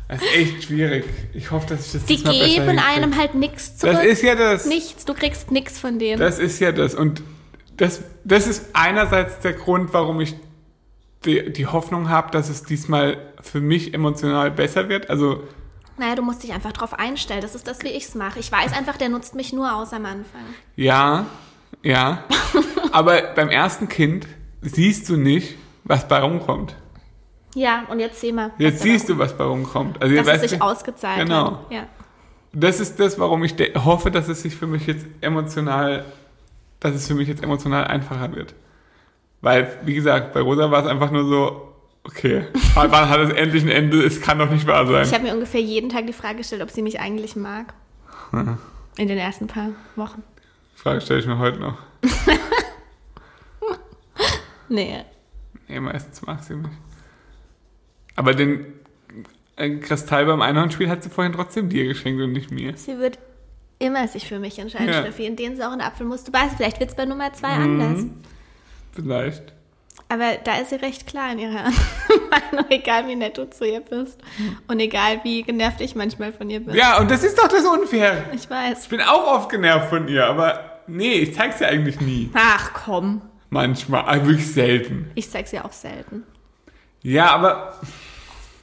Das 0.10 0.22
ist 0.22 0.36
echt 0.36 0.64
schwierig. 0.66 1.06
Ich 1.34 1.52
hoffe, 1.52 1.68
dass 1.70 1.86
ich 1.88 1.92
das 1.94 2.06
Die 2.06 2.24
geben 2.24 2.80
einem 2.80 3.18
halt 3.18 3.34
nichts 3.36 3.78
zurück. 3.78 3.96
Das 3.96 4.06
ist 4.06 4.22
ja 4.24 4.36
das. 4.36 4.66
nichts. 4.66 5.04
Du 5.04 5.14
kriegst 5.14 5.52
nichts 5.52 5.80
von 5.80 6.00
denen. 6.00 6.20
Das 6.20 6.40
ist 6.40 6.60
ja 6.60 6.72
das. 6.72 6.96
Und 6.96 7.22
das, 7.76 8.02
das 8.24 8.48
ist 8.48 8.68
einerseits 8.74 9.40
der 9.40 9.54
Grund, 9.54 9.94
warum 9.94 10.22
ich 10.22 10.36
die, 11.26 11.52
die 11.52 11.66
Hoffnung 11.66 12.08
habe, 12.10 12.32
dass 12.32 12.48
es 12.48 12.64
diesmal 12.64 13.18
für 13.42 13.60
mich 13.60 13.94
emotional 13.94 14.50
besser 14.52 14.88
wird. 14.88 15.10
Also, 15.10 15.44
naja, 15.98 16.16
du 16.16 16.22
musst 16.22 16.44
dich 16.44 16.54
einfach 16.54 16.72
drauf 16.72 16.94
einstellen. 16.94 17.42
Das 17.42 17.56
ist 17.56 17.68
das, 17.68 17.82
wie 17.84 17.88
ich 17.90 18.06
es 18.06 18.16
mache. 18.16 18.40
Ich 18.40 18.52
weiß 18.52 18.74
einfach, 18.78 18.98
der 18.98 19.10
nutzt 19.10 19.36
mich 19.36 19.54
nur 19.54 19.74
aus 19.76 19.94
am 19.94 20.06
Anfang. 20.06 20.42
ja, 20.76 21.26
ja. 21.84 22.24
Aber 22.92 23.22
beim 23.36 23.50
ersten 23.50 23.88
Kind 23.88 24.28
siehst 24.62 25.08
du 25.10 25.18
nicht, 25.18 25.56
was 25.84 26.08
bei 26.08 26.20
rumkommt. 26.20 26.76
Ja, 27.56 27.84
und 27.90 28.00
jetzt 28.00 28.20
seh 28.22 28.32
mal. 28.32 28.52
Jetzt 28.58 28.82
siehst 28.82 29.10
du, 29.10 29.18
was 29.18 29.36
bei 29.38 29.44
rumkommt. 29.44 30.02
Also, 30.02 30.16
dass 30.16 30.44
es 30.44 30.52
sich 30.52 30.62
ausgezahlt 30.62 31.20
Genau. 31.20 31.52
hat. 31.52 31.72
Ja. 31.72 31.84
das 32.54 32.80
ist 32.80 33.00
das, 33.00 33.20
warum 33.20 33.44
ich 33.44 33.56
hoffe, 33.84 34.10
dass 34.12 34.28
es 34.28 34.42
sich 34.42 34.56
für 34.56 34.68
mich 34.68 34.88
jetzt 34.88 35.06
emotional, 35.22 36.06
dass 36.80 36.94
es 36.96 37.08
für 37.08 37.16
mich 37.16 37.28
jetzt 37.28 37.44
emotional 37.44 37.86
einfacher 37.86 38.34
wird. 38.36 38.54
Weil, 39.42 39.70
wie 39.84 39.94
gesagt, 39.94 40.34
bei 40.34 40.42
Rosa 40.42 40.72
war 40.72 40.82
es 40.84 40.88
einfach 40.90 41.12
nur 41.12 41.26
so, 41.26 41.67
okay, 42.08 42.44
wann 42.74 42.92
hat 43.10 43.20
es 43.20 43.32
endlich 43.34 43.64
ein 43.64 43.70
Ende? 43.70 44.04
Es 44.04 44.22
kann 44.22 44.40
doch 44.40 44.50
nicht 44.50 44.66
wahr 44.68 44.84
Ich 44.84 45.08
sein. 45.10 45.20
habe 45.20 45.24
mir 45.30 45.34
ungefähr 45.34 45.62
jeden 45.62 45.90
Tag 45.90 46.08
die 46.08 46.14
Frage 46.14 46.38
gestellt, 46.38 46.62
ob 46.62 46.72
sie 46.72 46.82
mich 46.82 47.00
eigentlich 47.00 47.36
mag. 47.36 47.74
In 48.98 49.08
den 49.08 49.18
ersten 49.18 49.48
paar 49.48 49.70
Wochen. 49.96 50.24
Die 50.76 50.80
Frage 50.82 51.02
stelle 51.02 51.20
ich 51.20 51.28
mir 51.28 51.38
heute 51.38 51.60
noch. 51.60 51.78
Nee. 54.70 55.04
Nee, 55.68 55.80
meistens 55.80 56.22
mag 56.24 56.44
sie 56.44 56.56
mich. 56.56 56.72
Aber 58.16 58.34
den 58.34 58.66
äh, 59.56 59.78
Kristall 59.78 60.26
beim 60.26 60.42
Einhornspiel 60.42 60.90
hat 60.90 61.04
sie 61.04 61.10
vorhin 61.10 61.34
trotzdem 61.34 61.70
dir 61.70 61.86
geschenkt 61.86 62.22
und 62.22 62.34
nicht 62.34 62.52
mir. 62.52 62.76
Sie 62.76 62.98
wird 62.98 63.18
immer 63.80 64.08
sich 64.08 64.28
für 64.28 64.40
mich 64.40 64.60
entscheiden, 64.60 64.90
Ja. 64.90 65.02
Steffi. 65.02 65.26
In 65.26 65.36
den 65.36 65.56
sauren 65.56 65.82
Apfel 65.82 66.06
musst 66.06 66.28
du 66.28 66.32
beißen. 66.32 66.58
Vielleicht 66.58 66.80
wird 66.80 66.90
es 66.90 66.96
bei 66.96 67.06
Nummer 67.06 67.32
zwei 67.34 67.56
Mhm. 67.58 67.82
anders. 67.82 68.06
Vielleicht. 68.94 69.54
Aber 70.10 70.38
da 70.44 70.58
ist 70.58 70.70
sie 70.70 70.76
recht 70.76 71.06
klar 71.06 71.34
in 71.34 71.40
ihrer 71.40 71.64
Meinung, 72.30 72.66
egal 72.70 73.08
wie 73.08 73.16
nett 73.16 73.38
du 73.38 73.50
zu 73.50 73.66
ihr 73.66 73.82
bist. 73.82 74.20
Und 74.68 74.80
egal 74.80 75.20
wie 75.24 75.44
genervt 75.44 75.82
ich 75.82 75.96
manchmal 75.96 76.32
von 76.32 76.50
ihr 76.50 76.62
bin. 76.62 76.76
Ja, 76.76 76.98
und 77.00 77.12
das 77.12 77.24
ist 77.24 77.38
doch 77.38 77.48
das 77.50 77.66
Unfair. 77.66 78.26
Ich 78.34 78.50
weiß. 78.50 78.84
Ich 78.84 78.90
bin 78.90 79.02
auch 79.02 79.28
oft 79.28 79.50
genervt 79.50 79.90
von 79.90 80.08
ihr, 80.08 80.26
aber 80.26 80.82
nee, 80.88 81.14
ich 81.14 81.36
zeig's 81.36 81.60
ihr 81.60 81.68
eigentlich 81.68 82.00
nie. 82.00 82.32
Ach 82.34 82.72
komm. 82.74 83.22
Manchmal, 83.50 84.02
aber 84.02 84.28
wirklich 84.28 84.52
selten. 84.52 85.12
Ich 85.16 85.30
zeig's 85.30 85.52
ihr 85.52 85.66
auch 85.66 85.74
selten. 85.74 86.24
Ja, 87.02 87.32
aber 87.32 87.80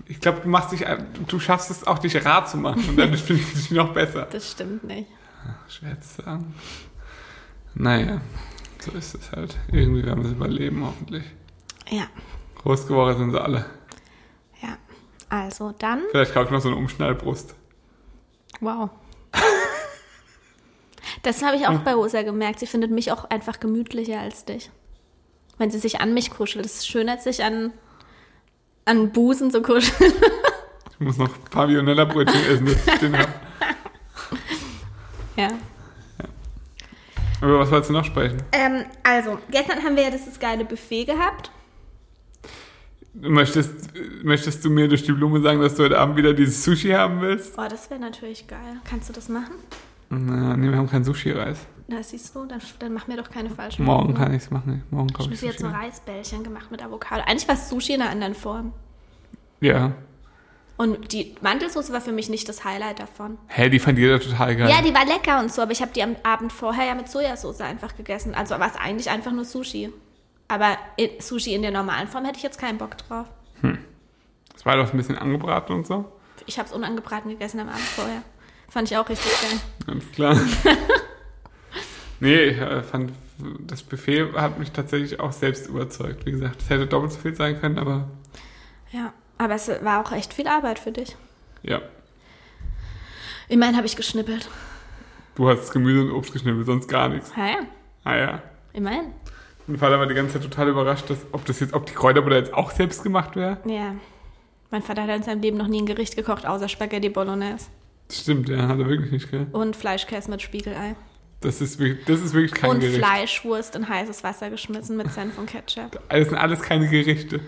ich 0.07 0.21
glaube, 0.21 0.41
du 0.43 0.49
machst 0.49 0.73
dich, 0.73 0.85
du 1.27 1.41
schaffst 1.41 1.71
es 1.71 1.87
auch, 1.87 1.99
dich 1.99 2.25
rar 2.25 2.47
zu 2.47 2.57
machen 2.57 2.85
und 2.89 2.97
dadurch 2.97 3.23
finde 3.23 3.43
ich 3.43 3.53
dich 3.53 3.71
noch 3.71 3.93
besser. 3.93 4.29
Das 4.31 4.51
stimmt 4.51 4.85
nicht. 4.85 5.09
Schwer 5.69 6.01
zu 6.01 6.23
sagen. 6.23 6.55
Naja, 7.75 8.21
so 8.85 8.93
ist 8.93 9.15
es 9.15 9.33
halt. 9.33 9.57
Irgendwie 9.73 10.05
werden 10.05 10.23
wir 10.23 10.31
es 10.31 10.37
überleben, 10.37 10.85
hoffentlich. 10.85 11.25
Ja. 11.89 12.07
Groß 12.57 12.87
geworden 12.87 13.19
sind 13.19 13.31
sie 13.31 13.41
alle. 13.41 13.65
Ja. 14.63 14.77
Also 15.29 15.73
dann. 15.79 16.03
Vielleicht 16.11 16.35
kaufe 16.35 16.47
ich 16.47 16.51
noch 16.53 16.61
so 16.61 16.69
eine 16.69 16.77
Umschnallbrust. 16.77 17.55
Wow. 18.61 18.91
Das 21.23 21.43
habe 21.43 21.57
ich 21.57 21.67
auch 21.67 21.79
bei 21.79 21.95
Rosa 21.95 22.23
gemerkt. 22.23 22.59
Sie 22.59 22.67
findet 22.67 22.91
mich 22.91 23.11
auch 23.11 23.25
einfach 23.31 23.59
gemütlicher 23.59 24.21
als 24.21 24.45
dich. 24.45 24.71
Wenn 25.57 25.71
sie 25.71 25.79
sich 25.79 26.01
an 26.01 26.13
mich 26.13 26.31
kuschelt. 26.31 26.67
Es 26.67 26.75
ist 26.75 26.89
schöner, 26.89 27.13
als 27.13 27.25
sich 27.25 27.43
an, 27.43 27.73
an 28.85 29.11
Busen 29.11 29.51
zu 29.51 29.63
kuscheln. 29.63 30.13
Ich 30.91 31.01
muss 31.01 31.17
noch 31.17 31.31
Pavionella-Brötchen 31.51 32.45
essen, 32.45 32.67
das 32.67 32.87
ich 32.87 32.95
stehen 32.95 33.19
habe. 33.19 33.33
Ja. 35.37 35.49
Aber 37.45 37.59
was 37.59 37.71
wolltest 37.71 37.91
du 37.91 37.93
noch 37.95 38.05
sprechen? 38.05 38.39
Ähm, 38.53 38.85
also, 39.03 39.39
gestern 39.51 39.83
haben 39.83 39.97
wir 39.97 40.05
ja 40.05 40.11
dieses 40.11 40.39
geile 40.41 40.65
Buffet 40.65 41.05
gehabt. 41.05 41.51
Möchtest, 43.13 43.93
möchtest 44.25 44.65
du 44.65 44.71
mir 44.71 44.89
durch 44.89 45.05
die 45.05 45.13
Blume 45.13 45.41
sagen, 45.41 45.61
dass 45.61 45.75
du 45.77 45.85
heute 45.85 45.99
Abend 45.99 46.17
wieder 46.17 46.33
dieses 46.35 46.65
Sushi 46.65 46.91
haben 46.91 47.21
willst? 47.21 47.53
Oh, 47.59 47.67
das 47.69 47.89
wäre 47.91 48.01
natürlich 48.01 48.47
geil. 48.49 48.79
Kannst 48.89 49.09
du 49.09 49.13
das 49.13 49.29
machen? 49.29 49.53
Na, 50.09 50.57
nee, 50.57 50.69
wir 50.71 50.77
haben 50.79 50.89
keinen 50.89 51.05
Sushi-Reis. 51.05 51.59
Na, 51.87 52.03
siehst 52.03 52.35
du, 52.35 52.47
dann, 52.47 52.61
dann 52.79 52.93
mach 52.95 53.07
mir 53.07 53.17
doch 53.19 53.31
keine 53.31 53.51
falschen 53.51 53.85
Morgen 53.85 54.09
Hoffnungen. 54.09 54.23
kann 54.23 54.35
ich 54.35 54.43
es 54.45 54.51
machen. 54.51 54.83
Morgen 54.91 55.09
Ich 55.11 55.15
kaufe 55.15 55.25
habe 55.27 55.35
ich 55.35 55.43
jetzt 55.43 55.61
Sushi. 55.61 55.71
so 55.71 55.77
Reisbällchen 55.77 56.43
gemacht 56.45 56.71
mit 56.71 56.83
Avocado. 56.83 57.23
Eigentlich 57.27 57.47
war 57.47 57.55
es 57.57 57.69
Sushi 57.69 57.93
in 57.95 58.01
einer 58.01 58.11
anderen 58.11 58.35
Form. 58.35 58.73
Ja. 59.61 59.93
Und 60.77 61.13
die 61.13 61.37
Mandelsoße 61.41 61.93
war 61.93 62.01
für 62.01 62.11
mich 62.13 62.29
nicht 62.29 62.49
das 62.49 62.65
Highlight 62.65 62.99
davon. 62.99 63.39
Hä, 63.47 63.69
die 63.69 63.79
fand 63.79 63.97
jeder 63.99 64.19
total 64.19 64.57
geil. 64.57 64.69
Ja, 64.69 64.83
die 64.83 64.93
war 64.93 65.07
lecker 65.07 65.39
und 65.39 65.53
so, 65.53 65.63
aber 65.63 65.71
ich 65.71 65.81
habe 65.81 65.93
die 65.95 66.03
am 66.03 66.17
Abend 66.25 66.53
vorher 66.53 66.87
ja 66.87 66.95
mit 66.95 67.09
Sojasauce 67.09 67.61
einfach 67.61 67.97
gegessen. 67.97 68.35
Also 68.35 68.59
war 68.59 68.69
es 68.69 68.77
eigentlich 68.77 69.09
einfach 69.09 69.31
nur 69.31 69.45
Sushi. 69.45 69.93
Aber 70.49 70.77
in, 70.97 71.11
Sushi 71.21 71.55
in 71.55 71.63
der 71.63 71.71
normalen 71.71 72.09
Form 72.09 72.25
hätte 72.25 72.39
ich 72.39 72.43
jetzt 72.43 72.59
keinen 72.59 72.79
Bock 72.79 72.99
drauf. 72.99 73.27
Das 74.53 74.67
war 74.67 74.77
doch 74.77 74.93
ein 74.93 74.97
bisschen 74.97 75.17
angebraten 75.17 75.75
und 75.75 75.87
so. 75.87 76.05
Ich 76.47 76.59
habe 76.59 76.69
es 76.69 76.75
unangebraten 76.75 77.31
gegessen 77.31 77.61
am 77.61 77.69
Abend 77.69 77.81
vorher. 77.81 78.23
Fand 78.69 78.91
ich 78.91 78.97
auch 78.97 79.09
richtig 79.09 79.31
geil. 79.41 79.61
Ganz 79.87 80.11
klar. 80.13 80.37
nee, 82.21 82.45
ich 82.45 82.59
äh, 82.59 82.83
fand, 82.83 83.13
das 83.61 83.83
Buffet 83.83 84.33
hat 84.35 84.59
mich 84.59 84.73
tatsächlich 84.73 85.21
auch 85.21 85.33
selbst 85.33 85.69
überzeugt. 85.69 86.27
Wie 86.27 86.33
gesagt, 86.33 86.63
es 86.63 86.71
hätte 86.71 86.87
doppelt 86.87 87.13
so 87.13 87.21
viel 87.21 87.35
sein 87.35 87.61
können, 87.61 87.79
aber 87.79 88.09
Ja, 88.91 89.13
aber 89.39 89.55
es 89.55 89.69
war 89.83 90.05
auch 90.05 90.13
echt 90.13 90.33
viel 90.35 90.49
Arbeit 90.49 90.79
für 90.79 90.93
dich. 90.93 91.17
ja. 91.63 91.81
Immerhin 93.49 93.77
habe 93.77 93.87
ich 93.87 93.95
geschnippelt. 93.97 94.49
Du 95.35 95.49
hast 95.49 95.71
Gemüse 95.71 96.01
und 96.03 96.13
Obst 96.13 96.33
geschnippelt, 96.33 96.65
sonst 96.67 96.89
gar 96.89 97.09
nichts. 97.11 97.31
Ja, 97.37 97.47
ja, 97.47 97.59
Ah 98.05 98.17
ja. 98.17 98.43
immerhin. 98.73 99.13
Mein 99.67 99.79
Vater 99.79 99.99
war 99.99 100.07
die 100.07 100.15
ganze 100.15 100.35
Zeit 100.35 100.43
total 100.43 100.69
überrascht, 100.69 101.11
dass, 101.11 101.19
ob 101.33 101.45
das 101.45 101.61
jetzt, 101.61 101.75
ob 101.75 101.85
die 101.87 101.93
Kräuterbutter 101.93 102.37
jetzt 102.37 102.55
auch 102.55 102.71
selbst 102.71 103.03
gemacht 103.03 103.37
wäre. 103.37 103.59
Ja. 103.67 103.95
Mein 104.71 104.83
Vater 104.83 105.03
hat 105.03 105.11
in 105.11 105.23
seinem 105.23 105.43
Leben 105.43 105.57
noch 105.59 105.67
nie 105.69 105.83
ein 105.83 105.87
Gericht 105.87 106.17
gekocht, 106.17 106.47
außer 106.47 106.69
Spaghetti 106.69 107.09
Bolognese. 107.11 107.67
Das 108.09 108.21
stimmt, 108.21 108.49
ja, 108.49 108.67
hat 108.69 108.79
er 108.79 108.89
wirklich 108.89 109.11
nicht, 109.13 109.31
gell? 109.31 109.47
Und 109.53 109.77
Fleischkäse 109.77 110.31
mit 110.31 110.41
Spiegelei. 110.43 110.95
Das 111.41 111.61
ist 111.61 111.79
wirklich, 111.79 112.05
das 112.07 112.21
ist 112.21 112.33
wirklich 112.33 112.53
kein 112.53 112.71
und 112.71 112.81
Gericht. 112.81 112.99
Fleischwurst 112.99 113.77
in 113.77 113.89
heißes 113.89 114.25
Wasser 114.25 114.49
geschmissen 114.51 114.97
mit 114.97 115.11
Senf 115.13 115.37
und 115.39 115.47
Ketchup. 115.51 116.01
Das 116.09 116.29
sind 116.29 116.39
alles 116.39 116.63
keine 116.63 116.89
Gerichte. 116.89 117.41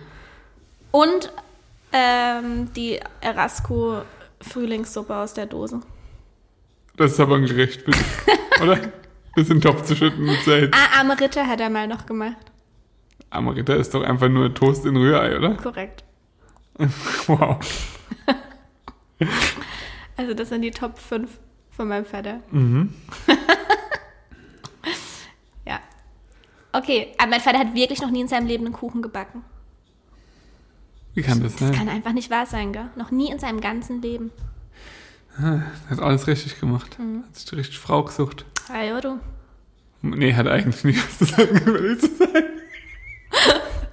Und 0.90 1.32
ähm, 1.96 2.72
die 2.74 3.00
Erasco 3.20 4.02
Frühlingssuppe 4.42 5.16
aus 5.16 5.32
der 5.34 5.46
Dose. 5.46 5.80
Das 6.96 7.12
ist 7.12 7.20
aber 7.20 7.36
ein 7.36 7.46
Gericht, 7.46 7.84
bitte. 7.84 7.98
Oder? 8.62 8.78
Das 9.34 9.48
in 9.48 9.56
den 9.56 9.60
Topf 9.60 9.82
zu 9.82 9.94
schütten 9.96 10.24
mit 10.24 10.40
Salz. 10.44 10.74
Ah, 10.74 11.00
Amarita 11.00 11.46
hat 11.46 11.60
er 11.60 11.68
mal 11.68 11.86
noch 11.86 12.06
gemacht. 12.06 12.52
Amarita 13.28 13.74
ist 13.74 13.92
doch 13.94 14.02
einfach 14.02 14.28
nur 14.28 14.54
Toast 14.54 14.86
in 14.86 14.96
Rührei, 14.96 15.36
oder? 15.36 15.54
Korrekt. 15.54 16.04
Wow. 17.26 17.58
Also 20.18 20.32
das 20.32 20.48
sind 20.48 20.62
die 20.62 20.70
Top 20.70 20.98
5 20.98 21.30
von 21.70 21.88
meinem 21.88 22.06
Vater. 22.06 22.40
Mhm. 22.50 22.94
ja. 25.66 25.78
Okay, 26.72 27.08
aber 27.18 27.30
mein 27.30 27.40
Vater 27.40 27.58
hat 27.58 27.74
wirklich 27.74 28.00
noch 28.00 28.10
nie 28.10 28.22
in 28.22 28.28
seinem 28.28 28.46
Leben 28.46 28.64
einen 28.64 28.74
Kuchen 28.74 29.02
gebacken. 29.02 29.44
Wie 31.16 31.22
kann 31.22 31.42
das 31.42 31.56
Das 31.56 31.68
sein? 31.68 31.72
kann 31.76 31.88
einfach 31.88 32.12
nicht 32.12 32.30
wahr 32.30 32.46
sein, 32.46 32.72
gell? 32.72 32.88
Noch 32.94 33.10
nie 33.10 33.30
in 33.32 33.40
seinem 33.40 33.60
ganzen 33.60 34.00
Leben. 34.02 34.30
Hat 35.90 35.98
alles 36.00 36.26
richtig 36.28 36.60
gemacht. 36.60 36.98
Mhm. 36.98 37.24
Hat 37.26 37.34
sich 37.36 37.52
richtig 37.52 37.78
Frau 37.78 38.04
gesucht. 38.04 38.44
Ah, 38.72 38.82
ja, 38.82 39.00
du. 39.00 39.18
Nee, 40.02 40.34
hat 40.34 40.46
eigentlich 40.46 40.84
nicht 40.84 40.98
was 41.04 41.18
zu 41.18 41.24
sagen, 41.24 41.58
um 41.66 41.98
zu 41.98 42.06
sein. 42.16 42.44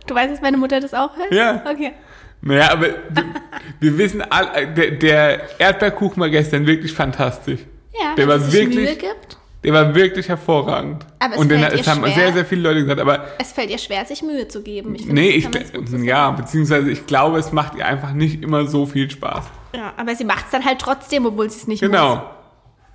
Du 0.06 0.14
weißt, 0.14 0.34
dass 0.34 0.42
meine 0.42 0.58
Mutter 0.58 0.82
das 0.82 0.94
auch 0.94 1.16
hört? 1.16 1.32
Ja. 1.32 1.64
Okay. 1.66 1.94
Naja, 2.42 2.72
aber 2.74 2.88
wir, 2.88 3.26
wir 3.80 3.98
wissen, 3.98 4.22
all, 4.22 4.74
der, 4.74 4.92
der 4.92 5.60
Erdbeerkuchen 5.62 6.20
war 6.22 6.30
gestern 6.30 6.68
wirklich 6.68 6.92
fantastisch. 6.94 7.62
Ja, 7.98 8.14
Der 8.16 8.28
war 8.28 8.36
es 8.36 8.52
wirklich- 8.52 8.76
Mühe 8.76 8.96
gibt. 8.98 9.38
Der 9.64 9.74
war 9.74 9.96
wirklich 9.96 10.28
hervorragend. 10.28 11.06
Aber 11.20 11.36
es 11.36 11.40
Und 11.40 11.50
den, 11.50 11.60
fällt 11.62 11.74
ihr 11.74 11.80
es 11.80 11.88
haben 11.88 12.02
schwer. 12.04 12.14
sehr, 12.16 12.34
sehr 12.34 12.46
viele 12.46 12.62
Leute 12.64 12.82
gesagt, 12.82 13.00
aber 13.00 13.26
Es 13.40 13.52
fällt 13.54 13.70
ihr 13.70 13.78
schwer, 13.78 14.04
sich 14.06 14.22
Mühe 14.22 14.48
zu 14.48 14.62
geben. 14.62 14.94
Ich 14.96 15.06
finde, 15.06 15.22
nee, 15.22 15.30
ich, 15.30 15.48
ja, 16.04 16.32
beziehungsweise 16.32 16.92
ich 16.92 17.06
glaube, 17.06 17.38
es 17.40 17.52
macht 17.54 17.76
ihr 17.76 17.86
einfach 17.86 18.12
nicht 18.14 18.44
immer 18.44 18.66
so 18.66 18.86
viel 18.86 19.10
Spaß. 19.10 19.46
Ja, 19.76 19.94
aber 19.96 20.16
sie 20.16 20.26
macht 20.26 20.46
es 20.46 20.52
dann 20.52 20.66
halt 20.66 20.80
trotzdem, 20.80 21.26
obwohl 21.26 21.50
sie 21.50 21.58
es 21.60 21.68
nicht 21.68 21.80
Genau. 21.80 22.16
muss. 22.16 22.24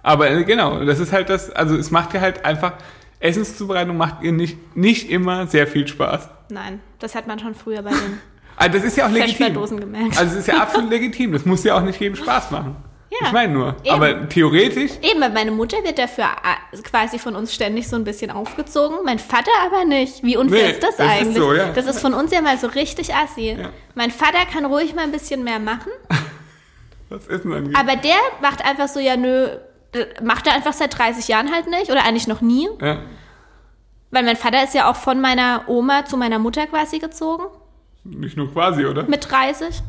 Aber 0.02 0.30
äh, 0.30 0.44
genau, 0.44 0.84
das 0.84 1.00
ist 1.00 1.12
halt 1.12 1.28
das, 1.30 1.50
also 1.50 1.74
es 1.76 1.90
macht 1.90 2.14
ihr 2.14 2.20
halt 2.20 2.44
einfach, 2.44 2.74
Essenszubereitung 3.20 3.96
macht 3.96 4.22
ihr 4.22 4.32
nicht, 4.32 4.76
nicht 4.76 5.10
immer 5.10 5.46
sehr 5.46 5.66
viel 5.66 5.88
Spaß. 5.88 6.28
Nein, 6.50 6.80
das 6.98 7.14
hat 7.14 7.26
man 7.26 7.38
schon 7.38 7.54
früher 7.54 7.82
bei 7.82 7.90
den 7.90 8.20
Also 8.56 8.72
das 8.78 8.84
ist 8.86 8.96
ja 8.96 9.06
auch 9.06 9.10
legitim. 9.10 9.54
Gemerkt. 9.80 10.18
Also 10.18 10.32
es 10.34 10.40
ist 10.40 10.48
ja 10.48 10.58
absolut 10.62 10.90
legitim. 10.90 11.32
Das 11.32 11.44
muss 11.44 11.64
ja 11.64 11.76
auch 11.76 11.82
nicht 11.82 12.00
jedem 12.00 12.14
Spaß 12.16 12.50
machen. 12.52 12.76
Ja, 13.10 13.26
ich 13.28 13.32
meine 13.32 13.52
nur. 13.52 13.76
eben. 13.82 13.94
Aber 13.94 14.28
theoretisch, 14.28 14.92
Eben, 15.00 15.20
weil 15.20 15.30
meine 15.30 15.50
Mutter 15.50 15.82
wird 15.82 15.98
dafür 15.98 16.24
äh, 16.72 16.76
quasi 16.82 17.18
von 17.18 17.34
uns 17.36 17.54
ständig 17.54 17.88
so 17.88 17.96
ein 17.96 18.04
bisschen 18.04 18.30
aufgezogen, 18.30 18.98
mein 19.04 19.18
Vater 19.18 19.50
aber 19.64 19.84
nicht. 19.86 20.22
Wie 20.22 20.36
unfair 20.36 20.64
Nee, 20.66 20.70
ist 20.72 20.82
das, 20.82 20.96
das 20.96 21.06
ist 21.06 21.12
eigentlich? 21.12 21.36
so, 21.38 21.54
ja. 21.54 21.70
Das 21.72 21.86
ist 21.86 22.00
von 22.00 22.12
uns 22.12 22.32
ja 22.32 22.42
mal 22.42 22.58
so 22.58 22.66
richtig 22.66 23.14
assi. 23.14 23.56
Ja. 23.58 23.70
Mein 23.94 24.10
Vater 24.10 24.44
kann 24.52 24.66
ruhig 24.66 24.94
mal 24.94 25.02
ein 25.04 25.12
bisschen 25.12 25.42
mehr 25.42 25.58
machen, 25.58 25.90
was 27.08 27.26
ist 27.26 27.44
denn 27.44 27.50
dann? 27.50 27.74
aber 27.74 27.96
der 27.96 28.16
macht 28.42 28.62
einfach 28.64 28.88
so, 28.88 29.00
ja 29.00 29.16
nö, 29.16 29.48
macht 30.22 30.46
er 30.46 30.52
einfach 30.54 30.74
seit 30.74 30.98
30 30.98 31.28
Jahren 31.28 31.50
halt 31.50 31.66
nicht 31.68 31.90
oder 31.90 32.04
eigentlich 32.04 32.26
noch 32.28 32.42
nie. 32.42 32.68
Ja. 32.82 32.98
Weil 34.10 34.24
mein 34.24 34.36
Vater 34.36 34.62
ist 34.64 34.74
ja 34.74 34.90
auch 34.90 34.96
von 34.96 35.20
meiner 35.20 35.64
Oma 35.66 36.04
zu 36.04 36.16
meiner 36.18 36.38
Mutter 36.38 36.66
quasi 36.66 36.98
gezogen, 36.98 37.44
Nicht 38.04 38.36
nur 38.36 38.52
quasi, 38.52 38.84
oder? 38.84 39.04
mit 39.04 39.30
30. 39.30 39.80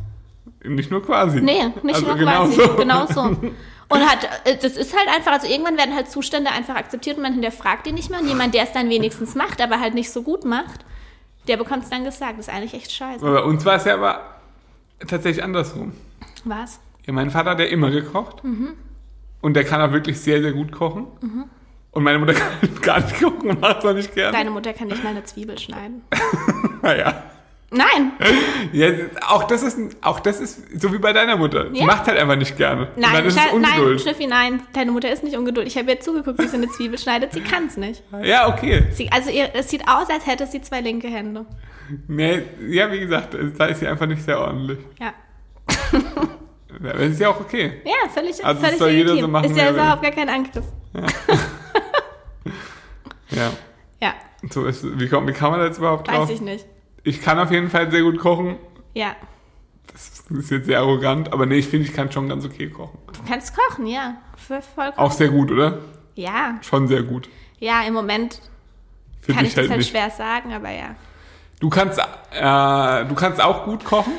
Nicht 0.63 0.91
nur 0.91 1.03
quasi. 1.03 1.41
Nee, 1.41 1.67
nicht 1.83 1.95
also 1.95 2.07
nur 2.07 2.15
genau 2.17 2.45
quasi. 2.45 2.61
So. 2.61 2.75
Genau 2.75 3.05
so. 3.07 3.21
Und 3.91 4.07
hat, 4.07 4.19
äh, 4.45 4.55
das 4.55 4.77
ist 4.77 4.95
halt 4.95 5.07
einfach, 5.09 5.31
also 5.31 5.47
irgendwann 5.47 5.77
werden 5.77 5.95
halt 5.95 6.09
Zustände 6.09 6.51
einfach 6.51 6.75
akzeptiert 6.75 7.17
und 7.17 7.23
man 7.23 7.33
hinterfragt 7.33 7.87
die 7.87 7.91
nicht 7.91 8.11
mehr. 8.11 8.19
Und 8.19 8.27
jemand, 8.27 8.53
der 8.53 8.63
es 8.63 8.71
dann 8.71 8.87
wenigstens 8.87 9.33
macht, 9.33 9.61
aber 9.61 9.79
halt 9.79 9.95
nicht 9.95 10.11
so 10.11 10.21
gut 10.21 10.45
macht, 10.45 10.85
der 11.47 11.57
bekommt 11.57 11.85
es 11.85 11.89
dann 11.89 12.03
gesagt. 12.03 12.37
Das 12.37 12.47
ist 12.47 12.53
eigentlich 12.53 12.75
echt 12.75 12.91
scheiße. 12.91 13.25
Bei 13.25 13.41
uns 13.41 13.65
war 13.65 13.77
es 13.77 13.85
ja 13.85 13.95
aber 13.95 14.21
tatsächlich 15.07 15.43
andersrum. 15.43 15.93
Was? 16.45 16.79
Ja, 17.07 17.13
mein 17.13 17.31
Vater 17.31 17.49
hat 17.51 17.59
ja 17.59 17.65
immer 17.65 17.89
gekocht. 17.89 18.43
Mhm. 18.43 18.73
Und 19.41 19.55
der 19.55 19.63
kann 19.63 19.81
auch 19.81 19.91
wirklich 19.91 20.19
sehr, 20.19 20.41
sehr 20.41 20.51
gut 20.51 20.71
kochen. 20.71 21.07
Und 21.91 22.03
meine 22.03 22.19
Mutter 22.19 22.33
kann 22.61 22.81
gar 22.81 22.99
nicht 22.99 23.19
kochen 23.19 23.49
und 23.49 23.59
macht 23.59 23.79
es 23.79 23.85
auch 23.85 23.93
nicht 23.93 24.13
gerne. 24.13 24.37
Deine 24.37 24.51
Mutter 24.51 24.73
kann 24.73 24.87
nicht 24.87 25.03
mal 25.03 25.09
eine 25.09 25.23
Zwiebel 25.23 25.57
schneiden. 25.57 26.03
Naja. 26.81 27.23
Nein, 27.71 28.13
Ja, 28.71 28.87
auch 29.27 29.43
das 29.43 29.61
ist 29.61 29.77
auch 30.01 30.19
das 30.19 30.39
ist 30.39 30.81
so 30.81 30.91
wie 30.91 30.97
bei 30.97 31.13
deiner 31.13 31.37
Mutter. 31.37 31.65
Die 31.69 31.79
Ja. 31.79 31.85
macht 31.85 32.07
halt 32.07 32.17
einfach 32.17 32.35
nicht 32.35 32.57
gerne. 32.57 32.87
und 32.87 32.97
nein, 32.97 33.13
dann 33.13 33.25
ist 33.25 33.35
es 33.37 33.41
Scha- 33.41 33.59
nein, 33.59 33.71
Ungeduld. 33.73 34.01
Schnüffi, 34.01 34.25
nein, 34.27 34.61
deine 34.73 34.91
Mutter 34.91 35.11
ist 35.11 35.23
nicht 35.23 35.37
ungeduldig. 35.37 35.75
Ich 35.75 35.79
habe 35.79 35.91
ihr 35.91 35.99
zugeguckt, 35.99 36.39
wie 36.41 36.47
sie 36.47 36.57
eine 36.57 36.67
Zwiebel 36.69 36.97
schneidet. 36.97 37.31
Sie 37.33 37.41
kann 37.41 37.67
es 37.67 37.77
nicht. 37.77 38.01
ja, 38.23 38.47
okay. 38.49 38.85
Sie, 38.91 39.11
also 39.11 39.29
ihr, 39.29 39.49
es 39.53 39.69
sieht 39.69 39.87
aus, 39.87 40.09
als 40.09 40.25
hätte 40.25 40.47
sie 40.47 40.61
zwei 40.61 40.81
linke 40.81 41.09
Hände. 41.09 41.45
Nee, 42.07 42.41
ja, 42.67 42.91
wie 42.91 42.99
gesagt, 43.01 43.35
da 43.57 43.65
ist 43.65 43.79
sie 43.81 43.87
einfach 43.87 44.07
nicht 44.07 44.23
sehr 44.23 44.39
ordentlich. 44.39 44.79
Ja. 44.99 45.13
Ja, 46.83 46.93
das 46.93 47.01
ist 47.09 47.19
ja 47.19 47.29
auch 47.29 47.39
okay. 47.39 47.81
Ja, 47.85 48.09
völlig, 48.13 48.43
Also, 48.45 48.61
das 48.61 48.69
völlig 48.69 48.77
soll 48.79 48.89
jeder 48.91 49.17
so 49.17 49.27
machen, 49.27 49.45
ist 49.51 49.57
ja 49.57 49.63
er 49.65 49.71
überhaupt 49.73 50.01
gar 50.01 50.11
kein 50.11 50.29
Angriff. 50.29 50.65
Ja. 53.31 53.51
Ja, 54.01 54.13
So 54.49 54.65
ist, 54.65 54.83
wie, 54.99 55.07
kommt, 55.07 55.27
wie 55.27 55.33
kann 55.33 55.51
man 55.51 55.59
da 55.59 55.67
jetzt 55.67 55.77
überhaupt 55.77 56.07
weiß 56.07 56.15
drauf? 56.15 56.29
ich 56.31 56.41
nicht. 56.41 56.65
Ich 57.03 57.21
kann 57.21 57.39
auf 57.39 57.51
jeden 57.51 57.69
Fall 57.69 57.89
sehr 57.91 58.01
gut 58.01 58.19
kochen. 58.19 58.57
Ja. 58.93 59.15
Das 59.91 60.23
ist 60.29 60.51
jetzt 60.51 60.65
sehr 60.67 60.79
arrogant, 60.79 61.33
aber 61.33 61.45
nee, 61.45 61.55
ich 61.55 61.67
finde, 61.67 61.87
ich 61.87 61.93
kann 61.93 62.11
schon 62.11 62.29
ganz 62.29 62.45
okay 62.45 62.69
kochen. 62.69 62.99
Du 63.13 63.19
kannst 63.27 63.55
kochen, 63.55 63.87
ja. 63.87 64.15
Voll- 64.37 64.61
Vollkommen. 64.61 64.97
Auch 65.07 65.11
sehr 65.11 65.29
gut, 65.29 65.51
oder? 65.51 65.79
Ja, 66.15 66.57
Schon 66.61 66.87
sehr 66.87 67.03
gut. 67.03 67.29
ja, 67.59 67.83
im 67.83 67.93
Moment 67.93 68.41
Finde 69.21 69.37
kann 69.37 69.45
ich 69.45 69.49
ich 69.51 69.55
das 69.55 69.61
halt 69.63 69.69
halt 69.71 69.77
nicht. 69.79 69.89
schwer 69.89 70.09
sagen, 70.09 70.53
aber 70.53 70.69
ja. 70.71 70.95
Du 71.59 71.69
kannst, 71.69 71.97
äh, 71.99 73.05
du 73.05 73.15
kannst 73.15 73.41
auch 73.41 73.65
gut 73.65 73.83
kochen. 73.85 74.13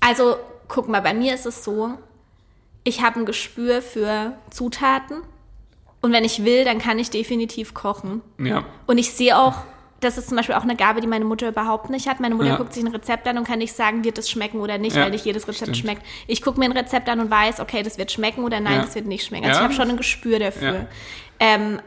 Also, 0.00 0.36
guck 0.68 0.88
mal, 0.88 1.00
bei 1.00 1.12
mir 1.14 1.34
ist 1.34 1.44
es 1.46 1.64
so, 1.64 1.90
ich 2.84 3.02
habe 3.02 3.20
ein 3.20 3.26
Gespür 3.26 3.82
für 3.82 4.32
Zutaten 4.50 5.18
und 6.00 6.12
wenn 6.12 6.24
ich 6.24 6.44
will, 6.44 6.64
dann 6.64 6.78
kann 6.78 6.98
ich 6.98 7.10
definitiv 7.10 7.74
kochen. 7.74 8.22
Ja. 8.38 8.64
Und 8.86 8.98
ich 8.98 9.12
sehe 9.12 9.36
auch, 9.36 9.56
das 10.00 10.16
ist 10.16 10.28
zum 10.28 10.36
Beispiel 10.36 10.54
auch 10.54 10.62
eine 10.62 10.76
Gabe, 10.76 11.00
die 11.00 11.06
meine 11.08 11.24
Mutter 11.24 11.48
überhaupt 11.48 11.90
nicht 11.90 12.08
hat. 12.08 12.20
Meine 12.20 12.34
Mutter 12.36 12.50
Ja. 12.50 12.56
guckt 12.56 12.72
sich 12.72 12.84
ein 12.84 12.92
Rezept 12.92 13.26
an 13.26 13.36
und 13.38 13.44
kann 13.46 13.58
nicht 13.58 13.72
sagen, 13.74 14.04
wird 14.04 14.16
es 14.18 14.30
schmecken 14.30 14.60
oder 14.60 14.78
nicht, 14.78 14.94
Ja, 14.96 15.02
weil 15.02 15.10
nicht 15.10 15.24
jedes 15.24 15.42
Rezept 15.48 15.62
stimmt. 15.62 15.76
schmeckt. 15.76 16.02
Ich 16.26 16.40
gucke 16.42 16.58
mir 16.60 16.66
ein 16.66 16.72
Rezept 16.72 17.08
an 17.08 17.18
und 17.20 17.30
weiß, 17.30 17.58
okay, 17.60 17.82
das 17.82 17.98
wird 17.98 18.12
schmecken 18.12 18.44
oder 18.44 18.60
nein, 18.60 18.74
Ja. 18.76 18.82
das 18.82 18.94
wird 18.94 19.06
nicht 19.06 19.24
schmecken. 19.26 19.46
Also 19.46 19.58
ich 19.58 19.64
habe 19.64 19.74
schon 19.74 19.90
ein 19.90 19.96
Gespür 19.96 20.38
dafür. 20.38 20.86
Ähm, 21.40 21.80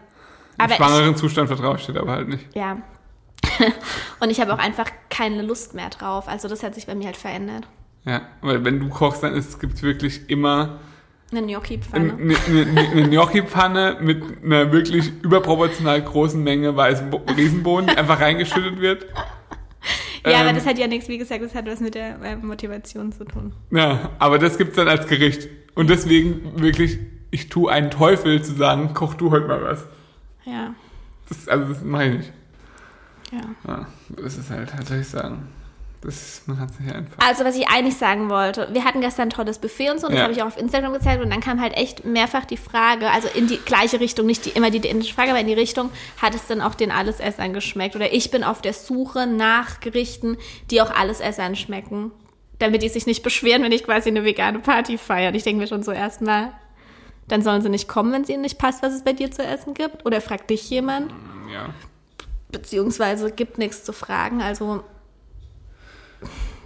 aber 0.58 0.66
Im 0.66 0.72
ich, 0.72 0.76
schwangeren 0.78 1.16
Zustand 1.16 1.48
vertraue 1.48 1.78
ich 1.78 1.86
dir 1.86 2.00
aber 2.02 2.12
halt 2.12 2.28
nicht. 2.28 2.46
Ja. 2.54 2.78
und 4.20 4.30
ich 4.30 4.40
habe 4.42 4.54
auch 4.54 4.60
einfach 4.60 4.90
keine 5.10 5.42
Lust 5.42 5.74
mehr 5.74 5.90
drauf. 5.90 6.28
Also 6.28 6.48
das 6.48 6.64
hat 6.64 6.76
sich 6.76 6.86
bei 6.88 6.96
mir 6.96 7.06
halt 7.06 7.18
verändert. 7.18 7.68
Ja, 8.06 8.22
weil 8.42 8.64
wenn 8.66 8.80
du 8.80 8.90
kochst, 8.90 9.24
dann 9.24 9.34
gibt 9.34 9.74
es 9.76 9.84
wirklich 9.84 10.30
immer 10.30 10.80
Eine 11.32 11.48
Gnocchi-Pfanne. 11.48 12.14
eine, 12.14 12.36
eine, 12.66 12.90
eine 12.92 13.10
Gnocchi-Pfanne 13.10 13.98
mit 14.02 14.22
einer 14.44 14.72
wirklich 14.72 15.12
überproportional 15.22 16.02
großen 16.02 16.44
Menge 16.44 16.76
weißen 16.76 17.10
Bo 17.10 17.22
Riesenbohnen, 17.38 17.88
die 17.90 17.98
einfach 17.98 18.20
reingeschüttet 18.20 18.80
wird. 18.82 19.06
Ja, 20.26 20.42
aber 20.42 20.50
Ähm, 20.50 20.56
das 20.56 20.66
hat 20.66 20.78
ja 20.78 20.88
nichts, 20.88 21.08
wie 21.08 21.18
gesagt, 21.18 21.42
das 21.42 21.56
hat 21.56 21.66
was 21.68 21.80
mit 21.80 21.96
der 21.96 22.22
äh, 22.22 22.36
Motivation 22.36 23.12
zu 23.12 23.24
tun. 23.24 23.54
Ja, 23.72 24.10
aber 24.20 24.38
das 24.40 24.58
gibt's 24.58 24.76
dann 24.76 24.88
als 24.88 25.08
Gericht. 25.08 25.48
Und 25.74 25.90
deswegen 25.90 26.62
wirklich, 26.62 27.00
ich 27.32 27.50
tue 27.50 27.72
einen 27.72 27.90
Teufel 27.92 28.44
zu 28.44 28.54
sagen, 28.54 28.94
koch 28.94 29.14
du 29.16 29.32
heute 29.32 29.48
mal 29.48 29.64
was. 29.64 29.86
Ja, 30.46 30.76
Das, 31.30 31.48
also 31.48 31.74
das 31.74 31.84
mache 31.84 32.06
ich 32.08 32.18
nicht. 32.18 32.34
ja. 33.32 33.40
Ja, 33.68 33.88
das 34.22 34.38
ist 34.38 34.50
halt, 34.52 34.72
was 34.78 34.88
soll 34.90 35.00
ich 35.00 35.08
sagen? 35.08 35.48
Das 36.04 36.42
man 36.48 36.60
hat 36.60 36.80
nicht 36.80 36.92
einfach. 36.94 37.16
Also, 37.28 37.46
was 37.46 37.56
ich 37.56 37.68
eigentlich 37.70 37.96
sagen 37.96 38.30
wollte, 38.32 38.70
wir 38.74 38.84
hatten 38.86 39.02
gestern 39.02 39.28
ein 39.28 39.30
tolles 39.30 39.60
Buffet 39.60 39.92
und 39.92 40.00
so, 40.00 40.08
und 40.08 40.14
das 40.14 40.18
Ja. 40.18 40.24
habe 40.24 40.34
ich 40.34 40.42
auch 40.42 40.48
auf 40.48 40.58
Instagram 40.58 40.94
gezeigt 40.94 41.22
und 41.24 41.30
dann 41.30 41.42
kam 41.42 41.62
halt 41.62 41.74
echt 41.78 42.06
mehrfach 42.06 42.46
die 42.46 42.58
Frage, 42.58 43.12
also 43.12 43.28
in 43.28 43.46
die 43.46 43.58
gleiche 43.58 44.00
Richtung, 44.00 44.26
nicht 44.26 44.46
die, 44.46 44.50
immer 44.50 44.72
die 44.72 44.78
identische 44.78 45.14
Frage, 45.14 45.30
aber 45.30 45.40
in 45.42 45.46
die 45.48 45.54
Richtung, 45.54 45.92
hat 46.20 46.34
es 46.34 46.48
denn 46.48 46.60
auch 46.60 46.74
den 46.74 46.92
Allesessern 46.92 47.54
geschmeckt? 47.54 47.96
Oder 47.96 48.14
ich 48.14 48.32
bin 48.32 48.44
auf 48.44 48.62
der 48.64 48.74
Suche 48.74 49.28
nach 49.28 49.80
Gerichten, 49.80 50.38
die 50.72 50.82
auch 50.82 50.90
Allesessern 50.90 51.56
schmecken, 51.56 52.12
damit 52.58 52.82
die 52.82 52.90
sich 52.90 53.06
nicht 53.06 53.22
beschweren, 53.22 53.62
wenn 53.62 53.72
ich 53.72 53.84
quasi 53.84 54.10
eine 54.10 54.24
vegane 54.24 54.58
Party 54.60 54.98
feiere. 54.98 55.30
Und 55.30 55.36
Ich 55.36 55.44
denke 55.44 55.62
mir 55.62 55.68
schon 55.68 55.84
so 55.84 55.92
erstmal, 55.92 56.52
dann 57.28 57.44
sollen 57.44 57.62
sie 57.62 57.70
nicht 57.70 57.88
kommen, 57.88 58.12
wenn 58.12 58.24
es 58.24 58.30
ihnen 58.30 58.42
nicht 58.42 58.58
passt, 58.58 58.82
was 58.82 58.94
es 58.94 59.04
bei 59.04 59.14
dir 59.14 59.30
zu 59.30 59.44
essen 59.44 59.76
gibt. 59.76 60.04
Oder 60.08 60.20
fragt 60.20 60.50
dich 60.50 60.68
jemand, 60.72 61.12
Ja. 61.54 61.70
beziehungsweise 62.52 63.32
gibt 63.32 63.58
nichts 63.60 63.84
zu 63.84 63.94
fragen, 63.94 64.42
also 64.42 64.84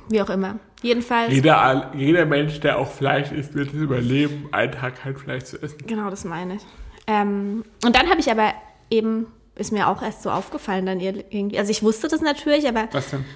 wie 0.09 0.21
auch 0.21 0.29
immer. 0.29 0.59
Jedenfalls. 0.81 1.33
Jeder, 1.33 1.91
jeder 1.95 2.25
Mensch, 2.25 2.59
der 2.59 2.77
auch 2.77 2.91
Fleisch 2.91 3.31
isst, 3.31 3.53
wird 3.55 3.69
es 3.69 3.73
überleben, 3.73 4.47
einen 4.51 4.71
Tag 4.71 4.97
kein 5.01 5.15
Fleisch 5.17 5.45
zu 5.45 5.61
essen. 5.61 5.77
Genau, 5.87 6.09
das 6.09 6.23
meine 6.25 6.55
ich. 6.55 6.61
Ähm, 7.07 7.63
und 7.83 7.95
dann 7.95 8.09
habe 8.09 8.19
ich 8.19 8.29
aber 8.29 8.53
eben, 8.89 9.27
ist 9.55 9.71
mir 9.71 9.87
auch 9.87 10.01
erst 10.01 10.21
so 10.23 10.29
aufgefallen, 10.31 10.85
dann 10.85 10.99
irgendwie, 10.99 11.57
also 11.57 11.71
ich 11.71 11.81
wusste 11.81 12.07
das 12.07 12.21
natürlich, 12.21 12.67
aber 12.67 12.87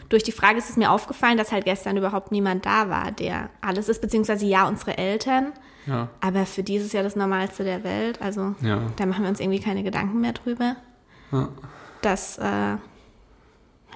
durch 0.09 0.23
die 0.23 0.31
Frage 0.31 0.57
ist 0.57 0.69
es 0.69 0.75
mir 0.77 0.91
aufgefallen, 0.91 1.37
dass 1.37 1.51
halt 1.51 1.65
gestern 1.65 1.95
überhaupt 1.97 2.31
niemand 2.31 2.65
da 2.65 2.89
war, 2.89 3.11
der 3.11 3.49
alles 3.61 3.89
ist, 3.89 4.01
beziehungsweise 4.01 4.45
ja, 4.45 4.67
unsere 4.67 4.97
Eltern, 4.97 5.53
Ja. 5.87 6.09
aber 6.21 6.45
für 6.45 6.61
die 6.61 6.75
ist 6.75 6.85
es 6.85 6.93
ja 6.93 7.03
das 7.03 7.15
Normalste 7.15 7.63
der 7.63 7.83
Welt, 7.83 8.21
also 8.21 8.53
Ja. 8.61 8.81
da 8.97 9.05
machen 9.05 9.23
wir 9.23 9.29
uns 9.29 9.39
irgendwie 9.39 9.59
keine 9.61 9.81
Gedanken 9.83 10.19
mehr 10.21 10.33
drüber, 10.33 10.75
Ja. 11.31 11.49
dass, 12.01 12.37
äh, 12.37 12.43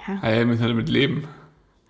Ah, 0.05 0.29
ja, 0.29 0.37
wir 0.39 0.45
müssen 0.45 0.61
halt 0.61 0.71
damit 0.71 0.89
leben. 0.89 1.27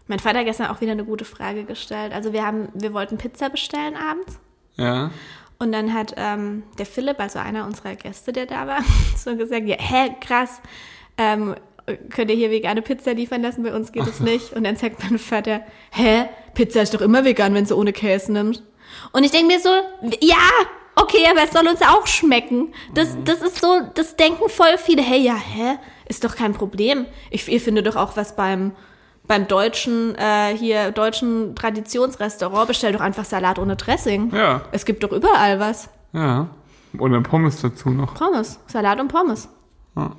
Mein 0.08 0.20
Vater 0.20 0.39
hat 0.39 0.45
gestern 0.45 0.68
auch 0.68 0.82
wieder 0.82 0.91
eine 0.91 1.06
gute 1.06 1.26
Frage 1.26 1.64
gestellt, 1.64 2.14
also 2.14 2.34
wir 2.34 2.45
haben, 2.45 2.70
wir 2.74 2.93
wollten 2.93 3.18
Pizza 3.18 3.49
bestellen 3.49 3.95
abends 3.95 4.39
Ja. 4.76 5.12
Und 5.60 5.72
dann 5.72 5.93
hat 5.93 6.14
ähm, 6.18 6.64
der 6.78 6.86
Philipp, 6.86 7.20
also 7.20 7.39
einer 7.39 7.66
unserer 7.66 7.95
Gäste, 7.95 8.34
der 8.34 8.45
da 8.45 8.68
war, 8.68 8.80
so 9.18 9.36
gesagt, 9.36 9.66
ja, 9.66 9.78
hä, 9.80 10.16
krass, 10.20 10.62
ähm, 11.18 11.56
könnt 12.10 12.30
ihr 12.32 12.36
hier 12.36 12.51
vegane 12.51 12.82
Pizza 12.82 13.14
liefern 13.14 13.41
lassen? 13.41 13.64
Bei 13.64 13.74
uns 13.74 13.91
geht 13.91 14.08
es 14.08 14.20
nicht. 14.32 14.54
Und 14.54 14.64
dann 14.64 14.76
sagt 14.76 15.01
mein 15.04 15.20
Vater, 15.20 15.62
hä, 15.91 16.26
Pizza 16.54 16.82
ist 16.82 16.93
doch 16.93 17.01
immer 17.01 17.24
vegan, 17.26 17.54
wenn 17.54 17.66
sie 17.66 17.76
ohne 17.76 17.93
Käse 17.93 18.32
nimmt. 18.32 18.64
Und 19.12 19.24
ich 19.24 19.32
denke 19.32 19.47
mir 19.47 19.60
so, 19.60 19.70
ja, 20.22 20.49
okay, 20.95 21.26
aber 21.30 21.43
es 21.43 21.51
soll 21.51 21.68
uns 21.68 21.82
auch 21.82 22.08
schmecken. 22.08 22.74
Das, 22.93 23.16
das 23.26 23.41
ist 23.41 23.60
so, 23.60 23.82
das 23.95 24.16
denken 24.16 24.49
voll 24.49 24.78
viele, 24.78 25.01
hey, 25.01 25.20
ja, 25.22 25.36
hä, 25.36 25.78
ist 26.08 26.24
doch 26.24 26.36
kein 26.36 26.54
Problem. 26.54 27.06
Ich, 27.32 27.47
ihr 27.47 27.62
findet 27.62 27.88
doch 27.88 27.95
auch 27.95 28.16
was 28.18 28.36
beim, 28.36 28.74
beim 29.28 29.47
deutschen, 29.47 30.15
äh, 30.15 30.55
hier, 30.57 30.91
deutschen 30.91 31.55
Traditionsrestaurant, 31.55 32.67
bestellt 32.67 32.95
doch 32.95 33.01
einfach 33.01 33.26
Salat 33.26 33.59
ohne 33.59 33.76
Dressing. 33.76 34.34
Ja. 34.36 34.61
Es 34.71 34.86
gibt 34.86 35.03
doch 35.03 35.11
überall 35.11 35.59
was. 35.59 35.89
Ja. 36.13 36.47
Und 36.97 37.11
dann 37.11 37.24
Pommes 37.24 37.61
dazu 37.61 37.89
noch. 37.89 38.13
Pommes. 38.15 38.59
Salat 38.67 38.99
und 38.99 39.07
Pommes. 39.07 39.49
Ja. 39.95 40.11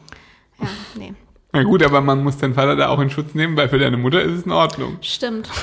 Ja, 0.61 0.69
nee. 0.97 1.15
Na 1.53 1.63
gut, 1.63 1.83
aber 1.85 2.01
man 2.01 2.23
muss 2.25 2.37
deinen 2.39 2.55
Vater 2.55 2.75
da 2.75 2.89
auch 2.89 2.99
in 2.99 3.11
Schutz 3.11 3.35
nehmen, 3.35 3.57
weil 3.57 3.69
für 3.69 3.79
deine 3.79 3.97
Mutter 3.97 4.21
ist 4.23 4.33
es 4.39 4.43
in 4.45 4.53
Ordnung. 4.53 4.99
Stimmt. 5.01 5.49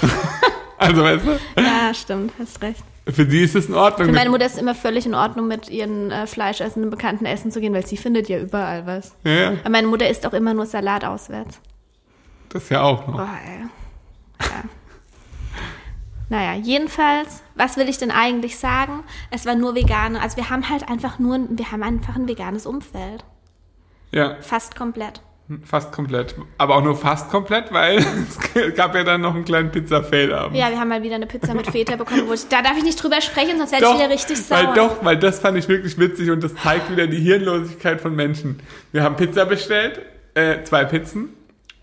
Also 0.81 1.03
weißt 1.03 1.25
du? 1.27 1.61
Ja, 1.61 1.93
stimmt. 1.93 2.33
Hast 2.39 2.59
recht. 2.63 2.83
Für 3.07 3.29
sie 3.29 3.43
ist 3.43 3.55
es 3.55 3.67
in 3.67 3.75
Ordnung. 3.75 4.07
Für 4.07 4.13
meine 4.15 4.31
Mutter 4.31 4.47
ist 4.47 4.55
es 4.55 4.59
immer 4.59 4.73
völlig 4.73 5.05
in 5.05 5.13
Ordnung, 5.13 5.47
mit 5.47 5.69
ihren 5.69 6.09
äh, 6.09 6.25
fleischessenden 6.25 6.89
Bekannten 6.89 7.25
essen 7.25 7.51
zu 7.51 7.61
gehen, 7.61 7.71
weil 7.71 7.85
sie 7.85 7.97
findet 7.97 8.29
ja 8.29 8.39
überall 8.39 8.87
was. 8.87 9.13
ja, 9.23 9.31
ja, 9.31 9.49
Aber 9.61 9.69
meine 9.69 9.85
Mutter 9.85 10.09
isst 10.09 10.25
auch 10.25 10.33
immer 10.33 10.55
nur 10.55 10.65
Salat 10.65 11.05
auswärts. 11.05 11.59
Das 12.53 12.69
ja 12.69 12.81
auch 12.81 13.07
noch. 13.07 13.17
Boah, 13.17 13.37
ey. 13.45 13.65
Ja. 14.41 14.63
naja, 16.29 16.53
jedenfalls, 16.61 17.43
was 17.55 17.77
will 17.77 17.87
ich 17.89 17.97
denn 17.97 18.11
eigentlich 18.11 18.57
sagen? 18.57 19.03
Es 19.29 19.45
war 19.45 19.55
nur 19.55 19.75
vegane. 19.75 20.21
Also 20.21 20.37
wir 20.37 20.49
haben 20.49 20.69
halt 20.69 20.87
einfach 20.89 21.19
nur, 21.19 21.39
wir 21.49 21.71
haben 21.71 21.83
einfach 21.83 22.15
ein 22.15 22.27
veganes 22.27 22.65
Umfeld. 22.65 23.23
Ja, 24.11 24.35
Fast 24.41 24.75
komplett. 24.75 25.21
fast 25.63 25.91
komplett. 25.91 26.35
Aber 26.57 26.75
auch 26.75 26.83
nur 26.83 26.97
fast 26.97 27.29
komplett, 27.29 27.71
weil 27.71 27.97
es 28.55 28.75
gab 28.75 28.95
ja 28.95 29.03
dann 29.03 29.21
noch 29.21 29.35
einen 29.35 29.45
kleinen 29.45 29.71
Pizza-Fail-Abend. 29.71 30.57
Ja, 30.57 30.69
wir 30.69 30.79
haben 30.79 30.89
mal 30.89 31.03
wieder 31.03 31.15
eine 31.15 31.27
Pizza 31.27 31.53
mit 31.53 31.67
Feta 31.67 31.95
bekommen. 31.95 32.27
Wo 32.27 32.33
ich, 32.33 32.47
da 32.47 32.61
darf 32.61 32.77
ich 32.77 32.83
nicht 32.83 33.01
drüber 33.01 33.21
sprechen, 33.21 33.57
sonst 33.57 33.71
werde 33.71 33.85
ich 33.85 33.93
wieder 33.95 34.09
richtig 34.09 34.41
sauer. 34.43 34.67
Weil 34.67 34.73
doch, 34.73 35.05
weil 35.05 35.17
das 35.17 35.39
fand 35.39 35.57
ich 35.57 35.67
wirklich 35.67 35.97
witzig 35.97 36.29
und 36.31 36.43
das 36.43 36.55
zeigt 36.55 36.89
wieder 36.91 37.07
die 37.07 37.19
Hirnlosigkeit 37.19 38.01
von 38.01 38.15
Menschen. 38.15 38.59
Wir 38.91 39.03
haben 39.03 39.15
Pizza 39.15 39.45
bestellt, 39.45 40.01
äh, 40.33 40.63
zwei 40.63 40.85
Pizzen 40.85 41.29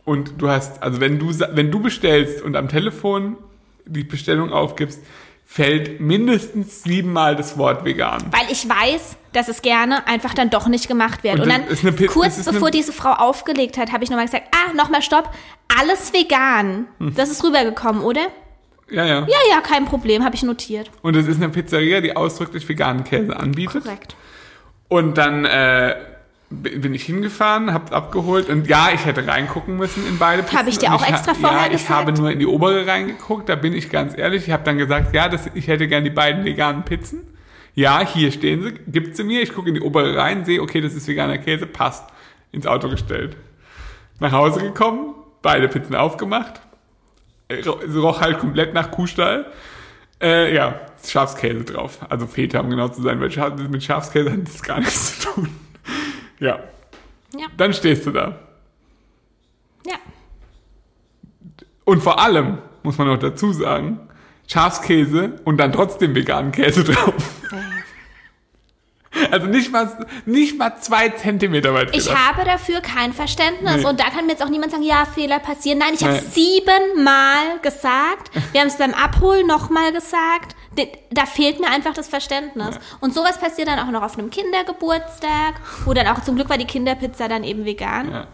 und 0.09 0.41
du 0.41 0.49
hast, 0.49 0.83
also 0.83 1.03
wenn 1.03 1.19
du 1.19 1.39
wenn 1.53 1.71
du 1.71 1.81
bestellst 1.81 2.41
und 2.41 2.57
am 2.57 2.69
Telefon 2.69 3.37
die 3.85 4.05
Bestellung 4.05 4.53
aufgibst, 4.55 5.03
fällt 5.45 6.01
mindestens 6.01 6.83
siebenmal 6.83 7.37
das 7.37 7.59
Wort 7.59 7.85
vegan. 7.85 8.23
Weil 8.31 8.51
ich 8.51 8.67
weiß, 8.67 9.19
dass 9.35 9.49
es 9.49 9.61
gerne 9.61 10.07
einfach 10.07 10.33
dann 10.33 10.49
doch 10.49 10.67
nicht 10.67 10.89
gemacht 10.89 11.25
wird. 11.25 11.35
Und 11.37 11.43
Und, 11.43 11.49
dann, 11.51 11.63
eine 11.63 12.07
kurz 12.07 12.43
bevor 12.43 12.71
diese 12.71 12.93
Frau 12.93 13.13
aufgelegt 13.13 13.77
hat, 13.77 13.93
habe 13.93 14.03
ich 14.03 14.09
nochmal 14.09 14.25
gesagt, 14.25 14.45
ah, 14.53 14.73
nochmal 14.73 15.03
stopp, 15.03 15.31
alles 15.79 16.15
vegan. 16.15 16.87
Hm. 16.99 17.15
Das 17.15 17.31
ist 17.31 17.45
rübergekommen, 17.45 18.03
oder? 18.03 18.29
Ja, 18.91 19.05
ja. 19.05 19.21
Ja, 19.21 19.39
ja, 19.51 19.61
kein 19.61 19.85
Problem, 19.85 20.25
habe 20.25 20.35
ich 20.35 20.43
notiert. 20.43 20.91
Und 21.03 21.17
es 21.17 21.27
ist 21.27 21.37
eine 21.37 21.51
Pizzeria, 21.51 22.01
die 22.01 22.17
ausdrücklich 22.17 22.67
veganen 22.67 23.05
Käse 23.05 23.37
anbietet. 23.37 23.85
Korrekt. 23.85 24.17
Und 24.89 25.19
dann 25.19 25.45
äh, 25.45 25.97
bin 26.51 26.95
ich 26.95 27.05
hingefahren, 27.05 27.75
hab 27.75 27.93
abgeholt 27.93 28.49
und 28.49 28.67
ja, 28.69 28.89
ich 28.95 29.05
hätte 29.05 29.27
reingucken 29.27 29.77
müssen 29.77 30.07
in 30.09 30.19
beide 30.19 30.43
Pizzen. 30.43 30.59
Habe 30.59 30.71
ich 30.71 30.79
dir 30.79 30.95
auch 30.95 31.03
ha- 31.05 31.09
extra 31.11 31.35
vorher 31.35 31.59
Ja, 31.61 31.67
ich 31.67 31.73
gesagt? 31.73 31.91
habe 31.91 32.13
nur 32.13 32.31
in 32.31 32.39
die 32.39 32.47
obere 32.47 32.87
reingeguckt, 32.87 33.49
da 33.49 33.55
bin 33.55 33.75
ich 33.75 33.91
ganz 33.91 34.17
ehrlich. 34.17 34.47
Ich 34.47 34.53
habe 34.53 34.65
dann 34.65 34.79
gesagt, 34.79 35.15
ja, 35.15 35.29
das, 35.29 35.51
ich 35.55 35.69
hätte 35.69 35.87
gern 35.89 36.05
die 36.05 36.11
beiden 36.11 36.45
veganen 36.45 36.85
Pizzen. 36.85 37.21
Ja, 37.75 38.01
hier 38.05 38.33
stehen 38.33 38.63
sie, 38.63 38.73
gibt 38.91 39.15
sie 39.17 39.25
mir. 39.25 39.43
Ich 39.43 39.53
gucke 39.55 39.69
in 39.69 39.75
die 39.75 39.83
obere 39.83 40.17
rein, 40.17 40.45
sehe, 40.45 40.63
okay, 40.63 40.81
das 40.81 40.95
ist 40.95 41.07
veganer 41.07 41.39
Käse, 41.39 41.67
passt. 41.67 42.05
Ins 42.51 42.67
Auto 42.67 42.89
gestellt. 42.89 43.37
Nach 44.19 44.33
Hause 44.33 44.61
gekommen, 44.61 45.15
beide 45.43 45.69
Pizzen 45.69 45.95
aufgemacht. 45.95 46.63
Äh, 47.49 47.63
roch 47.95 48.21
halt 48.23 48.39
komplett 48.39 48.73
nach 48.75 48.91
Kuhstall. 48.91 49.47
Äh, 50.21 50.55
ja, 50.55 50.81
Schafskäse 51.07 51.63
drauf. 51.65 51.99
Also 52.09 52.27
Feta, 52.27 52.61
um 52.61 52.71
genau 52.71 52.89
zu 52.89 53.03
sein, 53.03 53.21
weil 53.21 53.29
mit 53.69 53.83
Schafskäse 53.85 54.33
hat 54.33 54.41
das 54.45 54.63
gar 54.63 54.79
nichts 54.79 55.21
zu 55.21 55.29
tun. 55.35 55.49
Ja, 56.41 56.61
Ja, 57.37 57.47
dann 57.57 57.73
stehst 57.75 58.07
du 58.07 58.11
da. 58.13 58.39
ja. 59.87 59.97
Und 61.85 62.03
vor 62.03 62.21
allem, 62.21 62.59
muss 62.83 62.99
man 62.99 63.07
noch 63.07 63.19
dazu 63.19 63.53
sagen, 63.53 63.99
Schafskäse 64.47 65.41
und 65.45 65.57
dann 65.59 65.73
trotzdem 65.73 66.15
veganen 66.15 66.53
Käse 66.53 66.85
drauf. 66.85 67.15
Also 69.31 69.47
nicht 69.47 69.73
mal, 69.73 70.07
nicht 70.27 70.59
mal 70.59 70.77
zwei 70.81 71.09
Zentimeter 71.09 71.73
weit 71.75 71.97
Ich 71.97 72.05
gedacht. 72.07 72.29
habe 72.29 72.45
dafür 72.45 72.81
kein 72.83 73.13
Verständnis. 73.15 73.79
Nee. 73.79 73.85
Und 73.87 73.99
da 73.99 74.11
kann 74.11 74.27
mir 74.27 74.33
jetzt 74.33 74.43
auch 74.45 74.51
niemand 74.51 74.71
sagen, 74.71 74.85
ja, 74.85 75.07
Fehler 75.07 75.39
passieren. 75.41 75.79
Nein, 75.79 75.95
ich 75.95 76.05
habe 76.05 76.15
Nee. 76.15 76.21
siebenmal 76.31 77.59
gesagt. 77.63 78.31
Wir 78.53 78.61
haben 78.61 78.69
es 78.69 78.77
beim 78.77 78.93
Abholen 78.95 79.47
nochmal 79.47 79.93
gesagt. 79.93 80.55
Da 81.11 81.27
fehlt 81.27 81.61
mir 81.61 81.69
einfach 81.71 81.95
das 81.95 82.09
Verständnis. 82.09 82.79
Und 83.01 83.15
sowas 83.15 83.39
passiert 83.39 83.69
dann 83.69 83.79
auch 83.79 83.91
noch 83.91 84.03
auf 84.03 84.19
einem 84.19 84.31
Kindergeburtstag, 84.31 85.55
wo 85.85 85.95
dann 85.95 86.07
auch 86.07 86.23
zum 86.23 86.37
Glück 86.37 86.49
war 86.49 86.59
die 86.59 86.67
Kinderpizza 86.67 87.29
dann 87.29 87.45
eben 87.45 87.65
vegan. 87.65 88.11
Ja. 88.11 88.27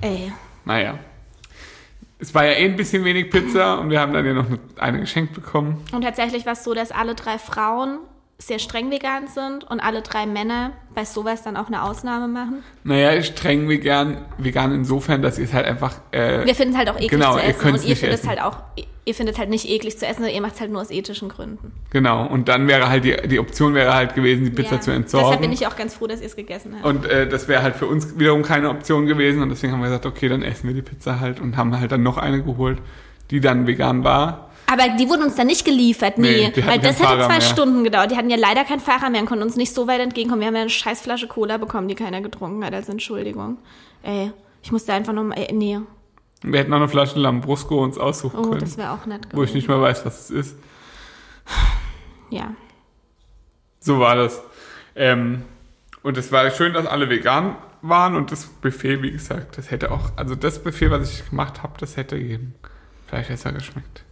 Ey. 0.00 0.32
Naja. 0.64 0.98
Es 2.18 2.34
war 2.34 2.44
ja 2.46 2.52
eh 2.52 2.64
ein 2.64 2.76
bisschen 2.76 3.04
wenig 3.04 3.30
Pizza 3.30 3.78
und 3.78 3.90
wir 3.90 4.00
haben 4.00 4.12
dann 4.12 4.24
ja 4.24 4.32
noch 4.32 4.46
eine 4.78 5.00
geschenkt 5.00 5.34
bekommen. 5.34 5.84
Und 5.92 6.02
tatsächlich 6.02 6.46
war 6.46 6.54
es 6.54 6.64
so, 6.64 6.72
dass 6.72 6.90
alle 6.90 7.14
drei 7.14 7.38
Frauen 7.38 7.98
sehr 8.38 8.58
streng 8.58 8.90
vegan 8.90 9.28
sind 9.28 9.64
und 9.64 9.80
alle 9.80 10.02
drei 10.02 10.26
Männer 10.26 10.72
bei 10.94 11.06
sowas 11.06 11.42
dann 11.42 11.56
auch 11.56 11.68
eine 11.68 11.82
Ausnahme 11.82 12.28
machen. 12.28 12.62
Naja, 12.84 13.22
streng 13.22 13.66
vegan, 13.68 14.18
vegan 14.36 14.72
insofern, 14.72 15.22
dass 15.22 15.38
ihr 15.38 15.46
es 15.46 15.54
halt 15.54 15.64
einfach, 15.66 15.94
äh, 16.12 16.44
Wir 16.44 16.54
finden 16.54 16.72
es 16.74 16.78
halt 16.78 16.90
auch 16.90 16.96
eklig 16.96 17.10
Genau, 17.10 17.32
zu 17.32 17.38
ihr 17.38 17.44
essen 17.44 17.60
könnt's 17.60 17.82
und 17.84 17.88
ihr 17.88 17.96
findet 17.96 18.20
es 18.20 18.28
halt 18.28 18.42
auch, 18.42 18.58
ihr 19.06 19.14
findet 19.14 19.36
es 19.36 19.38
halt 19.38 19.48
nicht 19.48 19.66
eklig 19.66 19.98
zu 19.98 20.04
essen, 20.06 20.16
sondern 20.18 20.34
ihr 20.34 20.42
macht 20.42 20.54
es 20.54 20.60
halt 20.60 20.70
nur 20.70 20.82
aus 20.82 20.90
ethischen 20.90 21.30
Gründen. 21.30 21.72
genau. 21.88 22.26
Und 22.26 22.48
dann 22.48 22.68
wäre 22.68 22.90
halt 22.90 23.04
die, 23.04 23.16
die 23.26 23.38
Option 23.38 23.72
wäre 23.72 23.94
halt 23.94 24.14
gewesen, 24.14 24.44
die 24.44 24.50
Pizza 24.50 24.74
Ja. 24.74 24.80
zu 24.82 24.90
entsorgen. 24.90 25.26
Deshalb 25.28 25.40
bin 25.40 25.52
ich 25.52 25.66
auch 25.66 25.76
ganz 25.76 25.94
froh, 25.94 26.06
dass 26.06 26.20
ihr 26.20 26.26
es 26.26 26.36
gegessen 26.36 26.74
habt. 26.76 26.84
Und 26.84 27.06
äh, 27.06 27.26
das 27.26 27.48
wäre 27.48 27.62
halt 27.62 27.76
für 27.76 27.86
uns 27.86 28.18
wiederum 28.18 28.42
keine 28.42 28.68
Option 28.68 29.06
gewesen 29.06 29.40
und 29.42 29.48
deswegen 29.48 29.72
haben 29.72 29.80
wir 29.80 29.86
gesagt, 29.88 30.04
okay, 30.04 30.28
dann 30.28 30.42
essen 30.42 30.68
wir 30.68 30.74
die 30.74 30.82
Pizza 30.82 31.20
halt 31.20 31.40
und 31.40 31.56
haben 31.56 31.78
halt 31.80 31.90
dann 31.90 32.02
noch 32.02 32.18
eine 32.18 32.42
geholt, 32.42 32.78
die 33.30 33.40
dann 33.40 33.66
vegan 33.66 34.04
war. 34.04 34.45
Aber 34.70 34.88
die 34.98 35.08
wurden 35.08 35.22
uns 35.22 35.36
dann 35.36 35.46
nicht 35.46 35.64
geliefert, 35.64 36.18
nee. 36.18 36.52
Nee, 36.54 36.66
weil 36.66 36.78
das 36.80 36.98
hätte 37.00 37.20
zwei 37.20 37.28
mehr. 37.28 37.40
Stunden 37.40 37.84
gedauert. 37.84 38.10
Die 38.10 38.16
hatten 38.16 38.30
ja 38.30 38.36
leider 38.36 38.64
keinen 38.64 38.80
Fahrer 38.80 39.10
mehr 39.10 39.20
und 39.20 39.26
konnten 39.28 39.44
uns 39.44 39.56
nicht 39.56 39.72
so 39.72 39.86
weit 39.86 40.00
entgegenkommen. 40.00 40.40
Wir 40.40 40.48
haben 40.48 40.56
ja 40.56 40.62
eine 40.62 40.70
scheiß 40.70 41.00
Flasche 41.00 41.28
Cola 41.28 41.56
bekommen, 41.58 41.86
die 41.88 41.94
keiner 41.94 42.20
getrunken 42.20 42.64
hat 42.64 42.74
als 42.74 42.88
Entschuldigung. 42.88 43.58
Ey, 44.02 44.32
ich 44.62 44.72
musste 44.72 44.92
einfach 44.92 45.12
nur 45.12 45.24
mal, 45.24 45.38
ey, 45.38 45.52
nee. 45.54 45.78
Wir 46.42 46.58
hätten 46.60 46.72
auch 46.72 46.78
eine 46.78 46.88
Flasche 46.88 47.18
Lambrusco 47.18 47.82
uns 47.82 47.96
aussuchen 47.96 48.38
Oh, 48.40 48.42
können, 48.48 48.60
das 48.60 48.76
wäre 48.76 48.90
auch 48.90 49.06
nett 49.06 49.22
gewesen. 49.22 49.38
wo 49.38 49.42
ich 49.44 49.54
nicht 49.54 49.68
mehr 49.68 49.80
weiß, 49.80 50.04
was 50.04 50.28
es 50.28 50.30
ist. 50.30 50.56
Ja. 52.30 52.52
So 53.80 54.00
war 54.00 54.16
das. 54.16 54.42
Ähm, 54.96 55.42
und 56.02 56.16
es 56.18 56.32
war 56.32 56.50
schön, 56.50 56.72
dass 56.72 56.86
alle 56.86 57.08
vegan 57.08 57.56
waren 57.82 58.16
und 58.16 58.32
das 58.32 58.46
Buffet, 58.46 59.02
wie 59.02 59.12
gesagt, 59.12 59.58
das 59.58 59.70
hätte 59.70 59.92
auch, 59.92 60.10
also 60.16 60.34
das 60.34 60.62
Buffet, 60.62 60.90
was 60.90 61.12
ich 61.12 61.28
gemacht 61.30 61.62
habe, 61.62 61.74
das 61.78 61.96
hätte 61.96 62.16
eben 62.18 62.54
vielleicht 63.06 63.28
besser 63.28 63.52
geschmeckt. 63.52 64.02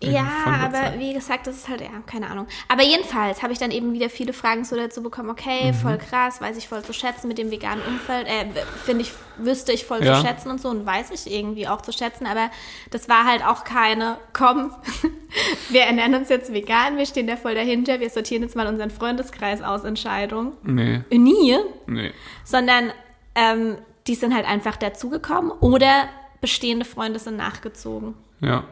Ja, 0.00 0.28
aber 0.62 0.98
wie 1.00 1.12
gesagt, 1.12 1.48
das 1.48 1.56
ist 1.56 1.68
halt, 1.68 1.80
ja, 1.80 1.88
keine 2.06 2.30
Ahnung. 2.30 2.46
Aber 2.68 2.84
jedenfalls 2.84 3.42
habe 3.42 3.52
ich 3.52 3.58
dann 3.58 3.72
eben 3.72 3.92
wieder 3.92 4.08
viele 4.08 4.32
Fragen 4.32 4.62
so 4.64 4.76
dazu 4.76 5.02
bekommen, 5.02 5.28
okay, 5.28 5.72
Mhm. 5.72 5.74
voll 5.74 5.98
krass, 5.98 6.40
weiß 6.40 6.56
ich 6.56 6.68
voll 6.68 6.82
zu 6.84 6.92
schätzen 6.92 7.26
mit 7.26 7.36
dem 7.36 7.50
veganen 7.50 7.82
Umfeld, 7.84 8.28
äh, 8.28 8.46
finde 8.84 9.02
ich, 9.02 9.12
wüsste 9.38 9.72
ich 9.72 9.84
voll 9.86 10.04
Ja. 10.04 10.14
zu 10.20 10.26
schätzen 10.26 10.50
und 10.50 10.60
so 10.60 10.68
und 10.68 10.86
weiß 10.86 11.10
ich 11.10 11.32
irgendwie 11.32 11.66
auch 11.66 11.80
zu 11.82 11.90
schätzen, 11.92 12.26
aber 12.26 12.48
das 12.92 13.08
war 13.08 13.24
halt 13.24 13.44
auch 13.44 13.64
keine, 13.64 14.18
komm, 14.32 14.70
wir 15.70 15.82
ernähren 15.82 16.14
uns 16.14 16.28
jetzt 16.28 16.52
vegan, 16.52 16.96
wir 16.96 17.06
stehen 17.06 17.26
da 17.26 17.36
voll 17.36 17.56
dahinter, 17.56 17.98
wir 17.98 18.10
sortieren 18.10 18.42
jetzt 18.42 18.54
mal 18.54 18.68
unseren 18.68 18.90
Freundeskreis 18.90 19.62
aus 19.62 19.82
Entscheidung. 19.82 20.52
Nee, 20.62 21.00
Nie, 21.10 21.56
nee. 21.86 22.12
sondern 22.44 22.92
ähm, 23.34 23.78
die 24.06 24.14
sind 24.14 24.32
halt 24.34 24.46
einfach 24.46 24.76
dazugekommen 24.76 25.50
oder 25.50 26.08
bestehende 26.40 26.84
Freunde 26.84 27.18
sind 27.18 27.36
nachgezogen 27.36 28.14
Ja. 28.40 28.62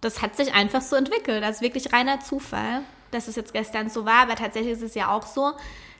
Das 0.00 0.22
hat 0.22 0.36
sich 0.36 0.54
einfach 0.54 0.80
so 0.80 0.96
entwickelt. 0.96 1.42
Das 1.42 1.56
ist 1.56 1.62
wirklich 1.62 1.92
reiner 1.92 2.20
Zufall, 2.20 2.82
dass 3.10 3.28
es 3.28 3.36
jetzt 3.36 3.52
gestern 3.52 3.88
so 3.88 4.04
war. 4.04 4.22
Aber 4.22 4.36
tatsächlich 4.36 4.72
ist 4.72 4.82
es 4.82 4.94
ja 4.94 5.12
auch 5.12 5.26
so, 5.26 5.52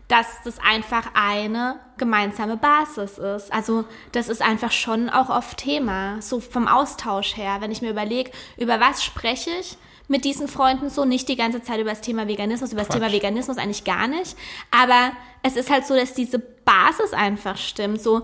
dass 0.09 0.27
das 0.45 0.59
einfach 0.59 1.11
eine 1.15 1.79
gemeinsame 1.99 2.57
Basis 2.57 3.19
ist. 3.19 3.53
Also 3.53 3.85
das 4.13 4.29
ist 4.29 4.41
einfach 4.41 4.73
schon 4.73 5.11
auch 5.11 5.29
oft 5.29 5.59
Thema, 5.59 6.21
so 6.23 6.41
vom 6.41 6.67
Austausch 6.67 7.37
her. 7.37 7.57
Wenn 7.61 7.71
ich 7.71 7.83
mir 7.83 7.91
überlege, 7.91 8.31
über 8.57 8.81
was 8.81 9.05
spreche 9.05 9.51
ich 9.61 9.77
mit 10.09 10.25
diesen 10.25 10.49
Freunden 10.49 10.89
so, 10.89 11.05
nicht 11.05 11.29
die 11.29 11.37
ganze 11.37 11.63
Zeit 11.63 11.81
über 11.81 11.91
das 11.91 12.01
Thema 12.01 12.27
Veganismus, 12.27 12.73
über 12.73 12.81
das 12.81 12.89
Quatsch. 12.89 13.01
Thema 13.01 13.13
Veganismus 13.13 13.59
eigentlich 13.59 13.85
gar 13.85 14.09
nicht. 14.09 14.37
Aber 14.71 15.13
es 15.43 15.57
ist 15.57 15.71
halt 15.71 15.87
so, 15.87 15.95
dass 15.95 16.15
diese 16.15 16.39
Basis 16.39 17.13
einfach 17.13 17.59
stimmt. 17.59 18.01
So, 18.01 18.23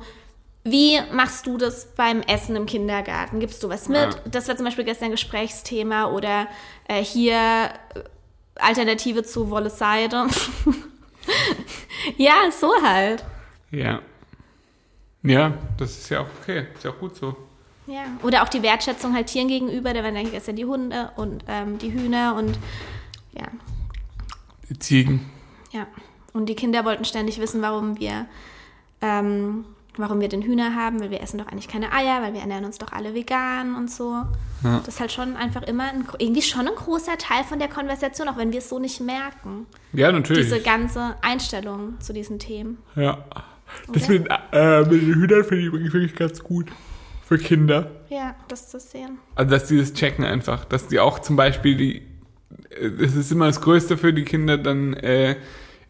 wie 0.64 0.98
machst 1.12 1.46
du 1.46 1.58
das 1.58 1.86
beim 1.94 2.22
Essen 2.22 2.56
im 2.56 2.66
Kindergarten? 2.66 3.38
Gibst 3.38 3.62
du 3.62 3.68
was 3.68 3.88
mit? 3.88 3.96
Ja. 3.98 4.10
Das 4.30 4.48
war 4.48 4.56
zum 4.56 4.64
Beispiel 4.64 4.84
gestern 4.84 5.06
ein 5.06 5.10
Gesprächsthema 5.12 6.06
oder 6.06 6.46
äh, 6.88 7.04
hier 7.04 7.36
äh, 7.36 7.68
Alternative 8.56 9.22
zu 9.24 9.50
Wolle 9.50 9.68
Seide. 9.70 10.26
ja, 12.16 12.50
so 12.50 12.72
halt. 12.82 13.24
Ja. 13.70 14.00
Ja, 15.22 15.52
das 15.78 15.98
ist 15.98 16.08
ja 16.10 16.20
auch 16.20 16.26
okay. 16.42 16.66
Ist 16.74 16.84
ja 16.84 16.90
auch 16.90 16.98
gut 16.98 17.16
so. 17.16 17.36
Ja. 17.86 18.04
Oder 18.22 18.42
auch 18.42 18.48
die 18.48 18.62
Wertschätzung 18.62 19.14
halt 19.14 19.26
Tieren 19.26 19.48
gegenüber. 19.48 19.92
Da 19.92 20.02
waren 20.02 20.14
dann 20.14 20.30
gestern 20.30 20.56
die 20.56 20.64
Hunde 20.64 21.10
und 21.16 21.44
ähm, 21.48 21.78
die 21.78 21.92
Hühner 21.92 22.34
und 22.36 22.58
ja, 23.32 23.46
Die 24.70 24.78
Ziegen. 24.78 25.30
ja. 25.72 25.86
Und 26.32 26.46
die 26.46 26.56
Kinder 26.56 26.84
wollten 26.84 27.04
ständig 27.04 27.38
wissen, 27.38 27.62
warum 27.62 28.00
wir, 28.00 28.26
ähm, 29.00 29.64
warum 29.96 30.20
wir 30.20 30.28
den 30.28 30.42
Hühner 30.42 30.74
haben, 30.74 31.00
weil 31.00 31.10
wir 31.10 31.22
essen 31.22 31.38
doch 31.38 31.46
eigentlich 31.46 31.68
keine 31.68 31.92
Eier, 31.92 32.22
weil 32.22 32.32
wir 32.32 32.40
ernähren 32.40 32.64
uns 32.64 32.78
doch 32.78 32.92
alle 32.92 33.14
vegan 33.14 33.74
und 33.76 33.90
so. 33.90 34.12
Ja. 34.62 34.80
Das 34.84 34.94
ist 34.94 35.00
halt 35.00 35.12
schon 35.12 35.36
einfach 35.36 35.62
immer 35.62 35.84
ein, 35.84 36.06
irgendwie 36.18 36.42
schon 36.42 36.66
ein 36.66 36.74
großer 36.74 37.16
Teil 37.18 37.44
von 37.44 37.58
der 37.58 37.68
Konversation, 37.68 38.28
auch 38.28 38.36
wenn 38.36 38.52
wir 38.52 38.58
es 38.58 38.68
so 38.68 38.78
nicht 38.78 39.00
merken. 39.00 39.66
Ja, 39.92 40.10
natürlich. 40.10 40.44
Diese 40.44 40.60
ganze 40.60 41.16
Einstellung 41.22 42.00
zu 42.00 42.12
diesen 42.12 42.38
Themen. 42.38 42.78
ja. 42.96 43.24
Das 43.92 44.04
Oder? 44.04 44.12
mit, 44.12 44.28
äh, 44.52 44.80
mit 44.82 45.02
den 45.02 45.14
Hühnern 45.14 45.44
finde 45.44 45.64
ich 45.64 45.72
wirklich, 45.72 45.92
wirklich 45.92 46.14
ganz 46.14 46.42
gut. 46.44 46.68
Für 47.26 47.38
Kinder. 47.38 47.90
Ja, 48.10 48.36
das 48.48 48.68
zu 48.68 48.78
sehen. 48.78 49.18
Also, 49.34 49.50
dass 49.50 49.66
die 49.66 49.78
das 49.78 49.94
checken 49.94 50.24
einfach. 50.24 50.66
Dass 50.66 50.88
die 50.88 51.00
auch 51.00 51.18
zum 51.18 51.36
Beispiel 51.36 51.74
die, 51.74 52.02
es 52.70 53.16
ist 53.16 53.32
immer 53.32 53.46
das 53.46 53.62
Größte 53.62 53.96
für 53.96 54.12
die 54.12 54.24
Kinder, 54.24 54.58
dann 54.58 54.92
äh, 54.94 55.36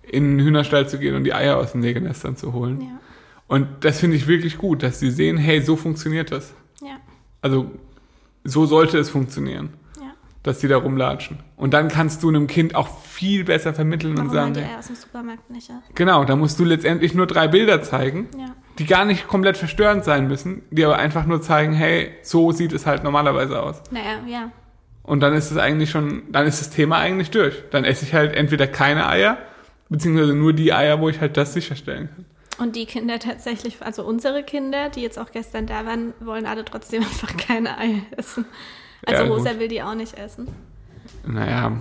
in 0.02 0.38
den 0.38 0.46
Hühnerstall 0.46 0.88
zu 0.88 0.98
gehen 0.98 1.16
und 1.16 1.24
die 1.24 1.34
Eier 1.34 1.56
aus 1.58 1.72
den 1.72 1.82
Legennestern 1.82 2.36
zu 2.36 2.52
holen. 2.52 2.80
Ja. 2.82 3.00
Und 3.46 3.68
das 3.80 4.00
finde 4.00 4.16
ich 4.16 4.26
wirklich 4.26 4.58
gut, 4.58 4.82
dass 4.82 5.00
sie 5.00 5.10
sehen, 5.10 5.36
hey, 5.36 5.60
so 5.60 5.76
funktioniert 5.76 6.32
das. 6.32 6.54
Ja. 6.82 6.96
Also 7.42 7.70
so 8.42 8.66
sollte 8.66 8.98
es 8.98 9.10
funktionieren, 9.10 9.70
Ja. 10.00 10.12
dass 10.42 10.58
die 10.60 10.68
da 10.68 10.76
rumlatschen. 10.78 11.38
Und 11.56 11.74
dann 11.74 11.88
kannst 11.88 12.22
du 12.22 12.28
einem 12.28 12.46
Kind 12.46 12.74
auch 12.74 12.88
viel 13.02 13.44
besser 13.44 13.74
vermitteln 13.74 14.16
Warum 14.16 14.28
und 14.28 14.34
sagen, 14.34 14.54
die 14.54 14.60
Eier 14.60 14.78
aus 14.78 14.86
dem 14.86 14.96
Supermarkt 14.96 15.50
nicht? 15.50 15.68
Ja. 15.68 15.82
genau, 15.94 16.24
da 16.24 16.36
musst 16.36 16.58
du 16.58 16.64
letztendlich 16.64 17.14
nur 17.14 17.26
drei 17.26 17.48
Bilder 17.48 17.82
zeigen, 17.82 18.28
ja. 18.38 18.54
die 18.78 18.86
gar 18.86 19.04
nicht 19.04 19.28
komplett 19.28 19.56
verstörend 19.56 20.04
sein 20.04 20.26
müssen, 20.26 20.62
die 20.70 20.84
aber 20.84 20.96
einfach 20.96 21.26
nur 21.26 21.42
zeigen, 21.42 21.72
hey, 21.74 22.12
so 22.22 22.50
sieht 22.52 22.72
es 22.72 22.86
halt 22.86 23.04
normalerweise 23.04 23.62
aus. 23.62 23.82
Naja, 23.90 24.20
ja. 24.26 24.50
Und 25.02 25.20
dann 25.20 25.34
ist 25.34 25.50
es 25.50 25.58
eigentlich 25.58 25.90
schon, 25.90 26.22
dann 26.32 26.46
ist 26.46 26.60
das 26.62 26.70
Thema 26.70 26.96
eigentlich 26.98 27.30
durch. 27.30 27.62
Dann 27.70 27.84
esse 27.84 28.06
ich 28.06 28.14
halt 28.14 28.34
entweder 28.34 28.66
keine 28.66 29.06
Eier, 29.06 29.36
beziehungsweise 29.90 30.34
nur 30.34 30.54
die 30.54 30.72
Eier, 30.72 30.98
wo 31.00 31.10
ich 31.10 31.20
halt 31.20 31.36
das 31.36 31.52
sicherstellen 31.52 32.08
kann. 32.14 32.24
Und 32.58 32.76
die 32.76 32.86
Kinder 32.86 33.18
tatsächlich, 33.18 33.76
also 33.80 34.04
unsere 34.04 34.42
Kinder, 34.44 34.88
die 34.88 35.00
jetzt 35.02 35.18
auch 35.18 35.30
gestern 35.32 35.66
da 35.66 35.86
waren, 35.86 36.12
wollen 36.20 36.46
alle 36.46 36.64
trotzdem 36.64 37.02
einfach 37.04 37.36
keine 37.36 37.76
Eier 37.78 38.00
essen. 38.16 38.44
Also 39.06 39.22
Ja, 39.24 39.28
Rosa 39.28 39.58
will 39.58 39.68
die 39.68 39.82
auch 39.82 39.94
nicht 39.94 40.16
essen. 40.16 40.48
Naja, 41.26 41.72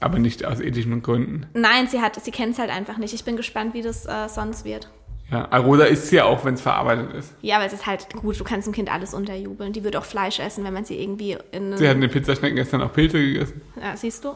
aber 0.00 0.18
nicht 0.18 0.44
aus 0.44 0.60
ethischen 0.60 1.02
Gründen. 1.02 1.46
Nein, 1.54 1.88
sie 1.88 2.00
hat, 2.00 2.22
sie 2.22 2.30
kennt 2.30 2.52
es 2.54 2.58
halt 2.58 2.70
einfach 2.70 2.98
nicht. 2.98 3.14
Ich 3.14 3.24
bin 3.24 3.36
gespannt, 3.36 3.74
wie 3.74 3.82
das 3.82 4.04
äh, 4.06 4.28
sonst 4.28 4.64
wird. 4.64 4.88
Ja, 5.30 5.50
Arosa 5.50 5.84
isst 5.84 6.08
sie 6.08 6.16
ja 6.16 6.24
auch, 6.26 6.44
wenn 6.44 6.54
es 6.54 6.60
verarbeitet 6.60 7.14
ist. 7.14 7.32
Ja, 7.40 7.56
aber 7.56 7.64
es 7.64 7.72
ist 7.72 7.86
halt 7.86 8.06
gut, 8.12 8.38
du 8.38 8.44
kannst 8.44 8.66
dem 8.66 8.74
Kind 8.74 8.92
alles 8.92 9.14
unterjubeln. 9.14 9.72
Die 9.72 9.82
wird 9.82 9.96
auch 9.96 10.04
Fleisch 10.04 10.38
essen, 10.40 10.62
wenn 10.64 10.74
man 10.74 10.84
sie 10.84 11.00
irgendwie 11.02 11.38
in 11.52 11.74
Sie 11.76 11.88
hatten 11.88 12.02
den 12.02 12.10
Pizzaschnecken 12.10 12.56
gestern 12.56 12.82
auch 12.82 12.92
Pilze 12.92 13.18
gegessen. 13.18 13.62
Ja, 13.80 13.96
siehst 13.96 14.24
du? 14.24 14.34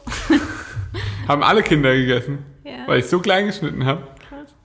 Haben 1.29 1.43
alle 1.43 1.62
Kinder 1.62 1.93
gegessen, 1.95 2.39
Ja. 2.64 2.87
weil 2.87 3.01
ich 3.01 3.07
so 3.07 3.18
klein 3.20 3.47
geschnitten 3.47 3.85
habe. 3.85 4.07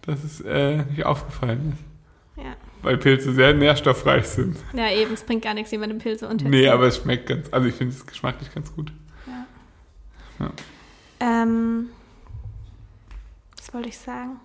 Dass 0.01 0.23
es 0.23 0.41
äh, 0.41 0.83
nicht 0.83 1.05
aufgefallen 1.05 1.73
ist. 1.73 2.43
Ja. 2.43 2.55
Weil 2.81 2.97
Pilze 2.97 3.33
sehr 3.33 3.53
nährstoffreich 3.53 4.25
sind. 4.25 4.57
Ja, 4.73 4.89
eben, 4.89 5.13
es 5.13 5.23
bringt 5.23 5.43
gar 5.43 5.53
nichts, 5.53 5.71
jemandem 5.71 5.99
Pilze 5.99 6.27
unter. 6.27 6.49
Nee, 6.49 6.67
aber 6.67 6.87
es 6.87 6.97
schmeckt 6.97 7.27
ganz, 7.27 7.47
also 7.51 7.67
ich 7.67 7.75
finde 7.75 7.93
es 7.93 8.05
geschmacklich 8.05 8.53
ganz 8.53 8.73
gut. 8.73 8.91
Ähm, 11.19 11.89
was 13.57 13.73
wollte 13.73 13.89
ich 13.89 13.97
sagen? 13.97 14.39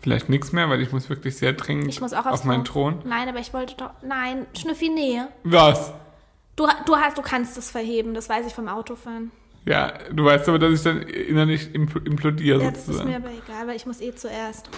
Vielleicht 0.00 0.28
nichts 0.28 0.52
mehr, 0.52 0.68
weil 0.68 0.82
ich 0.82 0.92
muss 0.92 1.08
wirklich 1.08 1.36
sehr 1.36 1.52
dringend 1.54 1.88
Ich 1.88 2.00
muss 2.00 2.12
auch 2.12 2.26
aufs 2.26 2.40
auf 2.40 2.44
meinen 2.44 2.64
Thron. 2.64 3.00
Nein, 3.04 3.28
aber 3.28 3.38
ich 3.38 3.54
wollte 3.54 3.76
doch. 3.76 3.90
Nein, 4.02 4.46
Schnüffi, 4.58 4.90
nee. 4.90 5.22
Was? 5.44 5.92
Du, 6.56 6.66
du, 6.84 6.96
hast, 6.96 7.16
du 7.16 7.22
kannst 7.22 7.56
das 7.56 7.70
verheben, 7.70 8.12
das 8.12 8.28
weiß 8.28 8.46
ich 8.46 8.52
vom 8.52 8.68
Autofahren. 8.68 9.30
Ja, 9.66 9.92
du 10.12 10.24
weißt 10.24 10.48
aber, 10.48 10.58
dass 10.58 10.72
ich 10.72 10.82
dann 10.82 11.02
innerlich 11.02 11.68
impl- 11.72 12.06
implodiere 12.06 12.62
Ja, 12.62 12.70
das 12.70 12.80
ist 12.80 12.86
sozusagen. 12.86 13.10
mir 13.10 13.16
aber 13.16 13.30
egal, 13.30 13.66
weil 13.66 13.76
ich 13.76 13.86
muss 13.86 14.00
eh 14.00 14.14
zuerst. 14.14 14.68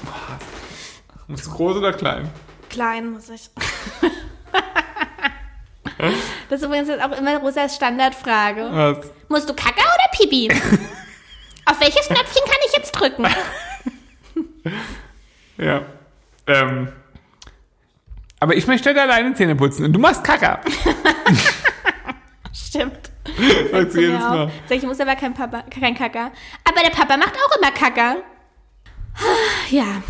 Musst 1.26 1.47
du 1.47 1.51
groß 1.51 1.76
oder 1.78 1.93
klein? 1.93 2.30
Klein 2.70 3.11
muss 3.11 3.28
ich. 3.30 3.51
das 6.49 6.61
ist 6.61 6.64
übrigens 6.66 6.89
jetzt 6.89 7.03
auch 7.03 7.18
immer 7.18 7.37
Rosas 7.39 7.74
Standardfrage. 7.74 8.68
Was? 8.70 9.11
Musst 9.28 9.49
du 9.49 9.55
Kacke 9.55 9.80
oder 9.80 10.16
Pipi? 10.16 10.49
Auf 11.68 11.80
welches 11.80 12.07
Knöpfchen 12.07 12.43
kann 12.45 12.59
ich 12.68 12.76
jetzt 12.76 12.93
drücken? 12.93 13.26
Ja. 15.59 15.82
Ähm. 16.47 16.93
Aber 18.39 18.55
ich 18.55 18.66
möchte 18.68 18.91
halt 18.91 18.99
alleine 18.99 19.34
Zähne 19.34 19.57
putzen 19.57 19.84
und 19.87 19.93
du 19.93 19.99
machst 19.99 20.22
Kacker. 20.22 20.61
Stimmt. 22.53 23.06
Sagst 23.70 23.97
du 23.97 24.01
jedes 24.01 24.20
Mal. 24.20 24.51
Sag 24.68 24.79
ich, 24.79 24.85
muss 24.85 25.01
aber 25.01 25.16
kein 25.16 25.35
Papa, 25.35 25.62
kein 25.70 25.95
Kacker. 25.95 26.31
Aber 26.64 26.81
der 26.83 26.91
Papa 26.91 27.16
macht 27.16 27.35
auch 27.35 27.59
immer 27.59 27.72
Kacker. 27.72 28.16
Ja. 29.70 30.03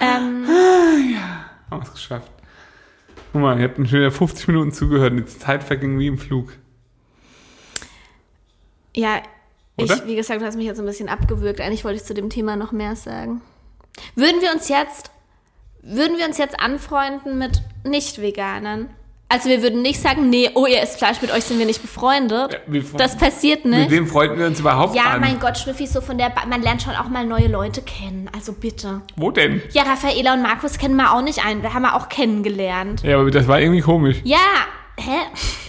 Ähm, 0.00 0.46
Haben 1.70 1.80
wir 1.80 1.82
es 1.82 1.92
geschafft. 1.92 2.30
Guck 3.32 3.40
mal, 3.40 3.58
ihr 3.58 3.64
habt 3.64 3.76
schon 3.76 3.86
wieder 3.86 4.10
50 4.10 4.48
Minuten 4.48 4.72
zugehört 4.72 5.12
und 5.12 5.18
die 5.18 5.26
Zeit 5.26 5.62
verging 5.64 5.98
wie 5.98 6.06
im 6.06 6.18
Flug. 6.18 6.52
ja, 8.94 9.22
ich, 9.76 9.90
wie 10.06 10.16
gesagt, 10.16 10.40
du 10.42 10.46
hast 10.46 10.56
mich 10.56 10.66
jetzt 10.66 10.80
ein 10.80 10.86
bisschen 10.86 11.08
abgewürgt. 11.08 11.60
Eigentlich 11.60 11.84
wollte 11.84 11.96
ich 11.96 12.04
zu 12.04 12.14
dem 12.14 12.28
Thema 12.28 12.56
noch 12.56 12.72
mehr 12.72 12.94
sagen. 12.94 13.40
Würden 14.14 14.40
wir 14.42 14.52
uns 14.52 14.68
jetzt, 14.68 15.10
würden 15.82 16.18
wir 16.18 16.26
uns 16.26 16.38
jetzt 16.38 16.60
anfreunden 16.60 17.38
mit 17.38 17.62
Nicht-Veganern? 17.84 18.90
Also 19.32 19.48
wir 19.48 19.62
würden 19.62 19.80
nicht 19.80 19.98
sagen, 19.98 20.28
nee, 20.28 20.50
oh, 20.54 20.66
ihr 20.66 20.82
esst 20.82 20.98
Fleisch, 20.98 21.22
mit 21.22 21.32
euch 21.32 21.44
sind 21.44 21.58
wir 21.58 21.64
nicht 21.64 21.80
befreundet. 21.80 22.52
Ja, 22.68 22.80
das 22.98 23.16
passiert 23.16 23.64
Mit 23.64 23.78
nicht. 23.78 23.90
wem 23.90 24.06
freunden 24.06 24.38
wir 24.38 24.46
uns 24.46 24.60
überhaupt 24.60 24.94
Ja, 24.94 25.04
an? 25.14 25.20
mein 25.22 25.40
Gott, 25.40 25.56
Schnüffi, 25.56 25.86
so 25.86 26.02
von 26.02 26.18
der, 26.18 26.28
ba 26.28 26.42
man 26.46 26.60
lernt 26.60 26.82
schon 26.82 26.94
auch 26.94 27.08
mal 27.08 27.24
neue 27.24 27.48
Leute 27.48 27.80
kennen. 27.80 28.28
Also 28.34 28.52
bitte. 28.52 29.00
Wo 29.16 29.30
denn? 29.30 29.62
Ja, 29.70 29.84
Raffaela 29.84 30.34
und 30.34 30.42
Markus 30.42 30.76
kennen 30.76 30.96
wir 30.96 31.12
auch 31.14 31.22
nicht 31.22 31.44
ein. 31.46 31.62
Wir 31.62 31.72
haben 31.72 31.80
wir 31.82 31.94
auch 31.96 32.10
kennengelernt. 32.10 33.02
Ja, 33.04 33.18
aber 33.18 33.30
das 33.30 33.48
war 33.48 33.58
irgendwie 33.58 33.80
komisch. 33.80 34.18
Ja, 34.24 34.36
hä? 34.98 35.16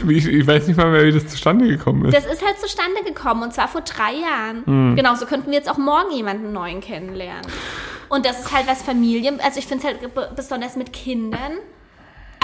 Ich, 0.10 0.28
ich 0.28 0.46
weiß 0.46 0.68
nicht 0.68 0.76
mal 0.76 0.92
mehr, 0.92 1.06
wie 1.06 1.14
das 1.14 1.28
zustande 1.28 1.66
gekommen 1.66 2.04
ist. 2.06 2.14
Das 2.18 2.26
ist 2.26 2.46
halt 2.46 2.60
zustande 2.60 3.02
gekommen 3.06 3.44
und 3.44 3.54
zwar 3.54 3.70
vor 3.70 3.82
drei 3.82 4.12
Jahren. 4.16 4.96
Genau, 4.98 5.16
so 5.16 5.26
könnten 5.26 5.52
wir 5.52 5.58
jetzt 5.58 5.70
auch 5.70 5.78
morgen 5.78 6.12
jemanden 6.12 6.52
neuen 6.52 6.82
kennenlernen. 6.82 7.46
Und 8.10 8.26
das 8.26 8.42
ist 8.42 8.52
halt 8.54 8.68
was 8.68 8.84
Familien, 8.84 9.40
also 9.42 9.58
ich 9.58 9.68
finde 9.68 9.88
es 9.88 9.90
halt 10.02 10.14
be- 10.14 10.30
besonders 10.36 10.76
mit 10.76 10.92
Kindern. 10.92 11.54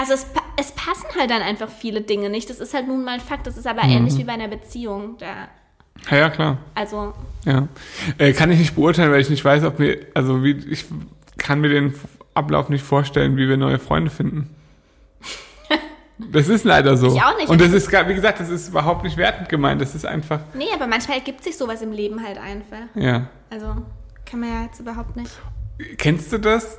Also 0.00 0.14
es, 0.14 0.26
es 0.56 0.72
passen 0.72 1.06
halt 1.18 1.30
dann 1.30 1.42
einfach 1.42 1.68
viele 1.68 2.00
Dinge 2.00 2.30
nicht. 2.30 2.48
Das 2.48 2.58
ist 2.58 2.72
halt 2.72 2.88
nun 2.88 3.04
mal 3.04 3.14
ein 3.14 3.20
Fakt. 3.20 3.46
Das 3.46 3.58
ist 3.58 3.66
aber 3.66 3.82
ähnlich 3.82 4.16
wie 4.16 4.24
bei 4.24 4.32
einer 4.32 4.48
Beziehung. 4.48 5.18
Da, 5.18 5.48
ja, 6.10 6.16
ja, 6.16 6.30
klar. 6.30 6.56
also 6.74 7.12
Ja. 7.44 7.68
Äh, 8.16 8.32
kann 8.32 8.50
ich 8.50 8.58
nicht 8.58 8.74
beurteilen, 8.74 9.12
weil 9.12 9.20
ich 9.20 9.28
nicht 9.28 9.44
weiß, 9.44 9.62
ob 9.64 9.78
wir, 9.78 10.06
also 10.14 10.42
wie, 10.42 10.52
ich 10.52 10.86
kann 11.36 11.60
mir 11.60 11.68
den 11.68 11.94
Ablauf 12.32 12.70
nicht 12.70 12.82
vorstellen, 12.82 13.36
wie 13.36 13.46
wir 13.46 13.58
neue 13.58 13.78
Freunde 13.78 14.10
finden. 14.10 14.54
Das 16.32 16.48
ist 16.48 16.64
leider 16.64 16.98
so. 16.98 17.14
Ich 17.14 17.22
auch 17.22 17.34
nicht. 17.38 17.48
Und 17.48 17.62
das 17.62 17.72
ist, 17.72 17.90
wie 17.90 18.14
gesagt, 18.14 18.40
das 18.40 18.50
ist 18.50 18.68
überhaupt 18.68 19.04
nicht 19.04 19.16
wertend 19.16 19.48
gemeint. 19.48 19.80
Das 19.80 19.94
ist 19.94 20.04
einfach, 20.04 20.40
nee, 20.52 20.66
aber 20.74 20.86
manchmal 20.86 21.16
ergibt 21.16 21.42
sich 21.42 21.56
sowas 21.56 21.80
im 21.80 21.92
Leben 21.92 22.22
halt 22.22 22.36
einfach. 22.36 22.94
ja. 22.94 23.28
Also 23.48 23.74
kann 24.26 24.40
man 24.40 24.50
ja 24.50 24.62
jetzt 24.64 24.80
überhaupt 24.80 25.16
nicht. 25.16 25.30
Kennst 25.96 26.30
du 26.30 26.36
das, 26.38 26.78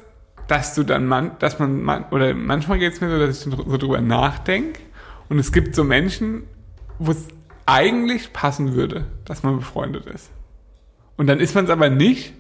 dass 0.52 0.76
du 0.76 0.84
dann, 0.84 1.08
man, 1.08 1.32
dass 1.40 1.60
man, 1.60 1.82
man 1.82 2.06
oder 2.12 2.34
manchmal 2.34 2.78
geht 2.78 2.92
es 2.94 3.00
mir 3.02 3.10
so, 3.10 3.18
dass 3.18 3.46
ich 3.46 3.54
so 3.54 3.78
drüber 3.78 4.02
nachdenke 4.02 4.82
und 5.30 5.40
es 5.40 5.52
gibt 5.54 5.76
so 5.76 5.84
Menschen, 5.86 6.44
wo 7.00 7.12
es 7.12 7.28
eigentlich 7.66 8.34
passen 8.34 8.74
würde, 8.74 9.06
dass 9.24 9.44
man 9.44 9.56
befreundet 9.58 10.06
ist. 10.08 10.30
Und 11.16 11.28
dann 11.28 11.40
ist 11.40 11.56
man 11.56 11.64
es 11.66 11.72
aber 11.72 11.90
nicht. 11.90 12.34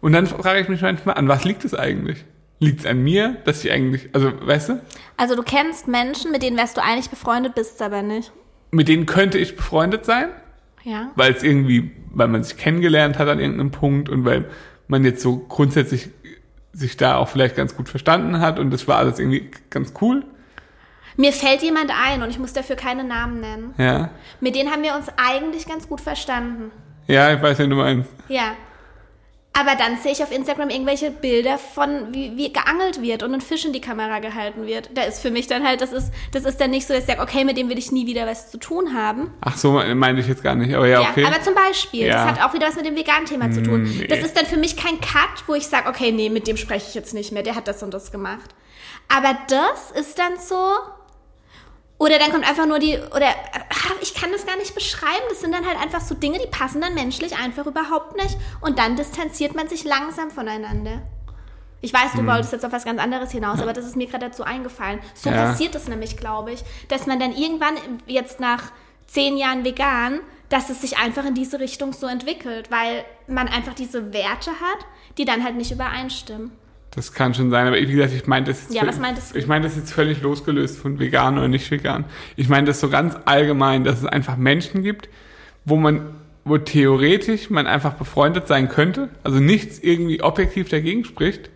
Und 0.00 0.12
dann 0.12 0.26
frage 0.28 0.60
ich 0.60 0.68
mich 0.68 0.82
manchmal, 0.82 1.16
an 1.16 1.26
was 1.28 1.44
liegt 1.44 1.64
es 1.64 1.74
eigentlich? 1.74 2.24
Liegt 2.60 2.80
es 2.80 2.86
an 2.86 3.02
mir, 3.02 3.38
dass 3.44 3.64
ich 3.64 3.72
eigentlich, 3.72 4.08
also 4.12 4.30
weißt 4.46 4.68
du, 4.68 4.80
Also 5.16 5.34
du 5.34 5.42
kennst 5.42 5.88
Menschen, 5.88 6.30
mit 6.30 6.42
denen 6.42 6.56
wärst 6.56 6.76
du 6.76 6.82
eigentlich 6.82 7.10
befreundet, 7.10 7.54
bist 7.56 7.74
es 7.76 7.82
aber 7.82 8.02
nicht. 8.02 8.30
mit 8.70 8.86
denen 8.86 9.04
könnte 9.06 9.36
ich 9.38 9.56
befreundet 9.56 10.04
sein, 10.04 10.28
Ja. 10.84 11.10
weil 11.16 11.32
es 11.32 11.42
irgendwie, 11.42 11.90
weil 12.12 12.28
man 12.28 12.44
sich 12.44 12.56
kennengelernt 12.56 13.18
hat 13.18 13.28
an 13.28 13.40
irgendeinem 13.40 13.72
Punkt 13.72 14.08
und 14.08 14.24
weil 14.24 14.48
man 14.86 15.04
jetzt 15.04 15.22
so 15.22 15.38
grundsätzlich 15.38 16.10
sich 16.72 16.96
da 16.96 17.16
auch 17.16 17.28
vielleicht 17.28 17.56
ganz 17.56 17.76
gut 17.76 17.88
verstanden 17.88 18.40
hat 18.40 18.58
und 18.58 18.70
das 18.70 18.86
war 18.86 18.98
alles 18.98 19.18
irgendwie 19.18 19.50
ganz 19.70 19.92
cool. 20.00 20.24
Mir 21.16 21.32
fällt 21.32 21.62
jemand 21.62 21.90
ein 21.90 22.22
und 22.22 22.30
ich 22.30 22.38
muss 22.38 22.52
dafür 22.52 22.76
keine 22.76 23.04
Namen 23.04 23.40
nennen. 23.40 23.74
Ja. 23.76 24.10
Mit 24.40 24.54
denen 24.54 24.70
haben 24.70 24.82
wir 24.82 24.94
uns 24.94 25.08
eigentlich 25.16 25.66
ganz 25.66 25.88
gut 25.88 26.00
verstanden. 26.00 26.70
Ja, 27.06 27.32
ich 27.34 27.42
weiß, 27.42 27.58
wen 27.58 27.70
du 27.70 27.76
meinst. 27.76 28.08
Ja. 28.28 28.52
Aber 29.52 29.74
dann 29.76 29.98
sehe 29.98 30.12
ich 30.12 30.22
auf 30.22 30.30
Instagram 30.30 30.70
irgendwelche 30.70 31.10
Bilder 31.10 31.58
von, 31.58 32.14
wie, 32.14 32.36
wie 32.36 32.52
geangelt 32.52 33.02
wird 33.02 33.24
und 33.24 33.34
ein 33.34 33.40
Fisch 33.40 33.64
in 33.64 33.72
die 33.72 33.80
Kamera 33.80 34.20
gehalten 34.20 34.64
wird. 34.66 34.90
Da 34.94 35.02
ist 35.02 35.20
für 35.20 35.30
mich 35.32 35.48
dann 35.48 35.66
halt, 35.66 35.80
das 35.80 35.92
ist, 35.92 36.12
das 36.32 36.44
ist 36.44 36.60
dann 36.60 36.70
nicht 36.70 36.86
so, 36.86 36.94
dass 36.94 37.02
ich 37.02 37.08
sage, 37.08 37.20
okay, 37.20 37.44
mit 37.44 37.56
dem 37.56 37.68
will 37.68 37.76
ich 37.76 37.90
nie 37.90 38.06
wieder 38.06 38.26
was 38.26 38.50
zu 38.50 38.58
tun 38.58 38.94
haben. 38.94 39.34
Ach 39.40 39.56
so, 39.56 39.72
meinte 39.94 40.22
ich 40.22 40.28
jetzt 40.28 40.44
gar 40.44 40.54
nicht, 40.54 40.72
aber 40.74 40.86
ja, 40.86 41.00
okay. 41.00 41.22
Ja, 41.22 41.28
aber 41.28 41.42
zum 41.42 41.54
Beispiel, 41.54 42.06
Ja. 42.06 42.26
das 42.26 42.38
hat 42.38 42.48
auch 42.48 42.54
wieder 42.54 42.68
was 42.68 42.76
mit 42.76 42.86
dem 42.86 42.94
veganen 42.96 43.26
Thema 43.26 43.50
zu 43.50 43.60
tun. 43.62 43.82
nee. 43.82 44.06
Das 44.06 44.20
ist 44.20 44.36
dann 44.36 44.46
für 44.46 44.56
mich 44.56 44.76
kein 44.76 45.00
Cut, 45.00 45.42
wo 45.48 45.54
ich 45.54 45.66
sage, 45.66 45.88
okay, 45.88 46.12
nee, 46.12 46.30
mit 46.30 46.46
dem 46.46 46.56
spreche 46.56 46.86
ich 46.88 46.94
jetzt 46.94 47.12
nicht 47.12 47.32
mehr, 47.32 47.42
der 47.42 47.56
hat 47.56 47.66
das 47.66 47.82
und 47.82 47.92
das 47.92 48.12
gemacht. 48.12 48.54
Aber 49.08 49.36
das 49.48 49.90
ist 49.90 50.18
dann 50.18 50.38
so. 50.38 50.54
Oder 52.00 52.18
dann 52.18 52.30
kommt 52.32 52.48
einfach 52.48 52.64
nur 52.64 52.78
die, 52.78 52.96
oder 53.14 53.28
ah, 53.28 53.92
ich 54.00 54.14
kann 54.14 54.32
das 54.32 54.46
gar 54.46 54.56
nicht 54.56 54.74
beschreiben. 54.74 55.22
Das 55.28 55.40
sind 55.42 55.52
dann 55.52 55.66
halt 55.66 55.78
einfach 55.78 56.00
so 56.00 56.14
Dinge, 56.14 56.38
die 56.38 56.46
passen 56.46 56.80
dann 56.80 56.94
menschlich 56.94 57.36
einfach 57.36 57.66
überhaupt 57.66 58.16
nicht. 58.16 58.38
Und 58.62 58.78
dann 58.78 58.96
distanziert 58.96 59.54
man 59.54 59.68
sich 59.68 59.84
langsam 59.84 60.30
voneinander. 60.30 61.02
Ich 61.82 61.92
weiß, 61.92 62.14
Hm. 62.14 62.20
du 62.26 62.32
wolltest 62.32 62.52
jetzt 62.54 62.64
auf 62.64 62.72
was 62.72 62.86
ganz 62.86 62.98
anderes 63.00 63.32
hinaus, 63.32 63.60
aber 63.60 63.74
das 63.74 63.84
ist 63.84 63.96
mir 63.96 64.06
gerade 64.06 64.26
dazu 64.30 64.44
eingefallen. 64.44 64.98
So 65.14 65.28
Ja. 65.28 65.44
passiert 65.44 65.74
es 65.74 65.88
nämlich, 65.88 66.16
glaube 66.16 66.52
ich, 66.52 66.62
dass 66.88 67.06
man 67.06 67.20
dann 67.20 67.32
irgendwann 67.36 67.74
jetzt 68.06 68.40
nach 68.40 68.72
zehn 69.06 69.36
Jahren 69.36 69.62
vegan, 69.64 70.20
dass 70.48 70.70
es 70.70 70.80
sich 70.80 70.96
einfach 70.96 71.26
in 71.26 71.34
diese 71.34 71.60
Richtung 71.60 71.92
so 71.92 72.06
entwickelt, 72.06 72.70
weil 72.70 73.04
man 73.26 73.46
einfach 73.46 73.74
diese 73.74 74.14
Werte 74.14 74.52
hat, 74.52 74.86
die 75.18 75.26
dann 75.26 75.44
halt 75.44 75.56
nicht 75.56 75.70
übereinstimmen. 75.70 76.50
Das 76.92 77.12
kann 77.12 77.34
schon 77.34 77.50
sein, 77.50 77.68
aber 77.68 77.76
wie 77.76 77.86
gesagt, 77.86 78.12
ich 78.14 78.26
meine 78.26 78.46
das 78.46 78.62
jetzt 78.62 78.74
Ja, 78.74 78.86
was 78.86 78.98
meintest 78.98 79.34
du? 79.34 79.38
Ich 79.38 79.46
meine 79.46 79.64
das 79.64 79.76
jetzt 79.76 79.92
völlig 79.92 80.22
losgelöst 80.22 80.76
von 80.78 80.98
vegan 80.98 81.38
oder 81.38 81.46
nicht 81.46 81.70
vegan. 81.70 82.04
Ich 82.36 82.48
meine 82.48 82.66
das 82.66 82.80
so 82.80 82.88
ganz 82.88 83.16
allgemein, 83.26 83.84
dass 83.84 84.00
es 84.00 84.06
einfach 84.06 84.36
Menschen 84.36 84.82
gibt, 84.82 85.08
wo 85.64 85.76
man, 85.76 86.02
wo 86.44 86.58
theoretisch 86.58 87.48
man 87.48 87.68
einfach 87.68 87.94
befreundet 87.94 88.48
sein 88.48 88.68
könnte, 88.68 89.08
also 89.22 89.38
nichts 89.38 89.78
irgendwie 89.78 90.20
objektiv 90.20 90.68
dagegen 90.68 91.04
spricht, 91.04 91.50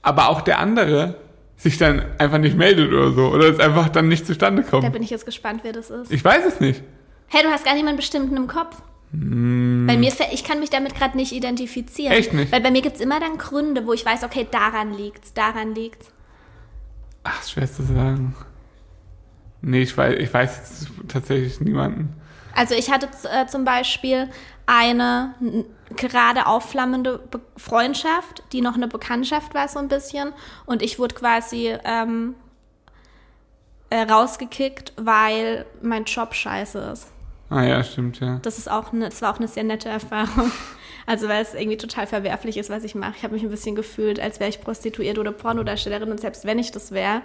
aber 0.00 0.30
auch 0.30 0.40
der 0.40 0.58
andere 0.58 1.16
sich 1.58 1.76
dann 1.76 2.02
einfach 2.18 2.38
nicht 2.38 2.56
meldet 2.56 2.92
oder 2.92 3.12
so, 3.12 3.28
oder 3.28 3.48
es 3.50 3.60
einfach 3.60 3.90
dann 3.90 4.08
nicht 4.08 4.26
zustande 4.26 4.62
Da 4.62 4.68
kommt. 4.70 4.92
bin 4.92 5.02
ich 5.02 5.10
jetzt 5.10 5.26
gespannt, 5.26 5.60
wer 5.64 5.72
das 5.72 5.90
ist. 5.90 6.10
Ich 6.10 6.24
weiß 6.24 6.44
es 6.46 6.60
nicht. 6.60 6.82
Hey, 7.28 7.42
du 7.42 7.50
hast 7.50 7.64
gar 7.64 7.74
niemanden 7.74 7.98
bestimmten 7.98 8.36
im 8.36 8.46
Kopf. 8.46 8.76
Bei 9.14 9.18
mir, 9.98 10.10
ich 10.32 10.42
kann 10.42 10.58
mich 10.58 10.70
damit 10.70 10.94
gerade 10.94 11.18
nicht 11.18 11.32
identifizieren. 11.32 12.12
Hm. 12.12 12.18
Echt 12.18 12.32
nicht? 12.32 12.50
Weil 12.50 12.62
bei 12.62 12.70
mir 12.70 12.80
gibt's 12.80 13.00
immer 13.00 13.20
dann 13.20 13.36
Gründe, 13.36 13.86
wo 13.86 13.92
ich 13.92 14.06
weiß, 14.06 14.24
okay, 14.24 14.46
daran 14.50 14.94
liegt's, 14.94 15.34
daran 15.34 15.74
liegt's. 15.74 16.10
Ach, 17.22 17.46
schwer 17.46 17.70
zu 17.70 17.82
sagen. 17.82 18.34
Nee, 19.60 19.82
ich 19.82 19.96
weiß, 19.96 20.16
ich 20.18 20.32
weiß 20.32 20.86
tatsächlich 21.08 21.60
niemanden. 21.60 22.14
Also 22.54 22.74
ich 22.74 22.90
hatte 22.90 23.08
äh, 23.30 23.46
zum 23.46 23.64
Beispiel 23.64 24.28
eine 24.66 25.34
gerade 25.96 26.46
aufflammende 26.46 27.18
Be 27.18 27.40
Freundschaft, 27.56 28.42
die 28.52 28.60
noch 28.60 28.74
eine 28.74 28.88
Bekanntschaft 28.88 29.54
war 29.54 29.68
so 29.68 29.78
ein 29.78 29.88
bisschen. 29.88 30.32
Und 30.64 30.82
ich 30.82 30.98
wurde 30.98 31.14
quasi 31.14 31.76
ähm, 31.84 32.34
äh, 33.90 34.00
rausgekickt, 34.00 34.94
weil 34.96 35.66
mein 35.82 36.04
Job 36.04 36.34
scheiße 36.34 36.78
ist. 36.92 37.08
Ah 37.52 37.64
ja, 37.64 37.84
stimmt, 37.84 38.18
ja. 38.20 38.38
Das 38.40 38.56
ist 38.56 38.70
auch 38.70 38.94
eine, 38.94 39.10
das 39.10 39.20
war 39.20 39.34
auch 39.34 39.38
eine 39.38 39.46
sehr 39.46 39.64
nette 39.64 39.88
Erfahrung. 39.88 40.50
Also 41.04 41.28
weil 41.28 41.42
es 41.42 41.52
irgendwie 41.52 41.78
total 41.78 42.06
verwerflich 42.06 42.56
ist, 42.56 42.70
was 42.70 42.84
ich 42.84 42.94
mache. 42.94 43.14
Ich 43.16 43.24
habe 43.24 43.34
mich 43.34 43.42
ein 43.42 43.50
bisschen 43.50 43.74
gefühlt, 43.74 44.20
als 44.20 44.38
wäre 44.38 44.48
ich 44.48 44.60
Prostituierte 44.60 45.18
oder 45.18 45.32
Pornodarstellerin 45.32 46.12
und 46.12 46.20
selbst 46.20 46.44
wenn 46.44 46.60
ich 46.60 46.70
das 46.70 46.92
wäre, 46.92 47.22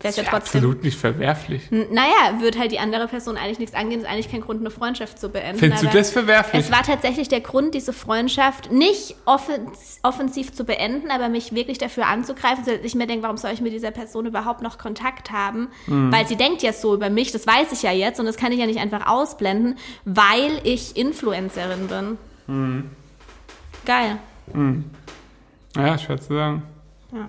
Das 0.00 0.10
es 0.10 0.16
ja 0.18 0.22
ist 0.24 0.28
trotzdem. 0.30 0.58
absolut 0.60 0.84
nicht 0.84 0.98
verwerflich. 0.98 1.62
N- 1.72 1.86
Naja, 1.92 2.40
wird 2.40 2.58
halt 2.58 2.72
die 2.72 2.78
andere 2.78 3.08
Person 3.08 3.38
eigentlich 3.38 3.58
nichts 3.58 3.74
angehen, 3.74 4.00
ist 4.02 4.06
eigentlich 4.06 4.30
kein 4.30 4.42
Grund, 4.42 4.60
eine 4.60 4.70
Freundschaft 4.70 5.18
zu 5.18 5.30
beenden. 5.30 5.58
Findest 5.58 5.82
du 5.82 5.86
das 5.88 6.10
verwerflich? 6.10 6.62
Es 6.66 6.70
war 6.70 6.82
tatsächlich 6.82 7.28
der 7.28 7.40
Grund, 7.40 7.74
diese 7.74 7.92
Freundschaft 7.94 8.70
nicht 8.70 9.14
offens 9.24 10.00
offensiv 10.02 10.52
zu 10.52 10.64
beenden, 10.64 11.10
aber 11.10 11.30
mich 11.30 11.54
wirklich 11.54 11.78
dafür 11.78 12.06
anzugreifen, 12.06 12.64
sodass 12.64 12.80
ich 12.82 12.94
mir 12.94 13.06
denke, 13.06 13.22
warum 13.22 13.38
soll 13.38 13.52
ich 13.52 13.62
mit 13.62 13.72
dieser 13.72 13.92
Person 13.92 14.26
überhaupt 14.26 14.60
noch 14.60 14.76
Kontakt 14.76 15.30
haben? 15.30 15.68
Mhm. 15.86 16.12
Weil 16.12 16.26
sie 16.26 16.36
denkt 16.36 16.62
ja 16.62 16.74
so 16.74 16.92
über 16.94 17.08
mich, 17.08 17.32
das 17.32 17.46
weiß 17.46 17.72
ich 17.72 17.82
ja 17.82 17.92
jetzt 17.92 18.20
und 18.20 18.26
das 18.26 18.36
kann 18.36 18.52
ich 18.52 18.58
ja 18.58 18.66
nicht 18.66 18.80
einfach 18.80 19.06
ausblenden, 19.06 19.78
weil 20.04 20.60
ich 20.64 20.96
Influencerin 20.98 21.86
bin. 21.86 22.18
Mhm. 22.46 22.90
Geil. 23.86 24.18
Ja, 25.76 25.98
schwer 25.98 26.20
zu 26.20 26.34
sagen. 26.34 26.62
Ja. 27.12 27.28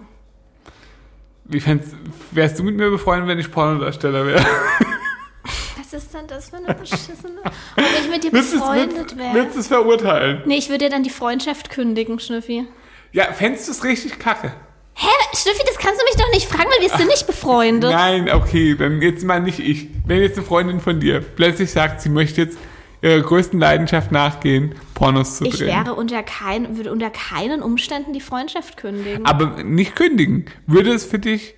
Wie 1.46 1.60
fändst, 1.60 1.90
wärst 2.32 2.58
du 2.60 2.64
mit 2.64 2.76
mir 2.76 2.90
befreundet, 2.90 3.28
wenn 3.30 3.40
ich 3.40 3.52
Pornodarsteller 3.52 4.26
wäre? 4.26 4.44
Was 5.78 5.94
ist 5.94 6.14
denn 6.14 6.26
das 6.28 6.50
für 6.50 6.58
eine 6.58 6.74
beschissene... 6.74 7.40
Und 7.78 7.86
ich 8.04 8.10
mit 8.10 8.24
dir 8.24 8.34
es- 8.34 8.52
befreundet 8.52 9.18
wäre. 9.18 9.34
würdest 9.34 9.56
du 9.56 9.60
es 9.60 9.68
verurteilen? 9.68 10.42
Nee, 10.46 10.58
ich 10.58 10.70
würde 10.70 10.86
dir 10.86 10.90
dann 10.90 11.04
die 11.04 11.10
Freundschaft 11.12 11.70
kündigen, 11.70 12.20
Schnüffi. 12.20 12.68
Ja, 13.12 13.32
fändest 13.32 13.68
du 13.68 13.72
es 13.72 13.84
richtig 13.84 14.18
kacke? 14.18 14.52
Hä, 14.96 15.08
Schnüffi, 15.34 15.62
das 15.68 15.78
kannst 15.78 16.02
du 16.02 16.06
mich 16.06 16.16
doch 16.16 16.32
nicht 16.34 16.48
fragen, 16.48 16.70
weil 16.70 16.90
wir 16.90 16.98
sind 16.98 17.08
nicht 17.08 17.28
befreundet. 17.28 17.92
Nein, 17.92 18.30
okay, 18.32 18.76
dann 18.76 19.02
jetzt 19.02 19.24
mal 19.24 19.40
nicht 19.42 19.60
ich. 19.60 19.90
Wenn 20.08 20.22
jetzt 20.22 20.38
eine 20.38 20.46
Freundin 20.48 20.80
von 20.80 21.00
dir 21.00 21.22
plötzlich 21.22 21.70
sagt, 21.72 22.02
sie 22.02 22.10
möchte 22.10 22.42
jetzt 22.42 22.58
ihrer 23.02 23.22
größten 23.22 23.60
Leidenschaft 23.60 24.12
nachgehen, 24.12 24.76
Pornos 24.94 25.38
zu 25.38 25.46
Ich 25.46 25.58
drehen. 25.58 25.68
wäre 25.68 25.94
unter 25.96 26.24
kein, 26.24 26.78
würde 26.78 26.92
unter 26.92 27.10
keinen 27.10 27.62
Umständen 27.62 28.14
die 28.14 28.22
Freundschaft 28.22 28.78
kündigen. 28.78 29.26
Aber 29.26 29.64
nicht 29.64 29.96
kündigen. 29.96 30.46
Würde 30.68 30.92
es 30.94 31.06
für 31.06 31.20
dich 31.20 31.56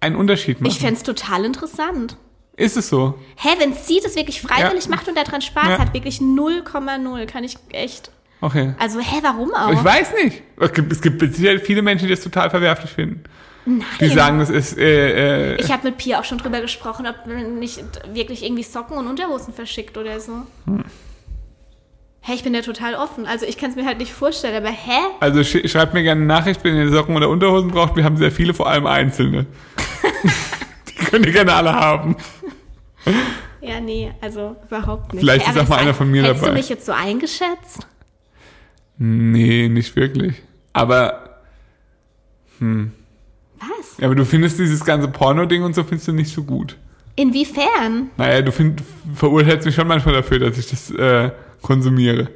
einen 0.00 0.16
Unterschied 0.16 0.60
machen? 0.60 0.70
ich 0.72 0.78
fände 0.80 0.94
es 0.94 1.02
total 1.02 1.44
interessant. 1.44 2.16
Ist 2.56 2.76
es 2.76 2.88
so? 2.90 3.18
Hä, 3.36 3.48
wenn 3.58 3.72
sie 3.72 4.00
das 4.02 4.16
wirklich 4.16 4.42
freiwillig 4.42 4.84
Ja. 4.84 4.90
macht 4.90 5.08
und 5.08 5.16
daran 5.16 5.40
Spaß 5.40 5.68
Ja. 5.68 5.78
hat, 5.78 5.94
wirklich 5.94 6.20
0,0, 6.20 7.26
kann 7.26 7.44
ich 7.44 7.56
echt. 7.72 8.10
Okay. 8.42 8.74
Also, 8.78 9.00
hä, 9.00 9.16
warum 9.22 9.52
auch? 9.54 9.70
Ich 9.72 9.82
weiß 9.84 10.14
nicht. 10.22 10.42
Es 10.58 10.72
gibt, 10.72 10.90
es 10.92 11.00
gibt 11.00 11.20
Sicherheit 11.34 11.60
viele 11.62 11.82
Menschen, 11.82 12.06
die 12.08 12.14
das 12.14 12.22
total 12.22 12.50
verwerflich 12.50 12.90
finden. 12.90 13.24
Nein. 13.66 13.84
Die 14.00 14.08
sagen, 14.08 14.38
das 14.38 14.50
ist, 14.50 14.78
äh, 14.78 15.54
äh, 15.54 15.60
ich 15.60 15.70
habe 15.70 15.88
mit 15.88 15.98
Pia 15.98 16.20
auch 16.20 16.24
schon 16.24 16.38
drüber 16.38 16.60
gesprochen, 16.60 17.06
ob 17.06 17.26
man 17.26 17.58
nicht 17.58 17.84
wirklich 18.12 18.42
irgendwie 18.42 18.62
Socken 18.62 18.96
und 18.96 19.06
Unterhosen 19.06 19.52
verschickt 19.52 19.98
oder 19.98 20.18
so. 20.18 20.32
Hm. 20.64 20.84
Hä, 22.22 22.32
ich 22.34 22.42
bin 22.42 22.54
ja 22.54 22.60
total 22.62 22.94
offen. 22.94 23.26
Also 23.26 23.46
ich 23.46 23.56
kann 23.56 23.70
es 23.70 23.76
mir 23.76 23.86
halt 23.86 23.98
nicht 23.98 24.12
vorstellen, 24.12 24.56
aber 24.56 24.72
hä? 24.72 24.98
also 25.20 25.42
sch 25.42 25.68
schreibt 25.70 25.94
mir 25.94 26.02
gerne 26.02 26.20
eine 26.20 26.26
Nachricht, 26.26 26.62
wenn 26.64 26.76
ihr 26.76 26.90
Socken 26.90 27.16
oder 27.16 27.28
Unterhosen 27.28 27.70
braucht. 27.70 27.96
Wir 27.96 28.04
haben 28.04 28.16
sehr 28.16 28.30
viele, 28.32 28.52
vor 28.54 28.68
allem 28.68 28.86
einzelne. 28.86 29.46
die 30.88 31.04
könnt 31.04 31.26
ihr 31.26 31.32
gerne 31.32 31.54
alle 31.54 31.72
haben. 31.72 32.16
Ja, 33.60 33.80
nee, 33.80 34.12
also 34.20 34.56
überhaupt 34.66 35.12
nicht. 35.12 35.20
Vielleicht 35.20 35.46
Hä, 35.46 35.52
ist 35.52 35.58
auch 35.58 35.68
mal 35.68 35.78
einer 35.78 35.94
von 35.94 36.10
mir 36.10 36.22
hättest 36.22 36.42
dabei. 36.42 36.52
du 36.52 36.58
mich 36.58 36.68
jetzt 36.68 36.86
so 36.86 36.92
eingeschätzt? 36.92 37.86
Nee, 38.98 39.68
nicht 39.68 39.96
wirklich. 39.96 40.42
Aber, 40.72 41.40
Was? 43.60 43.98
ja, 43.98 44.06
aber 44.06 44.14
du 44.14 44.24
findest 44.24 44.58
dieses 44.58 44.84
ganze 44.84 45.08
Porno-Ding 45.08 45.62
und 45.62 45.74
so 45.74 45.84
findest 45.84 46.08
du 46.08 46.12
nicht 46.12 46.32
so 46.32 46.42
gut. 46.42 46.76
Inwiefern? 47.16 48.10
Naja, 48.16 48.40
du 48.42 48.52
find, 48.52 48.82
verurteilst 49.14 49.66
mich 49.66 49.74
schon 49.74 49.86
manchmal 49.88 50.14
dafür, 50.14 50.38
dass 50.38 50.56
ich 50.56 50.68
das 50.68 50.90
äh, 50.90 51.30
konsumiere. 51.60 52.28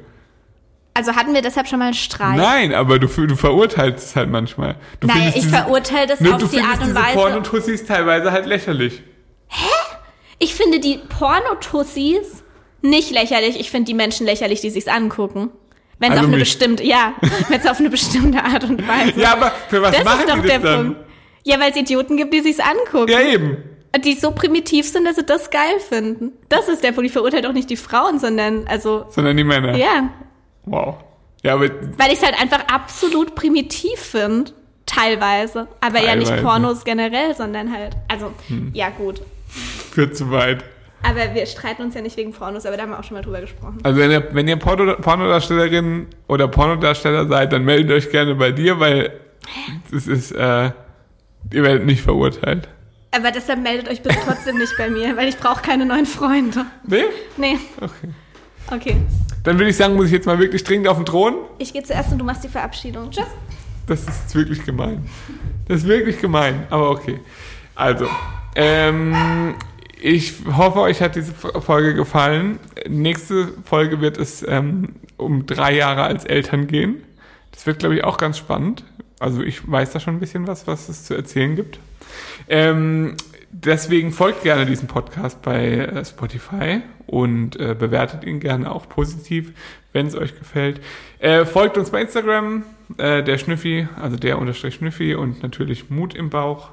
Also 0.93 1.13
hatten 1.15 1.33
wir 1.33 1.41
deshalb 1.41 1.67
schon 1.67 1.79
mal 1.79 1.85
einen 1.85 1.93
Streit? 1.93 2.37
Nein, 2.37 2.73
aber 2.73 2.99
du, 2.99 3.07
du 3.07 3.35
verurteilst 3.35 4.05
es 4.05 4.15
halt 4.15 4.29
manchmal. 4.29 4.75
Du 5.01 5.07
findest 5.09 5.37
ich 5.37 5.47
verurteile 5.47 6.07
das 6.07 6.21
Ne, 6.21 6.33
auf 6.33 6.49
die 6.49 6.61
Art 6.61 6.81
und 6.81 6.95
Weise. 6.95 7.15
Pornotussis 7.15 7.85
teilweise 7.85 8.31
halt 8.31 8.45
lächerlich. 8.45 9.01
Ich 10.39 10.55
finde 10.55 10.79
die 10.79 10.99
Pornotussis 11.09 12.43
nicht 12.81 13.11
lächerlich. 13.11 13.59
Ich 13.59 13.71
finde 13.71 13.85
die 13.87 13.93
Menschen 13.93 14.25
lächerlich, 14.25 14.61
die 14.61 14.69
sich's 14.69 14.87
angucken. 14.87 15.49
Wenn 15.99 16.11
es 16.11 16.17
Also 16.17 16.27
auf 16.27 16.27
eine 16.27 16.37
mich. 16.37 16.49
bestimmte, 16.49 16.83
ja, 16.83 17.13
wenn 17.49 17.59
es 17.59 17.67
auf 17.67 17.79
eine 17.79 17.89
bestimmte 17.89 18.43
Art 18.43 18.63
und 18.65 18.85
Weise. 18.87 19.19
Ja, 19.19 19.33
aber 19.33 19.51
für 19.69 19.81
was 19.81 19.95
das 19.95 20.03
machen 20.03 20.19
ist 20.21 20.29
doch 20.29 20.41
die 20.41 20.47
der 20.47 20.59
das 20.59 20.71
dann? 20.71 20.85
Punkt. 20.93 21.04
Ja, 21.45 21.59
weil 21.59 21.71
es 21.71 21.77
Idioten 21.77 22.17
gibt, 22.17 22.33
die 22.33 22.41
sich's 22.41 22.59
angucken. 22.59 23.11
Ja, 23.11 23.21
eben. 23.21 23.57
Die 24.03 24.13
so 24.15 24.31
primitiv 24.31 24.89
sind, 24.89 25.05
dass 25.05 25.15
sie 25.15 25.23
das 25.23 25.49
geil 25.51 25.79
finden. 25.79 26.33
Das 26.49 26.67
ist 26.67 26.83
der 26.83 26.91
Punkt. 26.91 27.05
Ich 27.05 27.13
verurteile 27.13 27.43
doch 27.43 27.53
nicht 27.53 27.69
die 27.69 27.77
Frauen, 27.77 28.19
sondern, 28.19 28.67
also, 28.67 29.05
Sondern 29.09 29.37
die 29.37 29.43
Männer. 29.43 29.77
ja. 29.77 30.09
Wow. 30.65 30.95
Ja, 31.43 31.53
aber 31.53 31.69
Weil 31.97 32.07
ich 32.11 32.17
es 32.17 32.23
halt 32.23 32.41
einfach 32.41 32.67
absolut 32.73 33.35
primitiv 33.35 33.99
finde. 33.99 34.51
Teilweise. 34.87 35.67
Aber 35.81 35.99
ja 36.03 36.15
nicht 36.15 36.27
Teilweise. 36.27 36.37
Hm. 36.37 36.43
Pornos 36.43 36.83
generell, 36.83 37.35
sondern 37.35 37.71
halt, 37.71 37.95
also, 38.07 38.31
ja 38.73 38.89
gut. 38.89 39.21
führt 39.91 40.17
zu 40.17 40.31
weit. 40.31 40.63
Aber 41.03 41.35
wir 41.35 41.45
streiten 41.45 41.83
uns 41.83 41.93
ja 41.93 42.01
nicht 42.01 42.17
wegen 42.17 42.31
Pornos, 42.33 42.65
aber 42.65 42.77
da 42.77 42.83
haben 42.83 42.89
wir 42.89 42.99
auch 42.99 43.03
schon 43.03 43.15
mal 43.15 43.21
drüber 43.23 43.41
gesprochen. 43.41 43.77
Also 43.83 43.99
wenn 43.99 44.09
ihr, 44.09 44.27
wenn 44.33 44.47
ihr 44.47 44.57
Porno, 44.57 44.95
Pornodarstellerin 44.95 46.07
oder 46.27 46.47
Pornodarsteller 46.47 47.27
seid, 47.27 47.53
dann 47.53 47.63
meldet 47.63 47.91
euch 47.91 48.09
gerne 48.09 48.33
bei 48.33 48.51
dir, 48.51 48.79
weil 48.79 49.11
es 49.95 50.07
ist, 50.07 50.31
äh, 50.31 50.71
ihr 51.51 51.63
werdet 51.63 51.85
nicht 51.85 52.01
verurteilt. 52.01 52.67
Aber 53.11 53.31
deshalb 53.31 53.61
meldet 53.61 53.89
euch 53.89 54.01
bitte 54.01 54.17
trotzdem 54.25 54.57
nicht 54.57 54.73
bei 54.77 54.89
mir, 54.89 55.15
weil 55.15 55.29
ich 55.29 55.37
brauche 55.37 55.61
keine 55.61 55.85
neuen 55.85 56.05
Freunde. 56.05 56.65
Nee? 56.85 57.03
Nee. 57.37 57.57
Okay. 57.79 58.09
Okay. 58.71 58.97
Dann 59.43 59.57
würde 59.59 59.69
ich 59.69 59.77
sagen, 59.77 59.95
muss 59.95 60.07
ich 60.07 60.11
jetzt 60.11 60.25
mal 60.25 60.39
wirklich 60.39 60.63
dringend 60.63 60.87
auf 60.87 60.97
den 60.97 61.05
Thron. 61.05 61.35
Ich 61.59 61.71
gehe 61.71 61.83
zuerst 61.83 62.11
und 62.11 62.17
du 62.17 62.25
machst 62.25 62.43
die 62.43 62.49
Verabschiedung. 62.49 63.11
Tschüss. 63.11 63.25
Das 63.87 64.01
ist 64.01 64.07
jetzt 64.07 64.35
wirklich 64.35 64.65
gemein. 64.65 65.07
Das 65.67 65.81
ist 65.81 65.87
wirklich 65.87 66.19
gemein, 66.19 66.65
aber 66.69 66.89
okay. 66.89 67.19
Also, 67.75 68.07
ähm, 68.55 69.55
ich 70.01 70.33
hoffe, 70.55 70.79
euch 70.79 71.01
hat 71.01 71.15
diese 71.15 71.33
Folge 71.33 71.93
gefallen. 71.93 72.59
Nächste 72.87 73.49
Folge 73.63 74.01
wird 74.01 74.17
es 74.17 74.43
ähm, 74.47 74.95
um 75.17 75.45
drei 75.45 75.75
Jahre 75.75 76.03
als 76.03 76.25
Eltern 76.25 76.67
gehen. 76.67 77.03
Das 77.51 77.65
wird, 77.65 77.79
glaube 77.79 77.95
ich, 77.95 78.03
auch 78.03 78.17
ganz 78.17 78.37
spannend. 78.37 78.83
Also 79.19 79.41
ich 79.41 79.69
weiß 79.69 79.91
da 79.91 79.99
schon 79.99 80.15
ein 80.15 80.19
bisschen 80.19 80.47
was, 80.47 80.67
was 80.67 80.89
es 80.89 81.05
zu 81.05 81.13
erzählen 81.13 81.55
gibt. 81.55 81.79
Ähm, 82.47 83.15
deswegen 83.51 84.11
folgt 84.11 84.43
gerne 84.43 84.65
diesem 84.65 84.87
Podcast 84.87 85.41
bei 85.41 85.65
äh, 85.65 86.05
Spotify 86.05 86.81
und 87.07 87.59
äh, 87.59 87.75
bewertet 87.77 88.23
ihn 88.23 88.39
gerne 88.39 88.71
auch 88.71 88.89
positiv, 88.89 89.53
wenn 89.93 90.07
es 90.07 90.15
euch 90.15 90.37
gefällt. 90.37 90.81
Äh, 91.19 91.45
folgt 91.45 91.77
uns 91.77 91.89
bei 91.89 92.01
Instagram, 92.01 92.63
äh, 92.97 93.23
der 93.23 93.37
Schnüffi, 93.37 93.87
also 94.01 94.17
der 94.17 94.37
unterstrich 94.37 94.75
Schnüffi 94.75 95.15
und 95.15 95.41
natürlich 95.43 95.89
Mut 95.89 96.13
im 96.13 96.29
Bauch. 96.29 96.71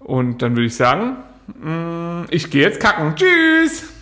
Und 0.00 0.42
dann 0.42 0.56
würde 0.56 0.66
ich 0.66 0.76
sagen, 0.76 1.16
mh, 1.62 2.26
ich 2.30 2.50
gehe 2.50 2.62
jetzt 2.62 2.80
kacken. 2.80 3.14
Tschüss! 3.16 3.95